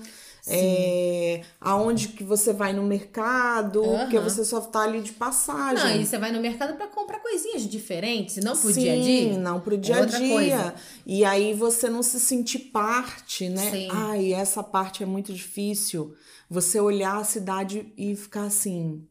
é, 0.50 1.42
aonde 1.62 2.10
que 2.10 2.24
você 2.24 2.52
vai 2.52 2.74
no 2.74 2.84
mercado, 2.84 3.82
uhum. 3.82 4.00
porque 4.00 4.20
você 4.20 4.44
só 4.44 4.60
tá 4.62 4.82
ali 4.82 5.02
de 5.02 5.12
passagem. 5.12 5.84
Não, 5.84 6.02
e 6.02 6.06
você 6.06 6.18
vai 6.18 6.32
no 6.32 6.42
mercado 6.42 6.76
para 6.76 6.88
comprar 6.88 7.20
coisinhas 7.20 7.64
diferentes, 7.64 8.38
não 8.44 8.58
pro 8.58 8.74
Sim, 8.74 8.82
dia 8.82 8.94
a 8.94 9.02
dia. 9.02 9.38
não 9.38 9.60
pro 9.60 9.78
dia 9.78 9.96
a 9.96 10.00
é 10.00 10.06
dia. 10.06 10.74
E 11.06 11.24
aí 11.24 11.54
você 11.54 11.90
não 11.90 12.02
se 12.02 12.20
sentir 12.20 12.60
parte, 12.60 13.50
né? 13.50 13.72
Sim. 13.72 13.88
Ai, 13.92 14.34
essa 14.34 14.64
parte 14.64 15.04
é 15.04 15.06
muito 15.06 15.34
difícil. 15.34 16.14
Você 16.50 16.80
olhar 16.80 17.18
a 17.18 17.24
cidade 17.24 17.94
e 17.98 18.16
ficar 18.16 18.44
assim, 18.44 19.08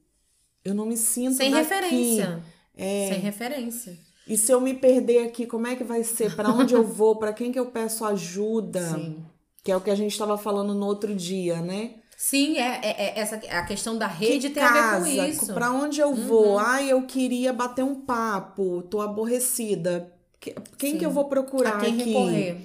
eu 0.64 0.74
não 0.74 0.87
me 0.87 0.96
sinto 0.96 1.37
Sem 1.37 1.51
daqui. 1.51 1.62
referência. 1.62 2.42
É. 2.77 3.09
Sem 3.12 3.20
referência. 3.20 3.98
E 4.27 4.37
se 4.37 4.53
eu 4.53 4.61
me 4.61 4.74
perder 4.74 5.24
aqui, 5.24 5.46
como 5.46 5.66
é 5.66 5.74
que 5.74 5.83
vai 5.83 6.05
ser? 6.05 6.37
Para 6.37 6.51
onde 6.51 6.74
eu 6.74 6.85
vou? 6.85 7.16
Para 7.16 7.33
quem 7.33 7.51
que 7.51 7.59
eu 7.59 7.66
peço 7.66 8.05
ajuda? 8.05 8.94
Sim. 8.94 9.24
Que 9.68 9.72
é 9.72 9.76
o 9.76 9.83
que 9.83 9.90
a 9.90 9.94
gente 9.94 10.12
estava 10.12 10.38
falando 10.38 10.72
no 10.72 10.87
outro 10.87 11.14
dia, 11.14 11.61
né? 11.61 11.96
Sim, 12.16 12.57
é, 12.57 12.81
é, 12.83 13.02
é 13.02 13.20
essa 13.20 13.37
a 13.37 13.66
questão 13.66 13.98
da 13.98 14.07
rede 14.07 14.48
que 14.48 14.54
tem 14.54 14.62
casa, 14.62 14.96
a 14.96 15.00
ver 15.00 15.18
com 15.18 15.24
isso. 15.26 15.52
Para 15.52 15.70
onde 15.70 16.00
eu 16.00 16.14
vou? 16.14 16.52
Uhum. 16.52 16.59
Ai, 16.59 16.90
eu 16.90 17.02
queria 17.02 17.52
bater 17.52 17.85
um 17.85 17.96
papo, 17.96 18.81
tô 18.88 19.02
aborrecida. 19.02 20.11
Quem 20.40 20.92
Sim. 20.92 20.98
que 20.98 21.04
eu 21.04 21.11
vou 21.11 21.26
procurar 21.26 21.76
a 21.76 21.81
quem 21.81 22.00
aqui? 22.00 22.04
Recorrer. 22.04 22.57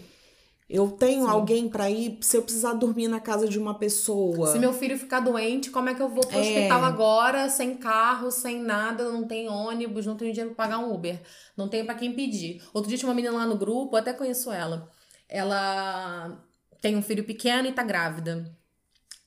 Eu 0.70 0.92
tenho 0.92 1.26
Sim. 1.26 1.30
alguém 1.30 1.68
para 1.68 1.89
ir 1.89 2.20
se 2.22 2.38
eu 2.38 2.42
precisar 2.42 2.72
dormir 2.72 3.10
na 3.10 3.20
casa 3.20 3.50
de 3.50 3.60
uma 3.60 3.74
pessoa. 3.74 4.54
Se 4.54 4.58
meu 4.58 4.72
filho 4.72 4.98
ficar 4.98 5.20
doente, 5.20 5.72
como 5.72 5.89
é 5.89 5.94
que 5.94 6.02
eu 6.02 6.08
vou 6.08 6.26
pro 6.26 6.38
é. 6.38 6.42
hospital 6.42 6.86
agora, 6.86 7.50
sem 7.50 7.76
carro, 7.76 8.32
sem 8.32 8.62
nada, 8.62 9.12
não 9.12 9.28
tem 9.28 9.50
ônibus, 9.50 10.06
não 10.06 10.16
tenho 10.16 10.32
dinheiro 10.32 10.56
para 10.56 10.70
pagar 10.70 10.80
um 10.80 10.94
Uber, 10.94 11.22
não 11.58 11.68
tenho 11.68 11.86
para 11.86 11.96
quem 11.96 12.13
pedir. 12.13 12.62
Outro 12.74 12.88
dia 12.88 12.98
tinha 12.98 13.10
uma 13.10 13.13
menina 13.13 13.36
lá 13.36 13.46
no 13.46 13.58
grupo, 13.58 13.94
eu 13.94 14.00
até 14.00 14.13
conheço 14.13 14.50
ela. 14.54 14.89
Ela 15.28 16.42
tem 16.84 16.98
um 16.98 17.02
filho 17.02 17.24
pequeno 17.24 17.69
e 17.69 17.72
tá 17.72 17.82
grávida. 17.82 18.46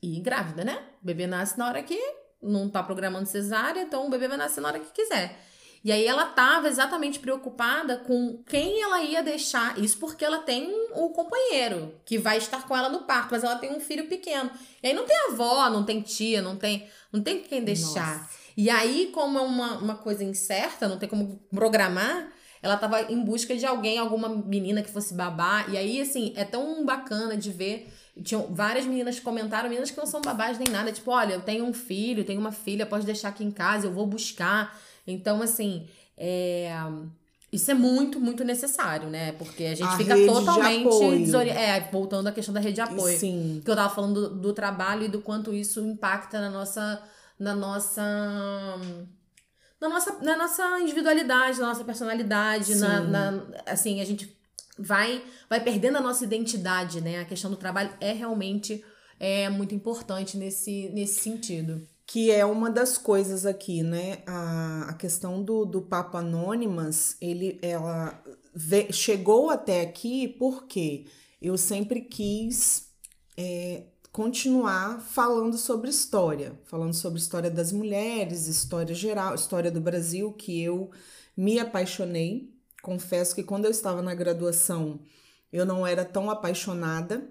E 0.03 0.21
grávida, 0.21 0.62
né? 0.62 0.79
O 1.03 1.07
bebê 1.07 1.27
nasce 1.27 1.59
na 1.59 1.66
hora 1.66 1.83
que 1.83 1.99
não 2.42 2.69
tá 2.69 2.83
programando 2.83 3.27
cesárea, 3.27 3.81
então 3.81 4.07
o 4.07 4.11
bebê 4.11 4.29
vai 4.29 4.37
nascer 4.37 4.61
na 4.61 4.69
hora 4.69 4.79
que 4.79 4.92
quiser. 4.92 5.40
E 5.83 5.90
aí 5.90 6.07
ela 6.07 6.27
tava 6.27 6.69
exatamente 6.69 7.19
preocupada 7.19 7.97
com 7.97 8.42
quem 8.47 8.83
ela 8.83 9.01
ia 9.01 9.23
deixar. 9.23 9.79
Isso 9.79 9.97
porque 9.97 10.23
ela 10.23 10.40
tem 10.40 10.71
o 10.92 11.09
companheiro 11.11 11.95
que 12.05 12.19
vai 12.19 12.37
estar 12.37 12.66
com 12.69 12.77
ela 12.77 12.90
no 12.90 13.05
parto, 13.05 13.31
mas 13.31 13.42
ela 13.42 13.57
tem 13.57 13.75
um 13.75 13.81
filho 13.81 14.07
pequeno. 14.07 14.51
E 14.83 14.88
aí 14.88 14.92
não 14.92 15.07
tem 15.07 15.16
avó, 15.31 15.71
não 15.71 15.83
tem 15.83 16.03
tia, 16.03 16.42
não 16.42 16.57
tem, 16.57 16.87
não 17.11 17.23
tem 17.23 17.40
quem 17.40 17.64
deixar. 17.64 18.19
Nossa. 18.19 18.38
E 18.55 18.69
aí, 18.69 19.11
como 19.14 19.38
é 19.38 19.40
uma, 19.40 19.79
uma 19.79 19.95
coisa 19.95 20.23
incerta, 20.23 20.88
não 20.88 20.99
tem 20.99 21.09
como 21.09 21.38
programar, 21.55 22.31
ela 22.62 22.77
tava 22.77 23.03
em 23.03 23.23
busca 23.23 23.57
de 23.57 23.64
alguém, 23.66 23.99
alguma 23.99 24.29
menina 24.29 24.83
que 24.83 24.90
fosse 24.90 25.14
babá. 25.14 25.66
E 25.69 25.77
aí, 25.77 26.01
assim, 26.01 26.33
é 26.37 26.45
tão 26.45 26.85
bacana 26.85 27.37
de 27.37 27.51
ver. 27.51 27.92
Tinham 28.23 28.47
várias 28.55 28.87
meninas 28.87 29.16
que 29.16 29.25
comentaram, 29.25 29.69
meninas 29.69 29.90
que 29.90 29.99
não 29.99 30.07
são 30.07 30.21
babás 30.21 30.59
nem 30.59 30.69
nada. 30.69 30.90
Tipo, 30.90 31.11
olha, 31.11 31.35
eu 31.35 31.40
tenho 31.40 31.64
um 31.64 31.73
filho, 31.73 32.25
tenho 32.25 32.40
uma 32.40 32.53
filha, 32.53 32.87
pode 32.87 33.05
deixar 33.05 33.29
aqui 33.29 33.45
em 33.45 33.51
casa, 33.51 33.87
eu 33.87 33.92
vou 33.92 34.07
buscar. 34.07 34.79
Então, 35.07 35.42
assim, 35.42 35.87
é. 36.16 36.71
Isso 37.53 37.71
é 37.71 37.75
muito, 37.75 38.19
muito 38.19 38.42
necessário, 38.42 39.09
né? 39.09 39.33
Porque 39.33 39.64
a 39.64 39.75
gente 39.75 39.88
a 39.88 39.97
fica 39.97 40.16
totalmente 40.27 41.19
desorientado. 41.19 41.64
É, 41.64 41.88
voltando 41.92 42.27
à 42.27 42.33
questão 42.33 42.53
da 42.53 42.61
rede 42.61 42.75
de 42.75 42.81
apoio. 42.81 43.16
Sim. 43.16 43.62
Que 43.64 43.71
eu 43.71 43.77
tava 43.77 43.95
falando 43.95 44.29
do, 44.29 44.35
do, 44.37 44.53
trabalho 44.53 45.05
e 45.05 45.09
do 45.09 45.21
quanto 45.21 45.55
isso 45.55 45.81
impacta 45.81 46.40
na 46.40 46.51
nossa. 46.51 47.03
Na 47.38 47.55
nossa 47.55 48.03
na 49.81 49.89
nossa, 49.89 50.19
na 50.23 50.37
nossa 50.37 50.81
individualidade, 50.81 51.61
na 51.61 51.69
nossa 51.69 51.85
personalidade, 51.85 52.75
na, 52.77 53.01
na, 53.01 53.46
assim, 53.67 54.00
a 54.00 54.05
gente 54.05 54.35
vai 54.79 55.23
vai 55.48 55.63
perdendo 55.63 55.98
a 55.98 56.00
nossa 56.00 56.25
identidade, 56.25 57.00
né? 57.00 57.21
A 57.21 57.25
questão 57.25 57.50
do 57.50 57.57
trabalho 57.57 57.90
é 58.00 58.13
realmente 58.13 58.85
é 59.19 59.48
muito 59.48 59.75
importante 59.75 60.37
nesse, 60.37 60.90
nesse 60.90 61.21
sentido. 61.21 61.87
Que 62.07 62.31
é 62.31 62.44
uma 62.44 62.71
das 62.71 62.96
coisas 62.96 63.44
aqui, 63.44 63.83
né? 63.83 64.19
A, 64.27 64.90
a 64.90 64.94
questão 64.94 65.42
do, 65.42 65.65
do 65.65 65.83
Papo 65.83 66.17
Anônimas, 66.17 67.17
ele, 67.21 67.59
ela 67.61 68.23
ve, 68.55 68.92
chegou 68.92 69.50
até 69.50 69.81
aqui 69.81 70.29
porque 70.29 71.07
eu 71.42 71.57
sempre 71.59 72.00
quis 72.03 72.87
é, 73.37 73.83
continuar 74.17 74.98
falando 74.98 75.58
sobre 75.58 75.90
história, 75.90 76.58
falando 76.64 76.94
sobre 76.94 77.19
história 77.19 77.50
das 77.50 77.71
mulheres, 77.71 78.46
história 78.46 78.94
geral, 78.94 79.35
história 79.35 79.71
do 79.71 79.79
Brasil, 79.79 80.33
que 80.33 80.58
eu 80.62 80.90
me 81.37 81.58
apaixonei. 81.58 82.50
Confesso 82.81 83.35
que 83.35 83.42
quando 83.42 83.67
eu 83.67 83.71
estava 83.71 84.00
na 84.00 84.14
graduação, 84.14 85.00
eu 85.52 85.67
não 85.67 85.87
era 85.87 86.02
tão 86.02 86.31
apaixonada. 86.31 87.29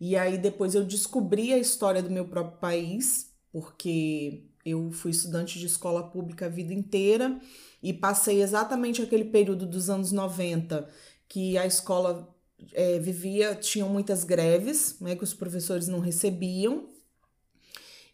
E 0.00 0.16
aí 0.16 0.38
depois 0.38 0.74
eu 0.74 0.84
descobri 0.84 1.52
a 1.52 1.58
história 1.58 2.02
do 2.02 2.08
meu 2.08 2.24
próprio 2.24 2.60
país, 2.60 3.30
porque 3.52 4.42
eu 4.64 4.90
fui 4.92 5.10
estudante 5.10 5.58
de 5.58 5.66
escola 5.66 6.02
pública 6.02 6.46
a 6.46 6.48
vida 6.48 6.72
inteira 6.72 7.38
e 7.82 7.92
passei 7.92 8.40
exatamente 8.40 9.02
aquele 9.02 9.26
período 9.26 9.66
dos 9.66 9.90
anos 9.90 10.12
90 10.12 10.88
que 11.28 11.58
a 11.58 11.66
escola 11.66 12.34
é, 12.72 12.98
vivia, 12.98 13.54
tinham 13.54 13.88
muitas 13.88 14.24
greves, 14.24 14.96
né, 15.00 15.14
que 15.14 15.24
os 15.24 15.34
professores 15.34 15.88
não 15.88 16.00
recebiam. 16.00 16.88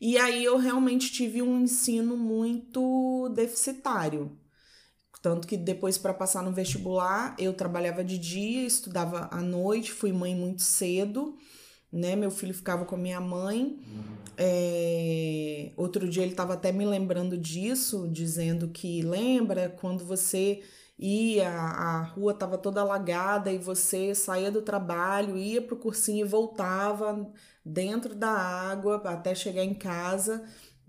E 0.01 0.19
aí 0.19 0.45
eu 0.45 0.57
realmente 0.57 1.13
tive 1.13 1.41
um 1.43 1.63
ensino 1.63 2.17
muito 2.17 3.29
deficitário. 3.35 4.37
Tanto 5.23 5.47
que 5.47 5.57
depois, 5.57 5.97
para 5.97 6.13
passar 6.13 6.43
no 6.43 6.53
vestibular, 6.53 7.37
eu 7.39 7.55
trabalhava 7.55 8.03
de 8.03 8.19
dia, 8.19 8.67
estudava 8.67 9.29
à 9.31 9.41
noite, 9.41 9.93
fui 9.93 10.13
mãe 10.13 10.35
muito 10.35 10.63
cedo, 10.63 11.37
né? 11.93 12.17
Meu 12.17 12.33
filho 12.33 12.53
ficava 12.53 12.85
com 12.85 12.97
a 12.97 12.99
minha 12.99 13.21
mãe. 13.21 13.79
É... 14.37 15.71
Outro 15.77 16.09
dia 16.09 16.25
ele 16.25 16.33
estava 16.33 16.55
até 16.55 16.73
me 16.73 16.85
lembrando 16.85 17.39
disso, 17.39 18.09
dizendo 18.11 18.69
que 18.69 19.03
lembra 19.03 19.69
quando 19.69 20.05
você 20.05 20.63
ia, 21.03 21.51
a 21.51 22.03
rua 22.03 22.31
estava 22.31 22.57
toda 22.57 22.81
alagada 22.81 23.53
e 23.53 23.59
você 23.59 24.15
saía 24.15 24.53
do 24.53 24.63
trabalho, 24.63 25.37
ia 25.37 25.61
para 25.61 25.75
o 25.75 25.79
cursinho 25.79 26.25
e 26.25 26.29
voltava 26.29 27.29
dentro 27.65 28.15
da 28.15 28.31
água 28.31 29.03
até 29.05 29.35
chegar 29.35 29.65
em 29.65 29.75
casa, 29.75 30.45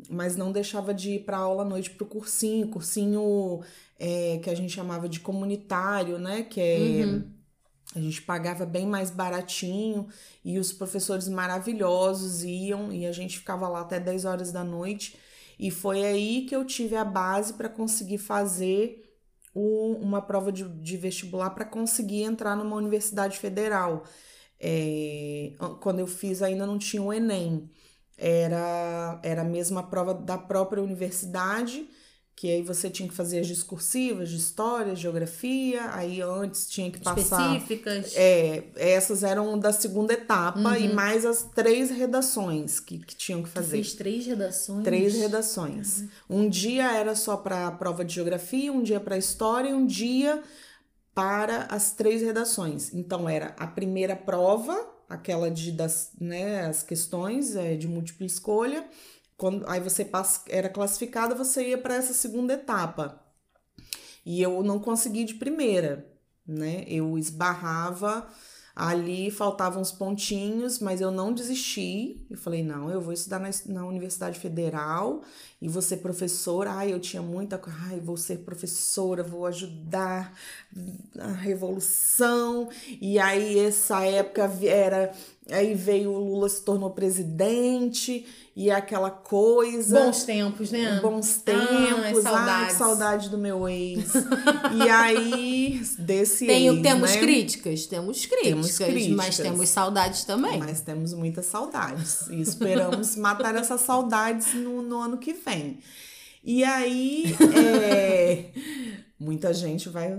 mas 0.07 0.35
não 0.35 0.51
deixava 0.51 0.93
de 0.93 1.13
ir 1.13 1.25
para 1.25 1.37
aula 1.37 1.63
à 1.63 1.65
noite 1.65 1.89
para 1.89 2.03
o 2.03 2.07
cursinho, 2.07 2.67
cursinho 2.67 3.61
é, 3.99 4.39
que 4.43 4.51
a 4.51 4.55
gente 4.55 4.71
chamava 4.71 5.09
de 5.09 5.19
comunitário, 5.19 6.19
né? 6.19 6.43
Que 6.43 6.61
é. 6.61 7.05
Uhum. 7.05 7.33
A 7.95 7.99
gente 7.99 8.23
pagava 8.23 8.65
bem 8.65 8.87
mais 8.87 9.11
baratinho 9.11 10.07
e 10.43 10.57
os 10.57 10.73
professores 10.73 11.27
maravilhosos 11.27 12.43
iam 12.43 12.91
e 12.91 13.05
a 13.05 13.11
gente 13.11 13.37
ficava 13.37 13.67
lá 13.67 13.81
até 13.81 13.99
10 13.99 14.25
horas 14.25 14.51
da 14.51 14.63
noite. 14.63 15.15
E 15.59 15.69
foi 15.69 16.03
aí 16.03 16.45
que 16.47 16.55
eu 16.55 16.65
tive 16.65 16.95
a 16.95 17.05
base 17.05 17.53
para 17.53 17.69
conseguir 17.69 18.17
fazer 18.17 19.02
o, 19.53 19.93
uma 20.01 20.21
prova 20.21 20.51
de, 20.51 20.63
de 20.67 20.97
vestibular 20.97 21.51
para 21.51 21.65
conseguir 21.65 22.23
entrar 22.23 22.55
numa 22.55 22.75
universidade 22.75 23.37
federal. 23.37 24.03
É, 24.59 25.53
quando 25.81 25.99
eu 25.99 26.07
fiz, 26.07 26.41
ainda 26.41 26.65
não 26.65 26.77
tinha 26.77 27.01
o 27.01 27.11
Enem. 27.13 27.69
Era, 28.17 29.19
era 29.23 29.41
a 29.41 29.45
mesma 29.45 29.83
prova 29.83 30.13
da 30.13 30.37
própria 30.37 30.81
universidade, 30.81 31.89
que 32.35 32.49
aí 32.49 32.61
você 32.61 32.89
tinha 32.89 33.07
que 33.07 33.13
fazer 33.13 33.39
as 33.39 33.47
discursivas 33.47 34.29
de 34.29 34.37
história, 34.37 34.95
geografia, 34.95 35.93
aí 35.93 36.21
antes 36.21 36.67
tinha 36.67 36.89
que 36.89 36.99
passar. 36.99 37.55
Específicas. 37.55 38.13
É, 38.15 38.63
essas 38.75 39.23
eram 39.23 39.57
da 39.57 39.71
segunda 39.71 40.13
etapa 40.13 40.59
uhum. 40.59 40.75
e 40.75 40.93
mais 40.93 41.25
as 41.25 41.43
três 41.43 41.89
redações 41.91 42.79
que, 42.79 42.97
que 42.97 43.15
tinham 43.15 43.43
que 43.43 43.49
fazer. 43.49 43.77
Tu 43.77 43.83
fez 43.83 43.93
três 43.93 44.25
redações? 44.25 44.83
Três 44.83 45.15
redações. 45.15 46.01
Uhum. 46.27 46.45
Um 46.45 46.49
dia 46.49 46.91
era 46.91 47.15
só 47.15 47.37
para 47.37 47.67
a 47.67 47.71
prova 47.71 48.03
de 48.03 48.15
geografia, 48.15 48.73
um 48.73 48.81
dia 48.81 48.99
para 48.99 49.17
história 49.17 49.69
e 49.69 49.73
um 49.73 49.85
dia 49.85 50.41
para 51.13 51.67
as 51.69 51.91
três 51.91 52.21
redações. 52.21 52.93
Então 52.93 53.29
era 53.29 53.55
a 53.57 53.67
primeira 53.67 54.15
prova, 54.15 54.75
aquela 55.07 55.51
de 55.51 55.71
das, 55.71 56.11
né, 56.19 56.65
as 56.65 56.81
questões 56.81 57.55
é, 57.55 57.75
de 57.75 57.87
múltipla 57.87 58.25
escolha. 58.25 58.85
Quando 59.43 59.67
aí 59.67 59.81
você 59.81 60.09
era 60.47 60.69
classificada, 60.69 61.35
você 61.35 61.67
ia 61.67 61.77
para 61.77 61.95
essa 61.95 62.13
segunda 62.13 62.53
etapa. 62.53 63.21
E 64.25 64.41
eu 64.41 64.63
não 64.63 64.79
consegui 64.79 65.25
de 65.25 65.33
primeira, 65.33 66.09
né? 66.47 66.85
Eu 66.87 67.17
esbarrava 67.17 68.25
Ali 68.75 69.29
faltavam 69.29 69.79
uns 69.79 69.91
pontinhos, 69.91 70.79
mas 70.79 70.99
eu 70.99 71.11
não 71.11 71.31
desisti. 71.31 72.25
Eu 72.27 72.37
falei, 72.37 72.63
não, 72.63 72.89
eu 72.89 72.99
vou 72.99 73.13
estudar 73.13 73.37
na, 73.37 73.51
na 73.67 73.85
Universidade 73.85 74.39
Federal 74.39 75.21
e 75.61 75.67
vou 75.67 75.81
ser 75.81 75.97
professora. 75.97 76.71
Ai, 76.71 76.91
eu 76.91 76.99
tinha 76.99 77.21
muita 77.21 77.59
coisa. 77.59 77.77
Ai, 77.83 77.99
vou 77.99 78.17
ser 78.17 78.39
professora, 78.39 79.21
vou 79.21 79.45
ajudar 79.45 80.33
a 81.19 81.27
revolução. 81.33 82.67
E 82.99 83.19
aí, 83.19 83.59
essa 83.59 84.03
época 84.03 84.51
era. 84.63 85.13
Aí 85.51 85.73
veio 85.73 86.11
o 86.11 86.17
Lula 86.17 86.47
se 86.47 86.63
tornou 86.63 86.89
presidente 86.91 88.25
e 88.55 88.71
aquela 88.71 89.11
coisa. 89.11 89.99
Bons 89.99 90.23
tempos, 90.23 90.71
né? 90.71 90.99
Bons 91.01 91.37
tempos. 91.37 92.25
Ah, 92.25 92.65
que 92.67 92.73
saudade 92.73 93.29
do 93.29 93.37
meu 93.37 93.67
ex. 93.67 94.13
e 94.73 94.89
aí, 94.89 95.81
desse 95.99 96.45
Tem, 96.45 96.67
ex, 96.67 96.81
Temos 96.81 97.11
né? 97.11 97.19
críticas, 97.19 97.85
temos 97.85 98.25
críticas, 98.25 98.43
temos 98.43 98.77
críticas, 98.77 99.15
mas 99.15 99.37
temos 99.37 99.69
saudades 99.69 100.23
também. 100.23 100.59
Mas 100.59 100.79
temos 100.79 101.13
muitas 101.13 101.45
saudades. 101.45 102.27
E 102.29 102.39
esperamos 102.39 103.15
matar 103.17 103.53
essas 103.55 103.81
saudades 103.81 104.53
no, 104.53 104.81
no 104.81 105.01
ano 105.01 105.17
que 105.17 105.33
vem. 105.33 105.79
E 106.41 106.63
aí, 106.63 107.35
é, 107.53 108.45
muita 109.19 109.53
gente 109.53 109.89
vai 109.89 110.17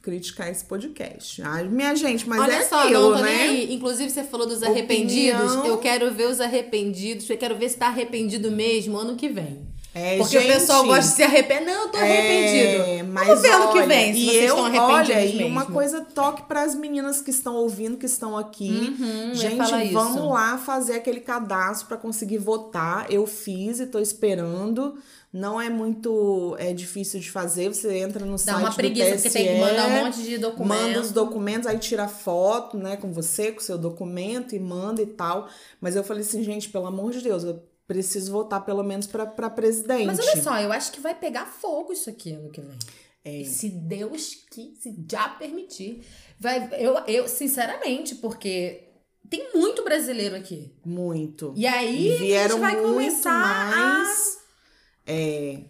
criticar 0.00 0.48
esse 0.50 0.64
podcast. 0.64 1.42
Ai, 1.42 1.68
minha 1.68 1.94
gente, 1.94 2.28
mas 2.28 2.40
Olha 2.40 2.54
é 2.54 2.62
só, 2.62 2.84
aquilo, 2.84 3.14
não 3.14 3.22
né? 3.22 3.30
aí. 3.30 3.74
Inclusive, 3.74 4.10
você 4.10 4.24
falou 4.24 4.46
dos 4.46 4.62
arrependidos. 4.62 5.40
Opinião. 5.40 5.66
Eu 5.66 5.78
quero 5.78 6.12
ver 6.12 6.28
os 6.28 6.40
arrependidos. 6.40 7.28
Eu 7.28 7.36
quero 7.36 7.56
ver 7.56 7.68
se 7.68 7.76
tá 7.76 7.86
arrependido 7.88 8.50
mesmo 8.50 8.96
ano 8.96 9.16
que 9.16 9.28
vem. 9.28 9.71
É, 9.94 10.16
Porque 10.16 10.40
gente, 10.40 10.50
o 10.50 10.54
pessoal 10.54 10.86
gosta 10.86 11.02
de 11.02 11.16
se 11.16 11.22
arrepender. 11.22 11.66
Não, 11.66 11.82
eu 11.82 11.88
tô 11.88 11.98
arrependido. 11.98 12.82
É, 12.82 13.02
mas 13.02 13.26
Vamos 13.28 13.42
ver 13.42 13.50
ano 13.50 13.72
que 13.72 13.78
olha, 13.78 13.86
vem, 13.86 14.14
se 14.14 14.20
e 14.20 14.24
vocês 14.24 14.44
eu, 14.44 14.56
estão 14.56 14.64
arrependidos 14.64 15.10
olha, 15.10 15.24
e 15.26 15.36
mesmo. 15.36 15.48
uma 15.48 15.66
coisa 15.66 16.00
toque 16.00 16.42
para 16.44 16.62
as 16.62 16.74
meninas 16.74 17.20
que 17.20 17.30
estão 17.30 17.56
ouvindo, 17.56 17.98
que 17.98 18.06
estão 18.06 18.36
aqui. 18.36 18.70
Uhum, 18.70 19.34
gente, 19.34 19.92
vamos 19.92 20.16
isso. 20.16 20.28
lá 20.28 20.56
fazer 20.56 20.94
aquele 20.94 21.20
cadastro 21.20 21.88
para 21.88 21.98
conseguir 21.98 22.38
votar. 22.38 23.12
Eu 23.12 23.26
fiz 23.26 23.80
e 23.80 23.86
tô 23.86 23.98
esperando. 23.98 24.96
Não 25.30 25.60
é 25.60 25.68
muito 25.68 26.56
é 26.58 26.72
difícil 26.72 27.20
de 27.20 27.30
fazer. 27.30 27.68
Você 27.68 27.94
entra 27.98 28.24
no 28.24 28.32
Dá 28.32 28.38
site 28.38 28.58
uma 28.60 28.70
do 28.70 28.76
preguiça, 28.76 29.12
TSE, 29.16 29.22
porque 29.22 29.30
tem 29.30 29.54
que 29.54 29.60
mandar 29.60 29.88
um 29.88 30.04
monte 30.04 30.22
de 30.22 30.38
documento. 30.38 30.80
Manda 30.80 31.00
os 31.00 31.10
documentos, 31.10 31.66
aí 31.66 31.78
tira 31.78 32.08
foto, 32.08 32.78
né, 32.78 32.96
com 32.96 33.12
você, 33.12 33.52
com 33.52 33.60
o 33.60 33.62
seu 33.62 33.76
documento 33.76 34.54
e 34.54 34.58
manda 34.58 35.02
e 35.02 35.06
tal. 35.06 35.48
Mas 35.80 35.96
eu 35.96 36.04
falei 36.04 36.22
assim, 36.22 36.42
gente, 36.42 36.70
pelo 36.70 36.86
amor 36.86 37.12
de 37.12 37.22
Deus, 37.22 37.44
eu 37.44 37.62
preciso 37.86 38.32
votar 38.32 38.64
pelo 38.64 38.82
menos 38.82 39.06
para 39.06 39.50
presidente. 39.50 40.06
Mas 40.06 40.18
olha 40.18 40.42
só, 40.42 40.58
eu 40.60 40.72
acho 40.72 40.92
que 40.92 41.00
vai 41.00 41.14
pegar 41.14 41.46
fogo 41.46 41.92
isso 41.92 42.08
aqui 42.08 42.32
ano 42.32 42.50
que 42.50 42.60
vem. 42.60 42.78
É. 43.24 43.44
Se 43.44 43.68
Deus 43.68 44.34
que 44.50 44.74
se 44.80 45.04
já 45.10 45.28
permitir. 45.28 46.04
Vai, 46.38 46.68
eu, 46.78 46.98
eu, 47.06 47.28
sinceramente, 47.28 48.16
porque 48.16 48.88
tem 49.30 49.52
muito 49.54 49.84
brasileiro 49.84 50.34
aqui. 50.34 50.74
Muito. 50.84 51.54
E 51.56 51.66
aí 51.66 52.16
vieram 52.18 52.56
a 52.56 52.58
gente 52.58 52.60
vai 52.60 52.76
muito 52.80 52.94
começar 52.94 53.32
a... 53.32 53.76
mais. 53.76 54.38
É. 55.06 55.60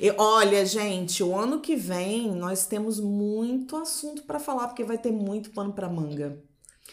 E, 0.00 0.10
olha, 0.16 0.64
gente, 0.64 1.22
o 1.22 1.36
ano 1.36 1.60
que 1.60 1.76
vem 1.76 2.34
nós 2.34 2.66
temos 2.66 2.98
muito 2.98 3.76
assunto 3.76 4.22
para 4.22 4.38
falar, 4.38 4.68
porque 4.68 4.84
vai 4.84 4.98
ter 4.98 5.12
muito 5.12 5.50
pano 5.50 5.72
para 5.72 5.88
manga. 5.88 6.42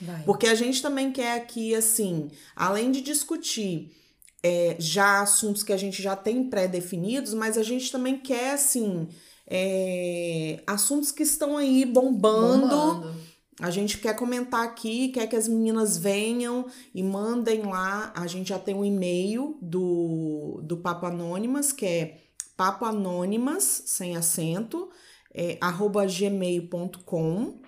Vai. 0.02 0.24
Porque 0.24 0.48
a 0.48 0.56
gente 0.56 0.82
também 0.82 1.12
quer 1.12 1.34
aqui, 1.34 1.74
assim, 1.74 2.30
além 2.56 2.92
de 2.92 3.02
discutir 3.02 3.92
é, 4.44 4.76
já 4.78 5.22
assuntos 5.22 5.64
que 5.64 5.72
a 5.72 5.78
gente 5.78 6.02
já 6.02 6.16
tem 6.16 6.50
pré-definidos, 6.50 7.34
mas 7.34 7.58
a 7.58 7.64
gente 7.64 7.92
também 7.92 8.18
quer, 8.20 8.54
assim, 8.54 9.08
é, 9.48 10.62
assuntos 10.68 11.12
que 11.12 11.24
estão 11.24 11.58
aí 11.58 11.86
bombando. 11.86 12.68
Bombando. 12.68 13.34
A 13.60 13.70
gente 13.70 14.00
quer 14.00 14.16
comentar 14.16 14.64
aqui, 14.64 15.10
quer 15.10 15.28
que 15.28 15.36
as 15.36 15.48
meninas 15.48 15.98
venham 15.98 16.66
e 16.94 17.04
mandem 17.04 17.62
lá. 17.62 18.12
A 18.16 18.26
gente 18.26 18.50
já 18.50 18.58
tem 18.58 18.74
um 18.74 18.84
e-mail 18.84 19.58
do, 19.62 20.60
do 20.64 20.78
Papo 20.78 21.06
Anônimas, 21.06 21.72
que 21.72 21.86
é 21.86 22.24
papoanônimas, 22.58 23.84
sem 23.86 24.16
acento, 24.16 24.90
é, 25.34 25.58
arroba 25.60 26.06
gmail.com, 26.06 27.62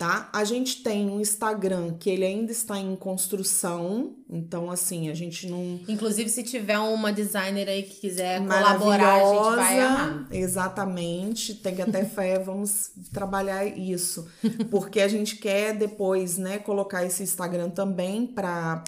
tá? 0.00 0.30
A 0.32 0.44
gente 0.44 0.82
tem 0.82 1.10
um 1.10 1.20
Instagram 1.20 1.92
que 2.00 2.08
ele 2.08 2.24
ainda 2.24 2.50
está 2.50 2.78
em 2.78 2.96
construção, 2.96 4.14
então 4.30 4.70
assim, 4.70 5.10
a 5.10 5.14
gente 5.14 5.46
não 5.46 5.78
Inclusive, 5.86 6.30
se 6.30 6.42
tiver 6.42 6.78
uma 6.78 7.12
designer 7.12 7.68
aí 7.68 7.82
que 7.82 8.00
quiser 8.00 8.40
colaborar, 8.40 9.16
a 9.16 9.18
gente 9.18 9.56
vai 9.56 9.80
amar. 9.80 10.26
Exatamente, 10.32 11.54
tem 11.56 11.74
que 11.74 11.82
até 11.82 12.02
fé, 12.06 12.38
vamos 12.40 12.92
trabalhar 13.12 13.66
isso. 13.66 14.26
Porque 14.70 15.02
a 15.02 15.08
gente 15.08 15.36
quer 15.36 15.76
depois, 15.76 16.38
né, 16.38 16.58
colocar 16.58 17.04
esse 17.04 17.22
Instagram 17.22 17.68
também 17.68 18.26
para 18.26 18.82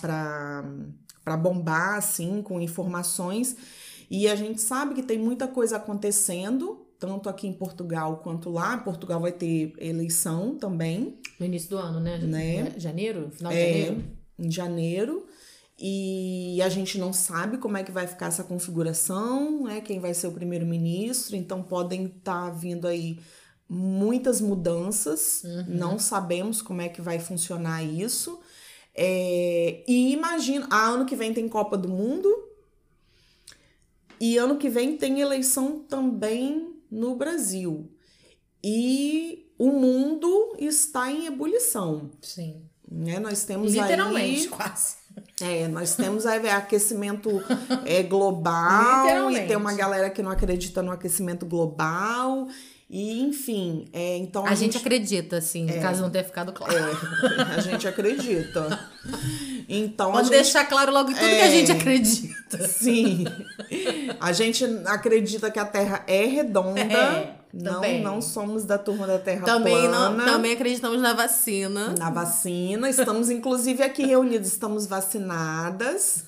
para 1.23 1.37
bombar 1.37 1.97
assim 1.99 2.41
com 2.41 2.59
informações. 2.59 3.55
E 4.11 4.27
a 4.29 4.35
gente 4.35 4.63
sabe 4.63 4.95
que 4.95 5.03
tem 5.03 5.19
muita 5.19 5.47
coisa 5.47 5.77
acontecendo, 5.77 6.82
tanto 7.03 7.29
aqui 7.29 7.49
em 7.49 7.53
Portugal 7.53 8.19
quanto 8.19 8.49
lá. 8.49 8.79
Portugal 8.79 9.21
vai 9.21 9.33
ter 9.33 9.75
eleição 9.77 10.57
também, 10.57 11.19
No 11.41 11.45
início 11.47 11.69
do 11.71 11.77
ano, 11.77 11.99
né? 11.99 12.17
Né? 12.19 12.75
Janeiro? 12.79 13.29
Final 13.33 13.51
de 13.51 13.59
É, 13.59 13.73
janeiro? 13.73 14.05
em 14.39 14.51
janeiro. 14.53 15.27
E 15.77 16.63
a 16.63 16.69
gente 16.69 16.99
não 16.99 17.13
sabe 17.13 17.59
como 17.59 17.77
é 17.77 17.83
que 17.83 17.91
vai 17.91 18.07
ficar 18.07 18.27
essa 18.27 18.45
configuração, 18.45 19.65
né? 19.65 19.81
Quem 19.81 19.99
vai 19.99 20.15
ser 20.15 20.29
o 20.29 20.33
primeiro-ministro. 20.33 21.35
Então 21.35 21.61
podem 21.61 22.05
estar 22.05 22.51
vindo 22.51 22.87
aí 22.87 23.19
muitas 23.69 24.41
mudanças. 24.41 25.43
Não 25.67 25.99
sabemos 25.99 26.63
como 26.63 26.83
é 26.83 26.89
que 26.89 27.03
vai 27.03 27.19
funcionar 27.19 27.83
isso. 27.83 28.39
É, 28.95 29.83
e 29.89 30.13
imagina, 30.13 30.69
ah, 30.71 30.91
ano 30.91 31.05
que 31.05 31.17
vem 31.17 31.35
tem 31.35 31.49
Copa 31.49 31.77
do 31.77 31.89
Mundo. 31.89 32.29
E 34.21 34.39
ano 34.39 34.57
que 34.57 34.69
vem 34.69 34.97
tem 34.97 35.21
eleição 35.21 35.81
também 35.81 36.73
no 36.93 37.17
Brasil. 37.17 37.91
E 38.63 39.51
o 39.59 39.73
mundo 39.73 40.55
está 40.59 41.11
em 41.11 41.27
ebulição. 41.27 42.11
Sim. 42.21 42.63
Né? 42.89 43.19
Nós 43.19 43.45
temos 43.45 43.73
Literalmente, 43.73 44.43
aí. 44.43 44.49
quase. 44.49 44.97
É, 45.41 45.67
nós 45.69 45.97
temos 45.97 46.27
aí 46.27 46.49
aquecimento 46.49 47.43
é, 47.85 48.03
global 48.03 49.31
e 49.31 49.47
tem 49.47 49.57
uma 49.57 49.73
galera 49.75 50.11
que 50.11 50.23
não 50.23 50.31
acredita 50.31 50.83
no 50.83 50.93
aquecimento 50.93 51.47
global. 51.47 52.49
E, 52.95 53.23
enfim, 53.23 53.87
é, 53.91 54.19
então 54.19 54.45
A, 54.45 54.55
gente, 54.55 54.77
acredita, 54.77 55.39
assim, 55.39 55.67
caso 55.81 56.03
não 56.03 56.11
tenha 56.11 56.23
ficado 56.25 56.53
claro. 56.53 56.75
é, 56.77 57.55
a 57.57 57.59
gente 57.59 57.89
acredita. 57.89 58.79
Então 59.67 60.11
a 60.11 60.13
Vamos 60.13 60.29
gente 60.29 60.37
deixar 60.37 60.67
claro 60.67 60.93
logo 60.93 61.09
tudo 61.09 61.19
que 61.19 61.25
É. 61.25 61.43
a 61.45 61.49
gente 61.51 61.73
acredita. 61.73 62.69
Sim. 62.69 63.25
A 64.21 64.31
gente 64.33 64.63
acredita 64.85 65.51
que 65.51 65.59
a 65.59 65.65
Terra 65.65 66.05
é 66.07 66.27
redonda. 66.27 67.42
É, 67.55 67.63
não, 67.63 67.75
também. 67.75 68.03
não 68.03 68.23
somos 68.23 68.65
da 68.65 68.79
turma 68.79 69.07
da 69.07 69.19
Terra 69.19 69.45
Também, 69.45 69.87
não, 69.89 70.15
plana. 70.15 70.25
também 70.25 70.53
acreditamos 70.55 71.01
na 71.03 71.13
vacina. 71.13 71.95
Na 71.99 72.09
vacina. 72.09 72.89
Estamos, 72.89 73.29
inclusive, 73.29 73.83
aqui 73.83 74.07
reunidos, 74.07 74.49
estamos 74.49 74.87
vacinadas. 74.87 76.25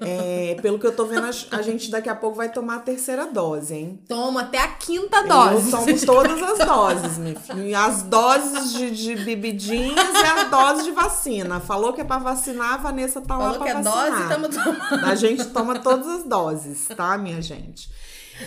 É, 0.00 0.56
pelo 0.60 0.78
que 0.78 0.86
eu 0.86 0.94
tô 0.94 1.06
vendo, 1.06 1.26
a, 1.26 1.62
gente 1.62 1.90
daqui 1.90 2.08
a 2.08 2.14
pouco 2.14 2.36
vai 2.36 2.50
tomar 2.50 2.76
a 2.76 2.80
terceira 2.80 3.26
dose, 3.26 3.74
hein? 3.74 4.00
Toma 4.08 4.42
até 4.42 4.58
a 4.58 4.68
quinta 4.68 5.22
dose. 5.22 5.72
Eu 5.72 5.78
tomo 5.78 6.06
todas 6.06 6.42
as 6.42 6.58
doses, 6.66 7.18
filho. 7.46 7.66
E 7.66 7.74
As 7.74 8.02
doses 8.02 8.72
de, 8.74 8.90
de 8.90 9.16
bebidinhas 9.24 9.96
e 9.96 10.24
as 10.24 10.50
doses 10.50 10.84
de 10.84 10.92
vacina. 10.92 11.60
Falou 11.60 11.92
que 11.92 12.00
é 12.00 12.04
pra 12.04 12.18
vacinar, 12.18 12.74
a 12.74 12.76
Vanessa 12.76 13.20
tá 13.20 13.36
lá 13.36 13.52
Falou 13.52 13.58
pra 13.58 13.64
que 13.66 13.70
é 13.72 13.82
vacinar. 13.82 14.10
dose, 14.10 14.22
estamos 14.22 14.56
tomando. 14.56 15.04
A 15.06 15.14
gente 15.14 15.44
toma 15.46 15.78
todas 15.78 16.06
as 16.06 16.24
doses, 16.24 16.86
tá, 16.94 17.16
minha 17.16 17.40
gente? 17.40 17.88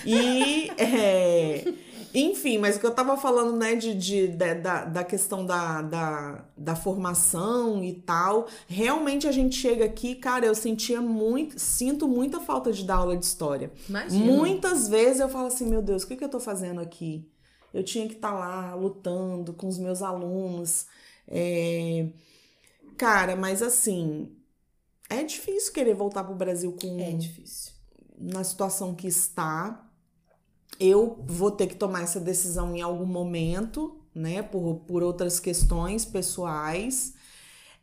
E, 0.06 0.72
é, 0.78 1.74
enfim, 2.14 2.58
mas 2.58 2.76
o 2.76 2.80
que 2.80 2.86
eu 2.86 2.94
tava 2.94 3.16
falando, 3.18 3.56
né, 3.58 3.76
de, 3.76 3.94
de, 3.96 4.28
de- 4.28 4.56
da, 4.56 4.86
da 4.86 5.04
questão 5.04 5.46
da, 5.46 5.82
da, 5.82 6.46
da 6.58 6.76
formação 6.76 7.84
e 7.84 7.94
tal, 7.94 8.48
realmente 8.68 9.28
a 9.28 9.32
gente 9.32 9.56
chega 9.56 9.86
aqui, 9.86 10.16
cara, 10.16 10.46
eu 10.46 10.56
sentia 10.56 11.02
muito, 11.02 11.58
sinto 11.60 12.08
muita 12.08 12.40
falta 12.40 12.72
de 12.72 12.84
dar 12.84 12.96
aula 12.96 13.16
de 13.18 13.26
história. 13.26 13.72
Imagina. 13.88 14.26
Muitas 14.26 14.88
vezes 14.90 15.20
eu 15.22 15.30
falo 15.30 15.48
assim, 15.48 15.66
meu 15.68 15.82
Deus, 15.82 16.04
o 16.04 16.08
que, 16.08 16.16
que 16.16 16.24
eu 16.24 16.30
tô 16.30 16.40
fazendo 16.40 16.82
aqui? 16.82 17.30
Eu 17.74 17.84
tinha 17.84 18.08
que 18.08 18.16
estar 18.16 18.34
lá 18.34 18.76
lutando 18.76 19.54
com 19.54 19.68
os 19.68 19.78
meus 19.78 20.02
alunos. 20.02 20.86
é, 21.28 22.10
Cara, 22.98 23.36
mas 23.36 23.62
assim, 23.62 24.36
é 25.10 25.24
difícil 25.24 25.74
querer 25.74 25.94
voltar 25.96 26.24
pro 26.24 26.36
Brasil 26.36 26.76
com 26.80 27.00
É 27.00 27.12
difícil. 27.14 27.72
na 28.18 28.44
situação 28.44 28.94
que 28.94 29.08
está. 29.08 29.88
Eu 30.82 31.24
vou 31.28 31.52
ter 31.52 31.68
que 31.68 31.76
tomar 31.76 32.02
essa 32.04 32.20
decisão 32.20 32.76
em 32.76 32.82
algum 32.82 33.06
momento, 33.06 34.02
né? 34.16 34.42
Por, 34.42 34.78
por 34.88 35.04
outras 35.04 35.40
questões 35.40 36.06
pessoais. 36.06 37.14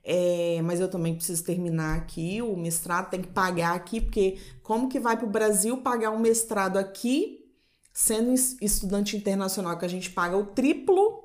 É, 0.05 0.61
mas 0.63 0.81
eu 0.81 0.91
também 0.91 1.15
preciso 1.15 1.45
terminar 1.45 1.97
aqui 1.97 2.41
o 2.43 2.57
mestrado, 2.57 3.11
tem 3.11 3.21
que 3.23 3.29
pagar 3.29 3.75
aqui, 3.75 4.01
porque 4.01 4.39
como 4.63 4.89
que 4.89 4.99
vai 4.99 5.17
para 5.17 5.27
o 5.27 5.31
Brasil 5.31 5.79
pagar 5.79 6.11
um 6.11 6.19
mestrado 6.19 6.79
aqui, 6.79 7.41
sendo 7.93 8.33
es- 8.33 8.57
estudante 8.63 9.17
internacional, 9.17 9.79
que 9.79 9.85
a 9.85 9.89
gente 9.89 10.11
paga 10.11 10.37
o 10.37 10.47
triplo, 10.47 11.25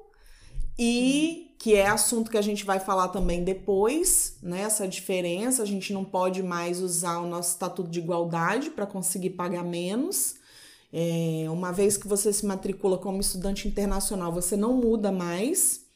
e 0.78 1.56
que 1.60 1.76
é 1.76 1.88
assunto 1.88 2.32
que 2.32 2.38
a 2.38 2.42
gente 2.42 2.66
vai 2.66 2.80
falar 2.80 3.10
também 3.10 3.44
depois, 3.44 4.38
né? 4.42 4.62
Essa 4.64 4.88
diferença, 4.88 5.62
a 5.64 5.66
gente 5.66 5.94
não 5.94 6.04
pode 6.04 6.44
mais 6.44 6.82
usar 6.82 7.20
o 7.20 7.28
nosso 7.28 7.52
estatuto 7.52 7.90
de 7.90 8.00
igualdade 8.00 8.70
para 8.72 8.86
conseguir 8.86 9.32
pagar 9.32 9.64
menos. 9.64 10.36
É, 10.96 11.50
uma 11.50 11.72
vez 11.72 11.98
que 11.98 12.08
você 12.08 12.32
se 12.32 12.46
matricula 12.46 13.00
como 13.00 13.20
estudante 13.20 13.68
internacional, 13.68 14.32
você 14.32 14.56
não 14.56 14.74
muda 14.74 15.12
mais 15.12 15.88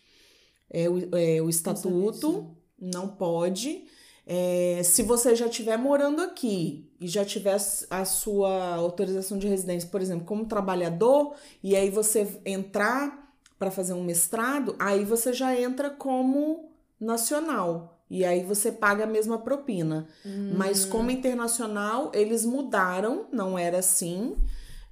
é, 0.71 0.89
o, 0.89 1.15
é, 1.15 1.39
o 1.39 1.47
estatuto, 1.47 2.57
não 2.79 3.07
pode. 3.07 3.85
É, 4.25 4.81
se 4.83 5.03
você 5.03 5.35
já 5.35 5.45
estiver 5.45 5.77
morando 5.77 6.21
aqui 6.21 6.91
e 6.99 7.07
já 7.07 7.23
tiver 7.23 7.57
a 7.89 8.05
sua 8.05 8.75
autorização 8.75 9.37
de 9.37 9.47
residência, 9.47 9.87
por 9.87 10.01
exemplo, 10.01 10.25
como 10.25 10.47
trabalhador, 10.47 11.35
e 11.63 11.75
aí 11.75 11.91
você 11.91 12.27
entrar 12.43 13.31
para 13.59 13.71
fazer 13.71 13.93
um 13.93 14.03
mestrado, 14.03 14.75
aí 14.79 15.05
você 15.05 15.31
já 15.31 15.59
entra 15.59 15.89
como 15.89 16.71
nacional. 16.99 18.01
E 18.09 18.25
aí 18.25 18.43
você 18.43 18.71
paga 18.71 19.03
a 19.03 19.07
mesma 19.07 19.37
propina. 19.37 20.07
Mas 20.55 20.85
como 20.85 21.11
internacional, 21.11 22.11
eles 22.13 22.45
mudaram, 22.45 23.27
não 23.31 23.59
era 23.59 23.79
assim. 23.79 24.35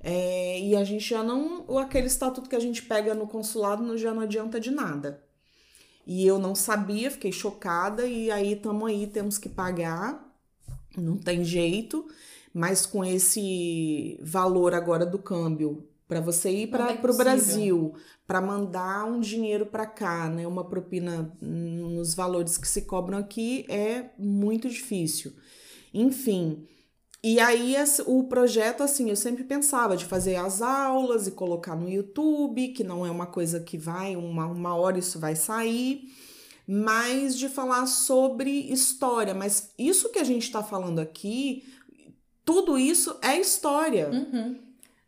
É, 0.08 0.60
e 0.60 0.76
a 0.76 0.84
gente 0.84 1.10
já 1.10 1.24
não. 1.24 1.66
Aquele 1.80 2.06
estatuto 2.06 2.48
que 2.48 2.56
a 2.56 2.60
gente 2.60 2.84
pega 2.84 3.16
no 3.16 3.28
consulado 3.28 3.98
já 3.98 4.14
não 4.14 4.22
adianta 4.22 4.60
de 4.60 4.70
nada. 4.70 5.24
E 6.06 6.28
eu 6.28 6.38
não 6.38 6.54
sabia, 6.54 7.10
fiquei 7.10 7.32
chocada, 7.32 8.06
e 8.06 8.30
aí 8.30 8.54
estamos 8.54 8.88
aí, 8.88 9.08
temos 9.08 9.40
que 9.40 9.50
pagar, 9.50 10.24
não 10.96 11.18
tem 11.18 11.44
jeito, 11.44 12.06
mas 12.54 12.86
com 12.86 13.04
esse 13.04 14.20
valor 14.22 14.76
agora 14.76 15.08
do 15.08 15.18
câmbio, 15.18 15.90
para 16.08 16.22
você 16.22 16.52
ir 16.52 16.68
para 16.68 16.86
tem 16.86 17.00
o. 17.00 17.18
Brasil, 17.18 17.96
para 18.28 18.40
mandar 18.40 19.06
um 19.06 19.20
dinheiro 19.20 19.66
para 19.66 19.88
cá, 19.88 20.30
né, 20.30 20.46
uma 20.46 20.64
propina 20.64 21.36
nos 21.42 22.14
valores 22.14 22.60
que 22.60 22.68
se 22.68 22.84
cobram 22.84 23.18
aqui, 23.18 23.66
é 23.68 24.12
muito 24.20 24.70
difícil. 24.70 25.34
Enfim. 25.92 26.68
E 27.28 27.40
aí 27.40 27.76
o 28.06 28.26
projeto, 28.26 28.84
assim, 28.84 29.10
eu 29.10 29.16
sempre 29.16 29.44
pensava 29.44 29.98
de 29.98 30.06
fazer 30.06 30.36
as 30.36 30.62
aulas 30.62 31.26
e 31.26 31.32
colocar 31.32 31.76
no 31.76 31.90
YouTube, 31.90 32.68
que 32.68 32.84
não 32.84 33.04
é 33.04 33.10
uma 33.10 33.26
coisa 33.26 33.60
que 33.60 33.80
vai, 33.80 34.16
uma, 34.16 34.46
uma 34.46 34.76
hora 34.76 35.00
isso 35.00 35.20
vai 35.20 35.36
sair, 35.36 36.14
mas 36.68 37.36
de 37.36 37.50
falar 37.50 37.88
sobre 37.88 38.72
história. 38.72 39.34
Mas 39.34 39.72
isso 39.76 40.12
que 40.12 40.20
a 40.20 40.24
gente 40.24 40.44
está 40.44 40.62
falando 40.62 41.00
aqui, 41.00 41.64
tudo 42.46 42.78
isso 42.78 43.18
é 43.24 43.40
história. 43.40 44.08
Uhum. 44.12 44.60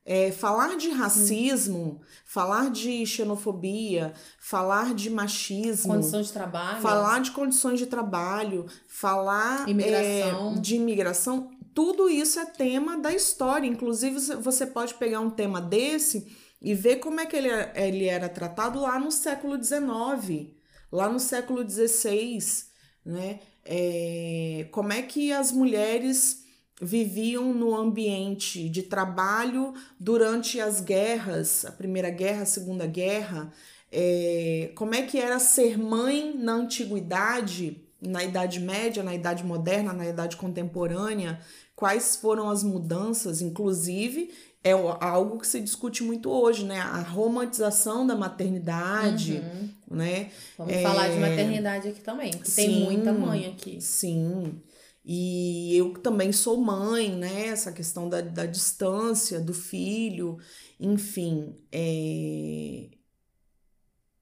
É, 0.04 0.32
falar 0.32 0.76
de 0.76 0.90
racismo, 0.90 2.02
falar 2.26 2.72
de 2.72 3.06
xenofobia, 3.06 4.14
falar 4.40 4.96
de 4.96 5.12
machismo. 5.12 5.94
Condição 5.94 6.22
de 6.24 6.32
trabalho. 6.32 6.82
Falar 6.82 7.20
de 7.20 7.30
condições 7.30 7.78
de 7.78 7.86
trabalho, 7.86 8.66
falar 8.88 9.70
Imigração. 9.70 10.54
é, 10.56 10.60
de 10.60 10.76
imigração, 10.78 11.52
tudo 11.78 12.10
isso 12.10 12.40
é 12.40 12.46
tema 12.48 12.98
da 12.98 13.14
história. 13.14 13.68
Inclusive, 13.68 14.18
você- 14.42 14.66
pode 14.66 14.96
pegar 14.96 15.20
um 15.20 15.30
tema 15.30 15.62
desse 15.62 16.36
e 16.60 16.74
ver 16.74 16.96
como 16.96 17.20
é 17.20 17.26
que 17.28 17.36
ele, 17.36 17.50
é- 17.50 17.72
ele 17.76 18.06
era 18.06 18.28
tratado 18.28 18.82
lá 18.82 19.00
no 19.00 19.12
século 19.12 19.64
XIX, 19.64 20.56
lá 20.92 21.08
no 21.08 21.20
século 21.20 21.64
XVI, 21.64 22.72
né? 23.06 23.42
É, 23.64 24.68
como 24.72 24.92
é 24.92 25.04
que 25.04 25.32
as 25.32 25.52
mulheres 25.52 26.46
viviam 26.82 27.54
no 27.54 27.76
ambiente 27.76 28.68
de 28.70 28.82
trabalho 28.82 29.76
durante 30.00 30.60
as 30.60 30.82
guerras, 30.82 31.64
a 31.64 31.72
Primeira 31.72 32.10
Guerra, 32.10 32.42
a 32.42 32.46
Segunda 32.48 32.88
Guerra, 32.88 33.54
é, 33.92 34.72
como 34.74 34.96
é 34.96 35.04
que 35.04 35.20
era 35.20 35.38
ser 35.38 35.78
mãe 35.78 36.36
na 36.36 36.54
antiguidade, 36.54 37.84
na 38.02 38.24
Idade 38.24 38.60
Média, 38.60 39.04
na 39.04 39.14
Idade 39.14 39.44
Moderna, 39.44 39.94
na 39.94 40.08
Idade 40.08 40.38
Contemporânea, 40.38 41.40
quais 41.78 42.18
foram 42.18 42.50
as 42.50 42.64
mudanças, 42.64 43.42
inclusive 43.42 44.34
é 44.64 44.72
algo 44.74 45.40
que 45.40 45.48
se 45.48 45.62
discute 45.62 46.04
muito 46.04 46.30
hoje, 46.30 46.66
né? 46.66 46.80
A 46.82 47.00
romantização 47.02 48.06
da 48.06 48.16
maternidade, 48.18 49.50
né? 49.90 50.32
Vamos 50.58 50.74
É, 50.74 50.82
falar 50.84 51.10
de 51.10 51.18
maternidade 51.20 51.88
aqui 51.88 52.02
também, 52.02 52.42
que 52.44 52.52
tem 52.52 52.74
sim. 52.74 52.84
muita 52.84 53.14
mãe 53.14 53.46
aqui. 53.48 53.80
Sim. 53.82 54.62
E 55.06 55.76
eu 55.78 55.94
também 55.94 56.34
sou 56.34 56.58
mãe, 56.60 57.16
né? 57.16 57.48
Essa 57.48 57.72
questão 57.72 58.10
da, 58.10 58.20
da 58.22 58.46
distância 58.46 59.40
do 59.40 59.54
filho, 59.54 60.38
enfim. 60.80 61.56
é, 61.72 62.90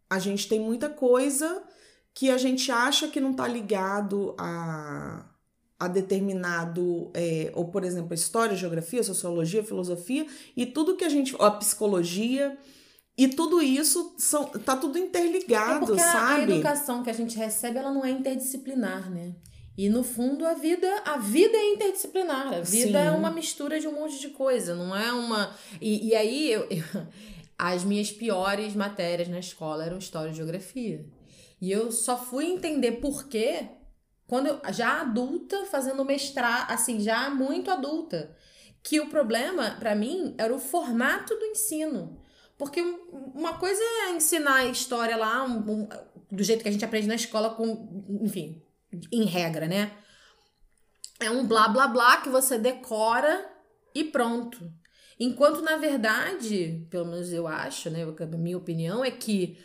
A 0.10 0.20
gente 0.20 0.48
tem 0.48 0.60
muita 0.60 0.90
coisa 0.90 1.64
que 2.14 2.30
a 2.30 2.38
gente 2.38 2.72
acha 2.72 3.08
que 3.10 3.20
não 3.20 3.34
tá 3.34 3.48
ligado 3.48 4.36
a, 4.38 5.26
a 5.80 5.88
determinado, 5.88 7.12
é, 7.14 7.52
ou 7.54 7.66
por 7.66 7.84
exemplo, 7.84 8.14
história, 8.14 8.56
geografia, 8.56 9.04
sociologia, 9.04 9.64
filosofia, 9.64 10.26
e 10.56 10.66
tudo 10.66 10.96
que 10.96 11.04
a 11.06 11.10
gente. 11.10 11.36
a 11.40 11.52
psicologia. 11.52 12.58
E 13.18 13.30
tudo 13.30 13.62
isso 13.62 14.14
são, 14.18 14.44
tá 14.46 14.76
tudo 14.76 14.98
É 14.98 15.02
interligado, 15.02 15.86
porque 15.86 16.02
a- 16.02 16.06
a, 16.06 16.12
sabe? 16.12 16.52
educação 16.52 17.02
que 17.02 17.10
a 17.10 17.14
gente 17.14 17.38
recebe, 17.38 17.78
ela 17.78 17.90
não 17.94 18.04
é 18.04 18.12
interdisciplinar, 18.12 19.10
né? 19.10 19.34
E 19.78 19.88
no 19.88 20.04
fundo 20.04 20.46
a 20.46 20.54
vida, 20.54 20.88
a 21.06 21.18
vida 21.18 21.56
é 21.58 21.74
interdisciplinar. 21.74 22.48
A 22.48 22.60
vida 22.62 23.00
Sim. 23.00 23.08
é 23.08 23.12
uma 23.12 23.32
mistura 23.32 23.80
de 23.80 23.88
um 23.88 23.94
monte 23.94 24.20
de 24.20 24.30
coisa, 24.30 24.76
não 24.76 24.94
é 24.94 25.14
uma. 25.14 25.56
E, 25.82 26.10
e 26.10 26.16
aí 26.16 26.52
eu, 26.52 26.68
eu- 26.70 26.84
as 27.58 27.86
minhas 27.86 28.12
piores 28.12 28.76
matérias 28.76 29.30
na 29.30 29.40
escola 29.40 29.86
eram 29.86 29.98
história 29.98 30.32
e 30.32 30.36
geografia. 30.36 31.06
E 31.62 31.72
eu 31.72 31.94
só 31.94 32.18
fui 32.18 32.46
entender 32.48 32.94
por 33.00 33.28
quê 33.30 33.66
quando 34.28 34.48
eu, 34.48 34.62
já 34.74 35.02
adulta, 35.02 35.66
fazendo 35.66 36.04
mestrado, 36.04 36.72
assim, 36.72 37.00
já 37.00 37.30
muito 37.30 37.70
adulta. 37.70 38.36
Que 38.82 39.00
o 39.00 39.10
problema, 39.10 39.72
pra 39.80 39.96
mim, 39.96 40.36
era 40.38 40.54
o 40.54 40.60
formato 40.60 41.36
do 41.36 41.46
ensino. 41.46 42.22
Porque 42.58 42.82
uma 43.34 43.58
coisa 43.58 43.82
é 43.82 44.12
ensinar 44.12 44.56
a 44.56 44.66
história 44.66 45.18
lá 45.18 45.44
um, 45.44 45.58
um, 45.58 45.90
do 46.32 46.44
jeito 46.44 46.64
que 46.64 46.70
a 46.70 46.72
gente 46.72 46.86
aprende 46.86 47.08
na 47.08 47.16
escola, 47.16 47.52
com, 47.52 48.06
enfim, 48.22 48.62
em 49.12 49.26
regra, 49.26 49.68
né? 49.68 49.92
É 51.20 51.30
um 51.30 51.46
blá 51.46 51.68
blá 51.68 51.88
blá 51.88 52.18
que 52.22 52.30
você 52.30 52.58
decora 52.58 53.50
e 53.94 54.04
pronto. 54.04 54.72
Enquanto, 55.20 55.62
na 55.62 55.78
verdade, 55.78 56.86
pelo 56.90 57.06
menos 57.06 57.32
eu 57.32 57.48
acho, 57.48 57.90
né? 57.90 58.04
A 58.04 58.38
minha 58.38 58.58
opinião 58.58 59.04
é 59.04 59.12
que 59.12 59.58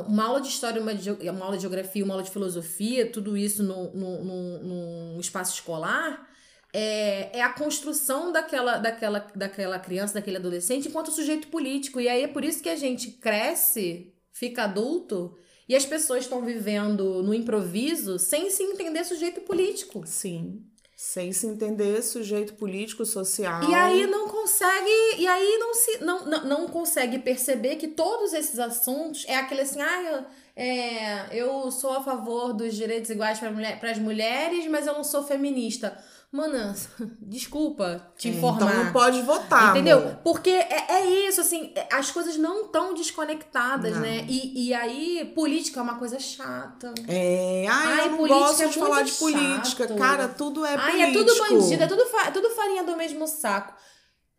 uma 0.00 0.24
aula 0.24 0.40
de 0.40 0.48
história, 0.48 0.80
uma, 0.80 0.92
uma 0.92 1.44
aula 1.44 1.56
de 1.56 1.62
geografia, 1.62 2.04
uma 2.04 2.14
aula 2.14 2.22
de 2.22 2.30
filosofia, 2.30 3.10
tudo 3.10 3.36
isso 3.36 3.62
num 3.62 5.18
espaço 5.20 5.54
escolar, 5.54 6.28
é, 6.72 7.38
é 7.38 7.42
a 7.42 7.52
construção 7.52 8.32
daquela, 8.32 8.78
daquela, 8.78 9.18
daquela 9.34 9.78
criança, 9.78 10.14
daquele 10.14 10.38
adolescente 10.38 10.88
enquanto 10.88 11.10
sujeito 11.10 11.48
político. 11.48 12.00
E 12.00 12.08
aí 12.08 12.22
é 12.22 12.28
por 12.28 12.44
isso 12.44 12.62
que 12.62 12.68
a 12.68 12.76
gente 12.76 13.12
cresce, 13.12 14.14
fica 14.32 14.64
adulto, 14.64 15.36
e 15.68 15.76
as 15.76 15.86
pessoas 15.86 16.24
estão 16.24 16.42
vivendo 16.44 17.22
no 17.22 17.34
improviso 17.34 18.18
sem 18.18 18.50
se 18.50 18.62
entender 18.62 19.04
sujeito 19.04 19.42
político. 19.42 20.02
Sim. 20.06 20.64
Sem 21.04 21.32
se 21.32 21.48
entender 21.48 22.00
sujeito 22.00 22.54
político, 22.54 23.04
social. 23.04 23.68
E 23.68 23.74
aí 23.74 24.06
não 24.06 24.28
consegue. 24.28 25.18
E 25.18 25.26
aí 25.26 25.58
não 25.58 25.74
se 25.74 25.98
não, 25.98 26.24
não, 26.24 26.44
não 26.44 26.68
consegue 26.68 27.18
perceber 27.18 27.74
que 27.74 27.88
todos 27.88 28.32
esses 28.32 28.56
assuntos 28.60 29.24
é 29.26 29.34
aquele 29.34 29.62
assim, 29.62 29.80
ah, 29.80 30.02
eu, 30.04 30.24
é, 30.54 31.36
eu 31.36 31.72
sou 31.72 31.90
a 31.90 32.04
favor 32.04 32.52
dos 32.52 32.76
direitos 32.76 33.10
iguais 33.10 33.40
para 33.40 33.50
mulher, 33.50 33.80
as 33.82 33.98
mulheres, 33.98 34.68
mas 34.68 34.86
eu 34.86 34.94
não 34.94 35.02
sou 35.02 35.24
feminista. 35.24 35.98
Mana, 36.32 36.74
desculpa 37.20 38.10
te 38.16 38.28
é, 38.28 38.30
informar. 38.30 38.72
Então 38.72 38.84
não 38.84 38.92
pode 38.92 39.20
votar. 39.20 39.72
Entendeu? 39.72 39.98
Amor. 39.98 40.16
Porque 40.24 40.48
é, 40.48 40.86
é, 40.88 41.28
isso, 41.28 41.42
assim, 41.42 41.72
é, 41.74 41.86
as 41.92 42.10
coisas 42.10 42.38
não 42.38 42.62
estão 42.62 42.94
desconectadas, 42.94 43.92
não. 43.92 44.00
né? 44.00 44.24
E, 44.26 44.68
e 44.68 44.74
aí, 44.74 45.30
política 45.34 45.78
é 45.78 45.82
uma 45.82 45.98
coisa 45.98 46.18
chata. 46.18 46.94
É, 47.06 47.66
ai, 47.68 48.00
ai 48.00 48.06
eu 48.06 48.12
não 48.12 48.26
gosto 48.26 48.62
é 48.62 48.66
de 48.66 48.78
falar 48.78 49.02
de 49.02 49.12
política. 49.12 49.86
Chato. 49.86 49.98
Cara, 49.98 50.26
tudo 50.26 50.64
é 50.64 50.74
ai, 50.74 50.78
político. 50.78 51.02
Ai, 51.02 51.10
é 51.10 51.12
tudo 51.12 51.38
bandido, 51.38 51.82
é 51.82 51.86
tudo, 51.86 52.02
é 52.02 52.30
tudo 52.30 52.50
farinha 52.50 52.82
do 52.82 52.96
mesmo 52.96 53.26
saco. 53.26 53.74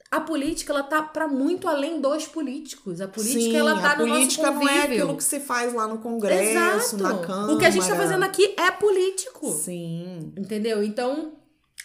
A 0.10 0.20
política, 0.20 0.74
ela 0.74 0.84
tá 0.84 1.02
para 1.02 1.28
muito 1.28 1.68
além 1.68 2.02
dos 2.02 2.26
políticos. 2.28 3.02
A 3.02 3.08
política, 3.08 3.40
Sim, 3.40 3.56
ela 3.56 3.80
tá 3.80 3.96
no 3.98 4.06
nosso 4.08 4.38
convívio. 4.38 4.48
A 4.48 4.52
política 4.52 4.52
não 4.52 4.68
é 4.68 4.82
aquilo 4.82 5.18
que 5.18 5.24
se 5.24 5.40
faz 5.40 5.74
lá 5.74 5.88
no 5.88 6.00
Congresso, 6.00 6.96
Exato. 6.96 7.04
na 7.04 7.18
Câmara. 7.20 7.54
O 7.54 7.58
que 7.60 7.66
a 7.66 7.70
gente 7.70 7.88
tá 7.88 7.96
fazendo 7.96 8.24
aqui 8.24 8.56
é 8.58 8.70
político. 8.72 9.52
Sim. 9.52 10.34
Entendeu? 10.38 10.84
Então, 10.84 11.34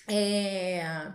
é... 0.08 1.12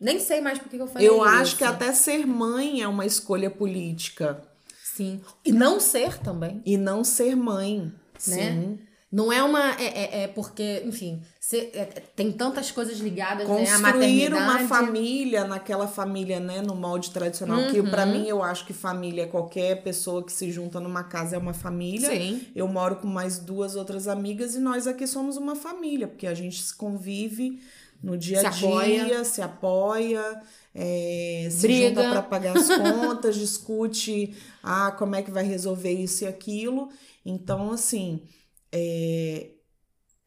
Nem 0.00 0.20
sei 0.20 0.40
mais 0.40 0.58
por 0.58 0.68
que 0.68 0.76
eu 0.76 0.86
falei 0.86 1.08
Eu 1.08 1.22
acho 1.22 1.42
isso. 1.42 1.56
que 1.56 1.64
até 1.64 1.92
ser 1.92 2.26
mãe 2.26 2.82
é 2.82 2.88
uma 2.88 3.06
escolha 3.06 3.50
política. 3.50 4.42
Sim. 4.82 5.20
E 5.44 5.52
não 5.52 5.80
ser 5.80 6.18
também. 6.18 6.62
E 6.64 6.76
não 6.76 7.02
ser 7.02 7.34
mãe. 7.34 7.92
Né? 8.26 8.52
Sim. 8.52 8.78
Não 9.10 9.32
é 9.32 9.42
uma. 9.42 9.72
É, 9.80 9.84
é, 9.84 10.22
é 10.22 10.28
porque, 10.28 10.82
enfim, 10.84 11.22
cê, 11.40 11.70
é, 11.74 11.84
tem 11.84 12.32
tantas 12.32 12.70
coisas 12.70 12.98
ligadas, 12.98 13.46
Construir 13.46 13.64
né? 13.64 13.74
A 13.74 13.78
maternidade. 13.78 14.34
uma 14.34 14.68
família 14.68 15.44
naquela 15.44 15.86
família, 15.86 16.40
né? 16.40 16.60
No 16.60 16.74
molde 16.74 17.10
tradicional. 17.10 17.60
Uhum. 17.60 17.70
Que 17.70 17.82
para 17.82 18.04
mim 18.04 18.26
eu 18.26 18.42
acho 18.42 18.66
que 18.66 18.72
família 18.72 19.22
é 19.22 19.26
qualquer 19.26 19.82
pessoa 19.82 20.24
que 20.24 20.32
se 20.32 20.50
junta 20.50 20.80
numa 20.80 21.04
casa 21.04 21.36
é 21.36 21.38
uma 21.38 21.54
família. 21.54 22.10
Sim. 22.10 22.42
Eu 22.54 22.66
moro 22.66 22.96
com 22.96 23.06
mais 23.06 23.38
duas 23.38 23.76
outras 23.76 24.08
amigas 24.08 24.54
e 24.54 24.58
nós 24.58 24.86
aqui 24.86 25.06
somos 25.06 25.36
uma 25.36 25.54
família, 25.54 26.08
porque 26.08 26.26
a 26.26 26.34
gente 26.34 26.74
convive 26.74 27.60
no 28.06 28.16
dia 28.16 28.38
a 28.38 28.50
dia, 28.50 29.24
se 29.24 29.42
apoia, 29.42 30.40
é, 30.72 31.48
se 31.50 31.66
Briga. 31.66 31.88
junta 31.88 32.02
para 32.02 32.22
pagar 32.22 32.56
as 32.56 32.68
contas, 32.78 33.34
discute 33.34 34.32
ah, 34.62 34.92
como 34.92 35.16
é 35.16 35.22
que 35.22 35.30
vai 35.32 35.42
resolver 35.42 35.90
isso 35.90 36.22
e 36.22 36.28
aquilo. 36.28 36.88
Então, 37.24 37.72
assim, 37.72 38.22
é, 38.70 39.50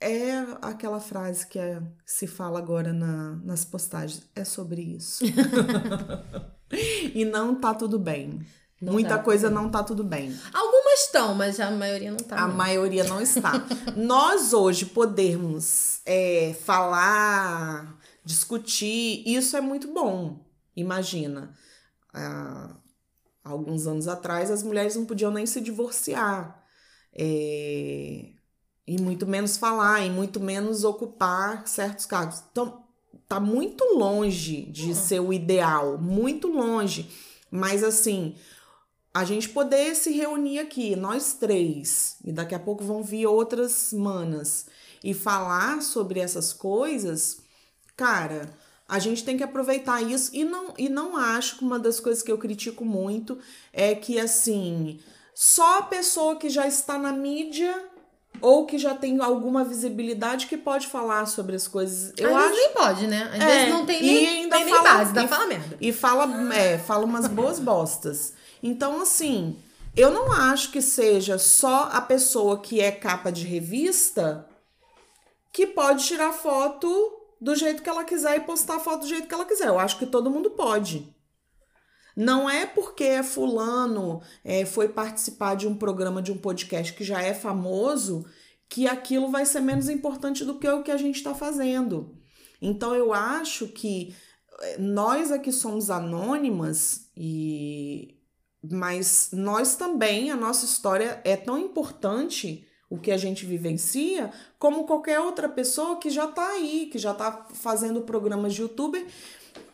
é 0.01 0.45
aquela 0.61 0.99
frase 0.99 1.47
que 1.47 1.57
é, 1.57 1.81
se 2.05 2.27
fala 2.27 2.59
agora 2.59 2.91
na, 2.91 3.37
nas 3.45 3.63
postagens, 3.63 4.23
é 4.35 4.43
sobre 4.43 4.81
isso. 4.81 5.23
e 7.15 7.23
não 7.23 7.55
tá 7.55 7.73
tudo 7.73 7.97
bem. 7.97 8.45
Não 8.81 8.93
Muita 8.93 9.17
tá 9.17 9.23
coisa 9.23 9.49
não 9.49 9.69
tá 9.69 9.83
tudo 9.83 10.03
bem. 10.03 10.33
Algumas 10.53 10.99
estão, 11.05 11.33
mas 11.33 11.59
a 11.59 11.71
maioria 11.71 12.11
não 12.11 12.17
tá. 12.17 12.43
A 12.43 12.47
não. 12.47 12.55
maioria 12.55 13.03
não 13.03 13.21
está. 13.21 13.51
Nós 13.95 14.53
hoje 14.53 14.85
podermos 14.85 15.98
é, 16.11 16.55
falar, 16.55 17.95
discutir, 18.25 19.21
isso 19.27 19.55
é 19.55 19.61
muito 19.61 19.93
bom. 19.93 20.43
Imagina, 20.75 21.55
há 22.11 22.75
alguns 23.43 23.85
anos 23.85 24.07
atrás 24.07 24.49
as 24.49 24.63
mulheres 24.63 24.95
não 24.95 25.05
podiam 25.05 25.29
nem 25.29 25.45
se 25.45 25.61
divorciar. 25.61 26.65
É, 27.13 28.25
e 28.87 28.99
muito 28.99 29.27
menos 29.27 29.55
falar, 29.55 30.03
e 30.03 30.09
muito 30.09 30.39
menos 30.39 30.83
ocupar 30.83 31.67
certos 31.67 32.07
cargos. 32.07 32.41
Então, 32.51 32.83
tá 33.27 33.39
muito 33.39 33.83
longe 33.95 34.63
de 34.63 34.87
uhum. 34.87 34.95
ser 34.95 35.19
o 35.19 35.31
ideal, 35.31 35.99
muito 35.99 36.47
longe. 36.47 37.07
Mas 37.51 37.83
assim, 37.83 38.35
a 39.13 39.23
gente 39.23 39.47
poder 39.49 39.93
se 39.95 40.11
reunir 40.11 40.57
aqui, 40.57 40.95
nós 40.95 41.33
três, 41.33 42.17
e 42.25 42.31
daqui 42.31 42.55
a 42.55 42.59
pouco 42.59 42.83
vão 42.83 43.03
vir 43.03 43.27
outras 43.27 43.93
manas, 43.93 44.65
e 45.03 45.13
falar 45.13 45.81
sobre 45.81 46.19
essas 46.19 46.53
coisas, 46.53 47.37
cara, 47.95 48.49
a 48.87 48.97
gente 48.99 49.23
tem 49.23 49.37
que 49.37 49.43
aproveitar 49.43 50.01
isso 50.01 50.31
e 50.33 50.43
não, 50.43 50.73
e 50.77 50.89
não 50.89 51.15
acho 51.15 51.57
que 51.57 51.63
uma 51.63 51.77
das 51.77 51.99
coisas 51.99 52.23
que 52.23 52.31
eu 52.31 52.37
critico 52.37 52.83
muito 52.83 53.37
é 53.71 53.93
que 53.93 54.19
assim, 54.19 54.99
só 55.33 55.79
a 55.79 55.83
pessoa 55.83 56.35
que 56.35 56.49
já 56.49 56.67
está 56.67 56.97
na 56.97 57.13
mídia 57.13 57.87
ou 58.41 58.65
que 58.65 58.77
já 58.77 58.95
tem 58.95 59.19
alguma 59.21 59.63
visibilidade 59.63 60.47
que 60.47 60.57
pode 60.57 60.87
falar 60.87 61.25
sobre 61.27 61.55
as 61.55 61.67
coisas. 61.67 62.13
Eu 62.17 62.35
Às 62.35 62.45
acho 62.45 62.55
nem 62.55 62.69
pode, 62.71 63.07
né? 63.07 63.29
Às 63.33 63.41
é, 63.41 63.45
vezes 63.45 63.69
não 63.69 63.85
tem 63.85 64.01
nem, 64.01 64.27
ainda 64.27 64.57
tem 64.57 64.69
fala, 64.69 64.81
nem 64.83 64.93
base, 64.97 65.13
dá 65.13 65.27
fala 65.27 65.47
merda. 65.47 65.77
E 65.79 65.91
fala, 65.91 66.53
é, 66.55 66.77
fala 66.77 67.05
umas 67.05 67.27
boas 67.27 67.59
bostas. 67.59 68.33
Então, 68.61 69.01
assim, 69.01 69.57
eu 69.95 70.11
não 70.11 70.31
acho 70.31 70.71
que 70.71 70.81
seja 70.81 71.37
só 71.37 71.89
a 71.91 72.01
pessoa 72.01 72.59
que 72.59 72.79
é 72.79 72.91
capa 72.91 73.31
de 73.31 73.45
revista 73.45 74.48
que 75.51 75.67
pode 75.67 76.05
tirar 76.05 76.33
foto 76.33 76.87
do 77.41 77.55
jeito 77.55 77.81
que 77.81 77.89
ela 77.89 78.03
quiser 78.03 78.37
e 78.37 78.41
postar 78.41 78.79
foto 78.79 79.01
do 79.01 79.07
jeito 79.07 79.27
que 79.27 79.33
ela 79.33 79.45
quiser. 79.45 79.67
Eu 79.67 79.79
acho 79.79 79.97
que 79.97 80.05
todo 80.05 80.29
mundo 80.29 80.51
pode. 80.51 81.15
Não 82.15 82.49
é 82.49 82.65
porque 82.65 83.03
é 83.03 83.23
fulano 83.23 84.21
é, 84.43 84.65
foi 84.65 84.89
participar 84.89 85.55
de 85.55 85.67
um 85.67 85.75
programa, 85.75 86.21
de 86.21 86.31
um 86.31 86.37
podcast 86.37 86.93
que 86.93 87.03
já 87.03 87.21
é 87.21 87.33
famoso, 87.33 88.25
que 88.67 88.87
aquilo 88.87 89.29
vai 89.29 89.45
ser 89.45 89.61
menos 89.61 89.87
importante 89.87 90.43
do 90.43 90.59
que 90.59 90.67
o 90.67 90.83
que 90.83 90.91
a 90.91 90.97
gente 90.97 91.15
está 91.15 91.33
fazendo. 91.33 92.15
Então 92.61 92.93
eu 92.93 93.13
acho 93.13 93.67
que 93.67 94.13
é, 94.61 94.77
nós 94.77 95.31
aqui 95.31 95.51
somos 95.51 95.89
anônimas 95.89 97.09
e 97.15 98.15
mas 98.61 99.29
nós 99.31 99.77
também, 99.77 100.31
a 100.31 100.35
nossa 100.35 100.65
história 100.65 101.21
é 101.23 101.37
tão 101.37 101.57
importante 101.57 102.67
o 102.89 102.97
que 102.97 103.11
a 103.11 103.17
gente 103.17 103.45
vivencia, 103.45 104.31
como 104.57 104.85
qualquer 104.85 105.19
outra 105.19 105.47
pessoa 105.47 105.97
que 105.97 106.09
já 106.09 106.25
está 106.25 106.47
aí, 106.49 106.89
que 106.91 106.97
já 106.97 107.11
está 107.11 107.47
fazendo 107.53 108.01
programas 108.01 108.53
de 108.53 108.61
youtuber 108.61 109.05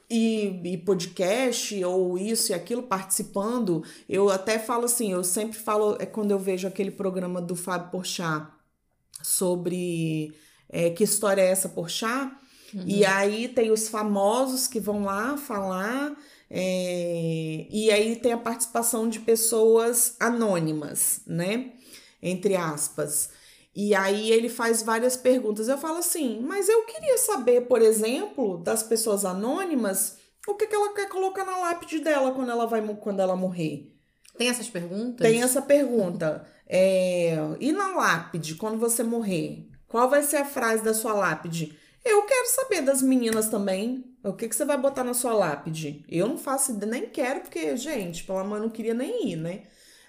e, 0.09 0.59
e, 0.63 0.77
podcast 0.77 1.83
ou 1.85 2.17
isso 2.17 2.51
e 2.51 2.55
aquilo, 2.55 2.83
participando. 2.83 3.83
Eu 4.07 4.29
até 4.29 4.59
falo 4.59 4.85
assim, 4.85 5.11
eu 5.11 5.23
sempre 5.23 5.57
falo, 5.57 5.95
é 5.99 6.05
quando 6.05 6.31
eu 6.31 6.39
vejo 6.39 6.67
aquele 6.67 6.91
programa 6.91 7.41
do 7.41 7.55
Fábio 7.55 7.89
Porchat 7.89 8.47
sobre 9.23 10.33
é, 10.69 10.89
que 10.89 11.03
história 11.03 11.41
é 11.41 11.49
essa 11.49 11.69
Porchat, 11.69 12.31
uhum. 12.73 12.83
e 12.85 13.05
aí 13.05 13.47
tem 13.47 13.71
os 13.71 13.87
famosos 13.87 14.67
que 14.67 14.79
vão 14.79 15.05
lá 15.05 15.37
falar 15.37 16.15
é, 16.49 17.65
e 17.71 17.89
aí 17.91 18.17
tem 18.17 18.33
a 18.33 18.37
participação 18.37 19.09
de 19.09 19.19
pessoas 19.19 20.15
anônimas, 20.19 21.21
né? 21.25 21.71
Entre 22.25 22.55
aspas. 22.55 23.29
E 23.75 23.93
aí 23.93 24.31
ele 24.31 24.49
faz 24.49 24.81
várias 24.81 25.15
perguntas. 25.15 25.67
Eu 25.67 25.77
falo 25.77 25.97
assim, 25.97 26.39
mas 26.41 26.67
eu 26.67 26.85
queria 26.85 27.17
saber, 27.19 27.61
por 27.61 27.81
exemplo, 27.81 28.57
das 28.57 28.81
pessoas 28.81 29.23
anônimas, 29.23 30.17
o 30.47 30.55
que, 30.55 30.65
que 30.65 30.75
ela 30.75 30.93
quer 30.93 31.07
colocar 31.07 31.45
na 31.45 31.57
lápide 31.57 31.99
dela 31.99 32.31
quando 32.31 32.49
ela 32.49 32.65
vai 32.65 32.81
quando 32.95 33.19
ela 33.19 33.35
morrer. 33.35 33.93
Tem 34.35 34.49
essas 34.49 34.69
perguntas? 34.69 35.27
Tem 35.27 35.43
essa 35.43 35.61
pergunta. 35.61 36.47
É, 36.67 37.37
e 37.59 37.71
na 37.71 37.95
lápide, 37.95 38.55
quando 38.55 38.79
você 38.79 39.03
morrer, 39.03 39.69
qual 39.87 40.09
vai 40.09 40.23
ser 40.23 40.37
a 40.37 40.45
frase 40.45 40.83
da 40.83 40.93
sua 40.93 41.13
lápide? 41.13 41.77
Eu 42.03 42.23
quero 42.23 42.47
saber 42.49 42.81
das 42.81 43.01
meninas 43.01 43.49
também. 43.49 44.03
O 44.23 44.33
que, 44.33 44.47
que 44.47 44.55
você 44.55 44.65
vai 44.65 44.77
botar 44.77 45.03
na 45.03 45.13
sua 45.13 45.33
lápide? 45.33 46.03
Eu 46.09 46.27
não 46.27 46.37
faço 46.37 46.73
nem 46.85 47.07
quero, 47.07 47.41
porque, 47.41 47.77
gente, 47.77 48.23
pelo 48.23 48.39
amor, 48.39 48.57
eu 48.57 48.63
não 48.63 48.69
queria 48.69 48.93
nem 48.93 49.31
ir, 49.31 49.35
né? 49.35 49.63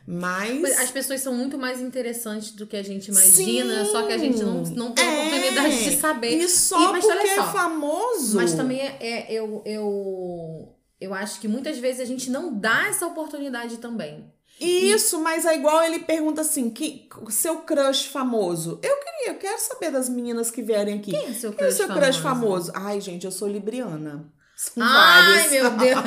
Mas. 0.07 0.79
As 0.79 0.91
pessoas 0.91 1.21
são 1.21 1.35
muito 1.35 1.59
mais 1.59 1.81
interessantes 1.81 2.53
do 2.53 2.67
que 2.67 2.77
a 2.77 2.83
gente 2.83 3.09
imagina, 3.11 3.85
Sim, 3.85 3.91
só 3.91 4.07
que 4.07 4.13
a 4.13 4.19
gente 4.19 4.43
não, 4.43 4.63
não 4.63 4.93
tem 4.93 5.05
é, 5.05 5.27
oportunidade 5.27 5.85
de 5.85 5.97
saber. 5.97 6.37
E 6.37 6.49
só 6.49 6.81
e, 6.81 6.93
mas, 6.93 7.05
porque 7.05 7.35
só, 7.35 7.43
é 7.43 7.53
famoso. 7.53 8.37
Mas 8.37 8.55
também 8.55 8.81
é, 8.81 8.97
é, 9.01 9.33
eu, 9.33 9.63
eu, 9.67 10.77
eu 11.01 11.13
acho 11.13 11.41
que 11.41 11.49
muitas 11.49 11.79
vezes 11.79 12.01
a 12.01 12.05
gente 12.05 12.31
não 12.31 12.57
dá 12.57 12.87
essa 12.87 13.07
oportunidade 13.07 13.79
também. 13.79 14.33
Isso, 14.61 15.21
mas 15.21 15.45
é 15.45 15.55
igual 15.55 15.83
ele 15.83 15.99
pergunta 15.99 16.41
assim: 16.41 16.71
que, 16.71 17.09
seu 17.29 17.59
crush 17.59 18.07
famoso. 18.07 18.81
Eu 18.83 18.97
queria, 18.97 19.33
eu 19.33 19.39
quero 19.39 19.61
saber 19.61 19.91
das 19.91 20.09
meninas 20.09 20.51
que 20.51 20.63
vierem 20.63 20.99
aqui. 20.99 21.11
Quem 21.11 21.27
é 21.27 21.33
seu 21.33 21.53
Quem 21.53 21.67
é 21.67 21.69
crush 21.69 21.77
seu 21.77 21.89
crush 21.89 22.17
famoso? 22.19 22.73
famoso? 22.73 22.73
Ai, 22.75 23.01
gente, 23.01 23.27
eu 23.27 23.33
sou 23.33 23.49
libriana. 23.49 24.33
São 24.57 24.83
Ai, 24.83 25.33
vários. 25.33 25.53
meu 25.53 25.71
Deus. 25.77 26.01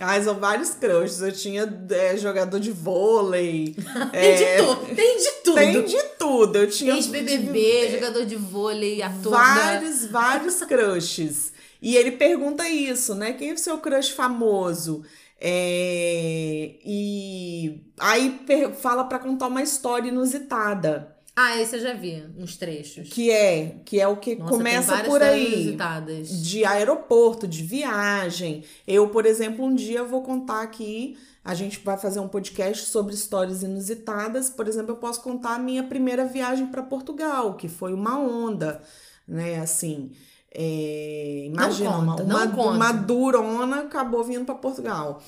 Ai, 0.00 0.22
são 0.22 0.34
vários 0.34 0.70
crushes. 0.70 1.20
Eu 1.20 1.32
tinha 1.32 1.86
é, 1.90 2.16
jogador 2.16 2.58
de 2.58 2.70
vôlei. 2.72 3.76
Tem 4.10 4.20
é, 4.20 4.56
de 4.56 4.62
tudo, 4.62 4.94
tem 4.94 5.18
de 5.18 5.30
tudo. 5.44 5.54
Tem 5.54 5.84
de 5.84 6.02
tudo. 6.18 6.58
Eu 6.58 6.70
tinha 6.70 6.94
Ex-BBB, 6.94 7.90
jogador 7.92 8.24
de 8.26 8.36
vôlei, 8.36 9.02
ator. 9.02 9.32
vários, 9.32 10.06
vários 10.06 10.60
crushes. 10.64 11.52
E 11.80 11.96
ele 11.96 12.12
pergunta 12.12 12.68
isso, 12.68 13.14
né? 13.14 13.32
Quem 13.34 13.50
é 13.50 13.54
o 13.54 13.58
seu 13.58 13.78
crush 13.78 14.10
famoso? 14.10 15.04
É, 15.40 16.76
e 16.84 17.82
aí 18.00 18.40
fala 18.80 19.04
pra 19.04 19.18
contar 19.18 19.48
uma 19.48 19.62
história 19.62 20.08
inusitada. 20.08 21.13
Ah, 21.36 21.60
esse 21.60 21.74
eu 21.74 21.80
já 21.80 21.92
vi, 21.94 22.24
uns 22.38 22.56
trechos. 22.56 23.08
Que 23.08 23.30
é, 23.30 23.76
que 23.84 24.00
é 24.00 24.06
o 24.06 24.16
que 24.16 24.36
Nossa, 24.36 24.50
começa 24.52 25.04
por 25.04 25.20
aí. 25.20 25.76
De 26.22 26.64
aeroporto, 26.64 27.48
de 27.48 27.62
viagem. 27.64 28.62
Eu, 28.86 29.08
por 29.08 29.26
exemplo, 29.26 29.64
um 29.64 29.74
dia 29.74 30.04
vou 30.04 30.22
contar 30.22 30.62
aqui. 30.62 31.18
A 31.44 31.52
gente 31.52 31.80
vai 31.84 31.98
fazer 31.98 32.20
um 32.20 32.28
podcast 32.28 32.86
sobre 32.86 33.14
histórias 33.14 33.64
inusitadas. 33.64 34.48
Por 34.48 34.68
exemplo, 34.68 34.92
eu 34.92 34.96
posso 34.96 35.22
contar 35.22 35.56
a 35.56 35.58
minha 35.58 35.82
primeira 35.82 36.24
viagem 36.24 36.68
para 36.68 36.82
Portugal, 36.84 37.54
que 37.54 37.68
foi 37.68 37.92
uma 37.92 38.16
onda, 38.16 38.80
né? 39.26 39.58
Assim, 39.58 40.12
é, 40.52 41.46
imagina, 41.46 41.90
conta, 41.90 42.22
uma, 42.22 42.44
uma, 42.44 42.70
uma 42.70 42.92
durona 42.92 43.80
acabou 43.80 44.22
vindo 44.22 44.44
para 44.44 44.54
Portugal. 44.54 45.20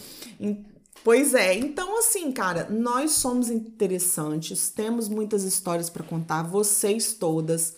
Pois 1.06 1.34
é, 1.34 1.54
então 1.54 1.96
assim, 2.00 2.32
cara, 2.32 2.68
nós 2.68 3.12
somos 3.12 3.48
interessantes, 3.48 4.70
temos 4.70 5.08
muitas 5.08 5.44
histórias 5.44 5.88
para 5.88 6.02
contar, 6.02 6.42
vocês 6.42 7.12
todas. 7.12 7.76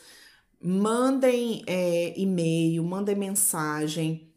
Mandem 0.58 1.62
é, 1.66 2.18
e-mail, 2.18 2.82
mandem 2.82 3.14
mensagem, 3.14 4.32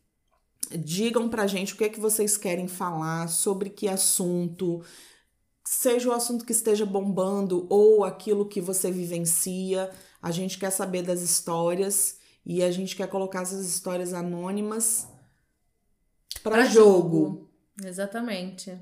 digam 0.78 1.30
pra 1.30 1.48
gente 1.48 1.74
o 1.74 1.78
que 1.78 1.86
é 1.86 1.90
que 1.90 2.02
vocês 2.02 2.36
querem 2.36 2.68
falar, 2.68 3.30
sobre 3.30 3.70
que 3.70 3.88
assunto, 3.88 4.84
seja 5.64 6.10
o 6.10 6.12
assunto 6.12 6.44
que 6.44 6.52
esteja 6.52 6.86
bombando 6.86 7.68
ou 7.70 8.04
aquilo 8.04 8.46
que 8.46 8.60
você 8.60 8.92
vivencia. 8.92 9.90
A 10.22 10.32
gente 10.32 10.60
quer 10.60 10.70
saber 10.70 11.02
das 11.02 11.22
histórias 11.22 12.18
e 12.46 12.62
a 12.62 12.70
gente 12.70 12.98
quer 12.98 13.08
colocar 13.08 13.44
essas 13.44 13.66
histórias 13.66 14.14
anônimas 14.14 15.08
para 16.44 16.56
Pra 16.58 16.66
jogo. 16.66 17.51
Exatamente. 17.86 18.78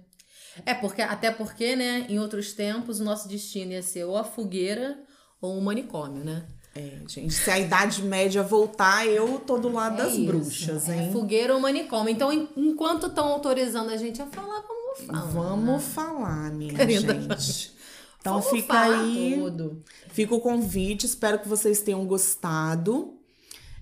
É 0.65 0.73
porque, 0.73 1.01
até 1.01 1.31
porque, 1.31 1.75
né, 1.75 2.05
em 2.09 2.19
outros 2.19 2.53
tempos, 2.53 2.99
o 2.99 3.03
nosso 3.03 3.27
destino 3.27 3.71
ia 3.71 3.81
ser 3.83 4.03
ou 4.05 4.17
a 4.17 4.23
fogueira 4.23 4.99
ou 5.41 5.57
um 5.57 5.61
manicômio, 5.61 6.23
né? 6.23 6.45
É, 6.75 6.99
gente, 7.07 7.33
se 7.33 7.49
a 7.49 7.57
Idade 7.57 8.03
Média 8.03 8.43
voltar, 8.43 9.05
eu 9.07 9.39
tô 9.39 9.57
do 9.57 9.69
lado 9.71 9.99
É 10.01 10.03
das 10.05 10.13
isso. 10.13 10.25
bruxas, 10.25 10.87
É 10.89 10.95
hein? 11.05 11.11
fogueira 11.11 11.53
ou 11.53 11.59
manicômio. 11.59 12.11
Então, 12.11 12.31
en- 12.31 12.47
enquanto 12.55 13.07
estão 13.07 13.27
autorizando 13.27 13.89
a 13.89 13.97
gente 13.97 14.21
a 14.21 14.25
falar, 14.27 14.61
vamos 14.61 14.99
falar. 15.05 15.21
Vamos 15.31 15.83
falar, 15.83 16.51
minha 16.51 16.73
Querida. 16.73 17.13
gente. 17.13 17.73
Então 18.21 18.41
Vamos 18.41 18.49
fica 18.49 18.79
aí, 18.81 19.35
tudo. 19.39 19.83
fica 20.09 20.35
o 20.35 20.41
convite, 20.41 21.05
espero 21.05 21.39
que 21.39 21.47
vocês 21.47 21.81
tenham 21.81 22.05
gostado. 22.05 23.18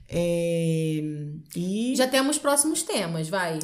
É, 0.09 1.01
e 1.55 1.93
já... 1.95 2.05
Já 2.05 2.11
temos 2.11 2.37
próximos 2.37 2.83
temas, 2.83 3.27
vai. 3.27 3.59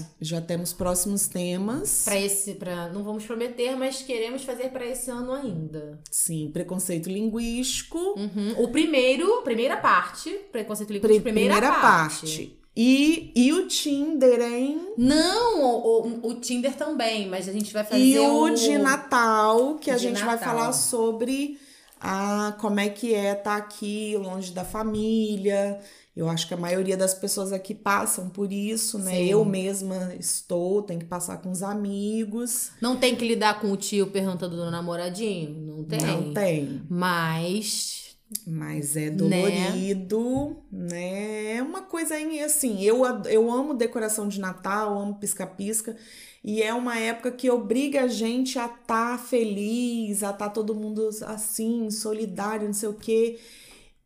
temos 0.46 0.74
próximos 0.74 1.28
temas. 1.28 2.04
Para 2.04 2.20
esse, 2.20 2.56
para 2.56 2.90
não 2.90 3.04
vamos 3.04 3.24
prometer, 3.26 3.76
mas 3.78 4.02
queremos 4.02 4.44
fazer 4.44 4.70
para 4.70 4.86
esse 4.86 5.10
ano 5.10 5.32
ainda. 5.32 6.00
Sim, 6.12 6.50
preconceito 6.52 7.10
linguístico. 7.10 7.98
Uhum. 7.98 8.56
O 8.58 8.68
primeiro, 8.68 9.42
primeira 9.44 9.78
parte, 9.78 10.30
preconceito 10.52 10.92
linguístico, 10.92 11.24
primeira, 11.24 11.72
parte. 11.72 12.58
E, 12.76 13.32
e 13.36 13.54
o 13.54 13.68
Tinder, 13.68 14.42
hein? 14.42 14.94
Não, 14.98 15.64
o, 15.64 16.08
o, 16.08 16.28
o 16.30 16.34
Tinder 16.36 16.76
também, 16.76 17.30
mas 17.30 17.48
a 17.48 17.54
gente 17.54 17.72
vai 17.72 17.84
fazer 17.84 18.02
E 18.04 18.18
o 18.18 18.42
o 18.44 18.50
de 18.50 18.78
Natal, 18.80 19.76
que 19.76 19.92
a 19.92 19.96
De 19.96 20.02
gente 20.02 20.24
vai 20.24 20.36
Natal. 20.36 20.56
falar 20.56 20.74
sobre 20.74 21.60
a, 22.04 22.52
como 22.60 22.80
é 22.80 22.90
que 22.90 23.14
é 23.14 23.32
estar 23.32 23.56
aqui 23.56 24.16
longe 24.18 24.52
da 24.52 24.66
família. 24.66 25.80
Eu 26.16 26.30
acho 26.30 26.48
que 26.48 26.54
a 26.54 26.58
maioria 26.58 26.96
das 26.96 27.14
pessoas 27.14 27.52
aqui 27.52 27.74
passam 27.74 28.30
por 28.30 28.52
isso, 28.52 29.00
né? 29.00 29.12
Sim. 29.12 29.30
Eu 29.30 29.44
mesma 29.46 30.14
estou, 30.20 30.84
tenho 30.84 31.00
que 31.00 31.06
passar 31.08 31.38
com 31.38 31.50
os 31.50 31.64
amigos. 31.64 32.72
Não 32.82 32.98
tem 32.98 33.16
que 33.16 33.28
lidar 33.28 33.60
com 33.60 33.72
o 33.72 33.78
tio 33.78 34.08
perguntando 34.08 34.56
do 34.56 34.70
namoradinho? 34.70 35.50
Não 35.60 35.84
tem. 35.84 36.00
Não 36.02 36.34
tem. 36.34 36.86
Mas 36.90 38.16
Mas 38.46 38.96
é 38.96 39.10
dolorido, 39.10 40.58
né? 40.72 41.56
É 41.58 41.64
uma 41.64 41.82
coisa 41.84 42.16
aí, 42.16 42.40
assim, 42.42 42.84
eu, 42.84 43.04
eu 43.26 43.52
amo 43.52 43.74
decoração 43.74 44.28
de 44.28 44.40
Natal, 44.40 44.98
amo 45.00 45.16
pisca-pisca, 45.16 45.96
e 46.44 46.62
é 46.62 46.74
uma 46.74 46.98
época 47.00 47.32
que 47.32 47.50
obriga 47.50 48.04
a 48.04 48.08
gente 48.08 48.60
a 48.60 48.66
estar 48.66 49.18
feliz, 49.20 50.24
a 50.24 50.32
estar 50.32 50.50
todo 50.50 50.76
mundo 50.76 51.10
assim, 51.28 51.90
solidário, 51.90 52.66
não 52.68 52.74
sei 52.74 52.90
o 52.90 52.94
quê. 52.94 53.40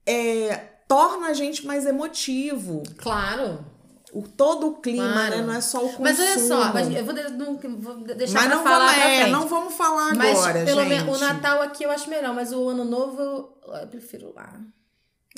É, 0.05 0.55
torna 0.87 1.27
a 1.27 1.33
gente 1.33 1.65
mais 1.65 1.85
emotivo. 1.85 2.83
Claro. 2.97 3.65
O, 4.13 4.21
todo 4.21 4.67
o 4.67 4.75
clima, 4.75 5.11
Claro. 5.11 5.35
né? 5.37 5.41
Não 5.41 5.53
é 5.53 5.59
só 5.61 5.79
o 5.79 5.81
consumo. 5.89 6.03
Mas 6.03 6.19
olha 6.19 6.39
só, 6.39 6.73
mas 6.73 6.95
eu 6.95 7.03
vou, 7.05 7.13
não- 7.13 7.57
vou 7.81 7.95
deixar 8.15 8.33
Mas 8.41 8.49
não 8.49 8.63
falar 8.63 8.79
vamos, 8.87 8.93
pra 8.95 9.09
é, 9.11 9.27
não 9.29 9.47
vamos 9.47 9.73
falar 9.73 10.15
mas 10.15 10.37
agora, 10.39 10.63
pelo 10.65 10.81
gente. 10.81 10.89
menos 10.89 11.17
o 11.17 11.19
Natal 11.19 11.61
aqui 11.61 11.83
eu 11.83 11.91
acho 11.91 12.09
melhor, 12.09 12.33
mas 12.33 12.53
o 12.53 12.69
Ano 12.69 12.85
Novo 12.85 13.21
eu, 13.21 13.57
eu 13.81 13.87
prefiro 13.87 14.33
lá. 14.33 14.53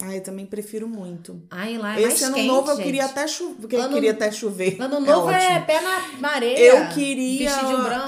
Ah, 0.02 0.16
eu 0.16 0.22
também 0.24 0.45
prefiro 0.45 0.88
muito. 0.88 1.41
Ai, 1.52 1.78
lá 1.78 2.00
é 2.00 2.04
Esse 2.04 2.24
ano 2.24 2.36
quente, 2.36 2.47
novo 2.47 2.72
eu 2.72 2.76
gente. 2.78 2.86
queria 2.86 3.06
até 3.06 3.28
chover. 3.28 3.76
Ano- 3.80 3.93
queria 3.93 4.12
até 4.12 4.32
chover. 4.32 4.78
Ano 4.82 5.00
Novo 5.02 5.30
é, 5.30 5.47
ótimo. 5.56 5.66
pé 5.66 5.82
na 6.22 6.30
areia. 6.30 6.58
Eu 6.58 6.88
queria. 6.93 7.52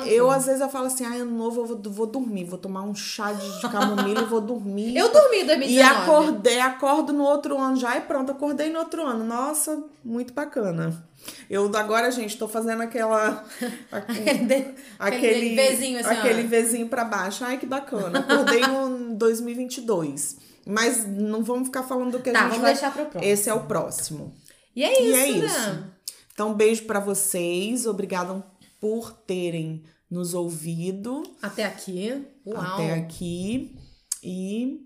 Eu, 0.06 0.32
às 0.32 0.46
vezes, 0.46 0.62
eu 0.62 0.70
falo 0.70 0.86
assim: 0.86 1.04
ah, 1.06 1.14
ano 1.16 1.38
novo 1.38 1.62
eu 1.62 1.66
vou, 1.66 1.82
vou 1.92 2.08
dormir, 2.08 2.46
vou 2.46 2.58
tomar 2.58 2.84
um 2.84 2.96
chá 2.96 3.34
de 3.34 3.62
camomila 3.70 4.22
e 4.22 4.26
vou 4.26 4.40
dormir. 4.40 4.96
Eu 4.96 5.12
dormi 5.12 5.42
em 5.42 5.46
2019. 5.46 5.74
E 5.74 5.82
acordei, 5.82 6.60
acordo 6.62 7.12
no 7.12 7.24
outro 7.24 7.58
ano 7.60 7.76
já 7.76 7.98
e 7.98 8.02
pronto, 8.02 8.32
acordei 8.32 8.70
no 8.70 8.80
outro 8.80 9.06
ano. 9.06 9.26
Nossa, 9.26 9.84
muito 10.04 10.34
bacana. 10.34 11.04
Eu 11.50 11.70
agora, 11.76 12.10
gente, 12.10 12.38
tô 12.38 12.48
fazendo 12.48 12.82
aquela. 12.82 13.44
Aquele, 13.92 14.46
de- 14.46 14.66
aquele 14.98 15.56
Vzinho 15.56 16.00
assim, 16.00 16.10
aquele 16.10 16.44
ó. 16.44 16.48
Vzinho 16.62 16.88
pra 16.88 17.04
baixo. 17.04 17.44
Ai, 17.44 17.58
que 17.58 17.66
bacana. 17.66 18.20
Acordei 18.20 18.62
no 18.62 19.14
2022. 19.16 20.38
Mas 20.66 21.06
não 21.08 21.44
vamos 21.44 21.68
ficar 21.68 21.84
falando 21.84 22.12
do 22.14 22.22
que 22.22 22.30
a 22.30 22.34
Tá, 22.34 22.40
gente 22.42 22.50
vamos 22.50 22.62
vai... 22.64 22.74
deixar 22.74 22.94
pro 22.94 23.06
próximo. 23.08 23.32
Esse 23.34 23.50
é 23.50 23.54
o 23.54 23.66
próximo. 23.66 24.34
E 24.76 24.84
é 24.84 24.92
isso, 24.94 25.02
E 25.04 25.14
é 25.14 25.32
né? 25.40 25.46
isso. 25.46 25.94
Então, 26.34 26.54
beijo 26.54 26.86
pra 26.86 27.00
vocês. 27.00 27.86
Obrigada 27.86 28.44
por 28.80 29.12
terem 29.14 29.84
nos 30.10 30.34
ouvido 30.34 31.24
Até 31.42 31.66
aqui. 31.66 32.26
Uau. 32.46 32.58
até 32.62 32.94
aqui. 32.94 33.76
E 34.24 34.82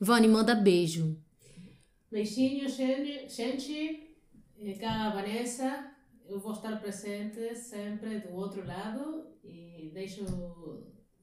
Vani, 0.00 0.28
manda 0.28 0.54
beijo. 0.54 1.16
Beijinho, 2.10 2.68
gente. 2.68 4.16
Cá, 4.80 5.10
Vanessa. 5.10 5.86
Eu 6.28 6.38
vou 6.38 6.52
estar 6.52 6.80
presente 6.80 7.54
sempre 7.56 8.20
do 8.20 8.32
outro 8.34 8.64
lado 8.66 9.26
e 9.42 9.90
deixo 9.92 10.24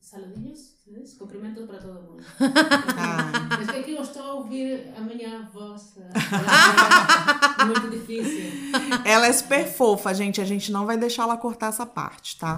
saludinhos, 0.08 0.76
né? 0.88 1.02
cumprimentos 1.20 1.66
para 1.66 1.80
todo 1.80 2.02
mundo. 2.02 2.24
Ah. 2.40 3.58
Mas 3.58 3.70
que 3.70 3.78
aqui 3.78 3.92
eu 3.92 4.02
estou 4.02 4.22
a 4.24 4.34
ouvir 4.36 4.94
a 4.96 5.02
minha 5.02 5.42
voz. 5.54 5.94
eh, 5.98 6.10
Muito 7.66 7.90
difícil. 7.90 8.72
ela 9.04 9.28
é 9.28 9.34
super 9.34 9.66
fofa, 9.68 10.14
gente. 10.14 10.40
A 10.40 10.46
gente 10.46 10.72
não 10.72 10.86
vai 10.86 10.98
deixar 10.98 11.24
ela 11.24 11.38
cortar 11.38 11.68
essa 11.68 11.86
parte, 11.86 12.38
tá? 12.38 12.58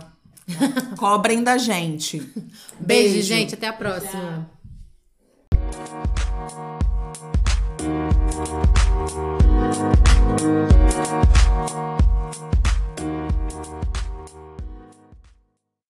Cobrem 0.97 1.43
da 1.43 1.57
gente. 1.57 2.19
Beijo, 2.79 3.21
gente. 3.21 3.55
Até 3.55 3.67
a 3.67 3.73
próxima. 3.73 4.11
Tchau. 4.11 4.58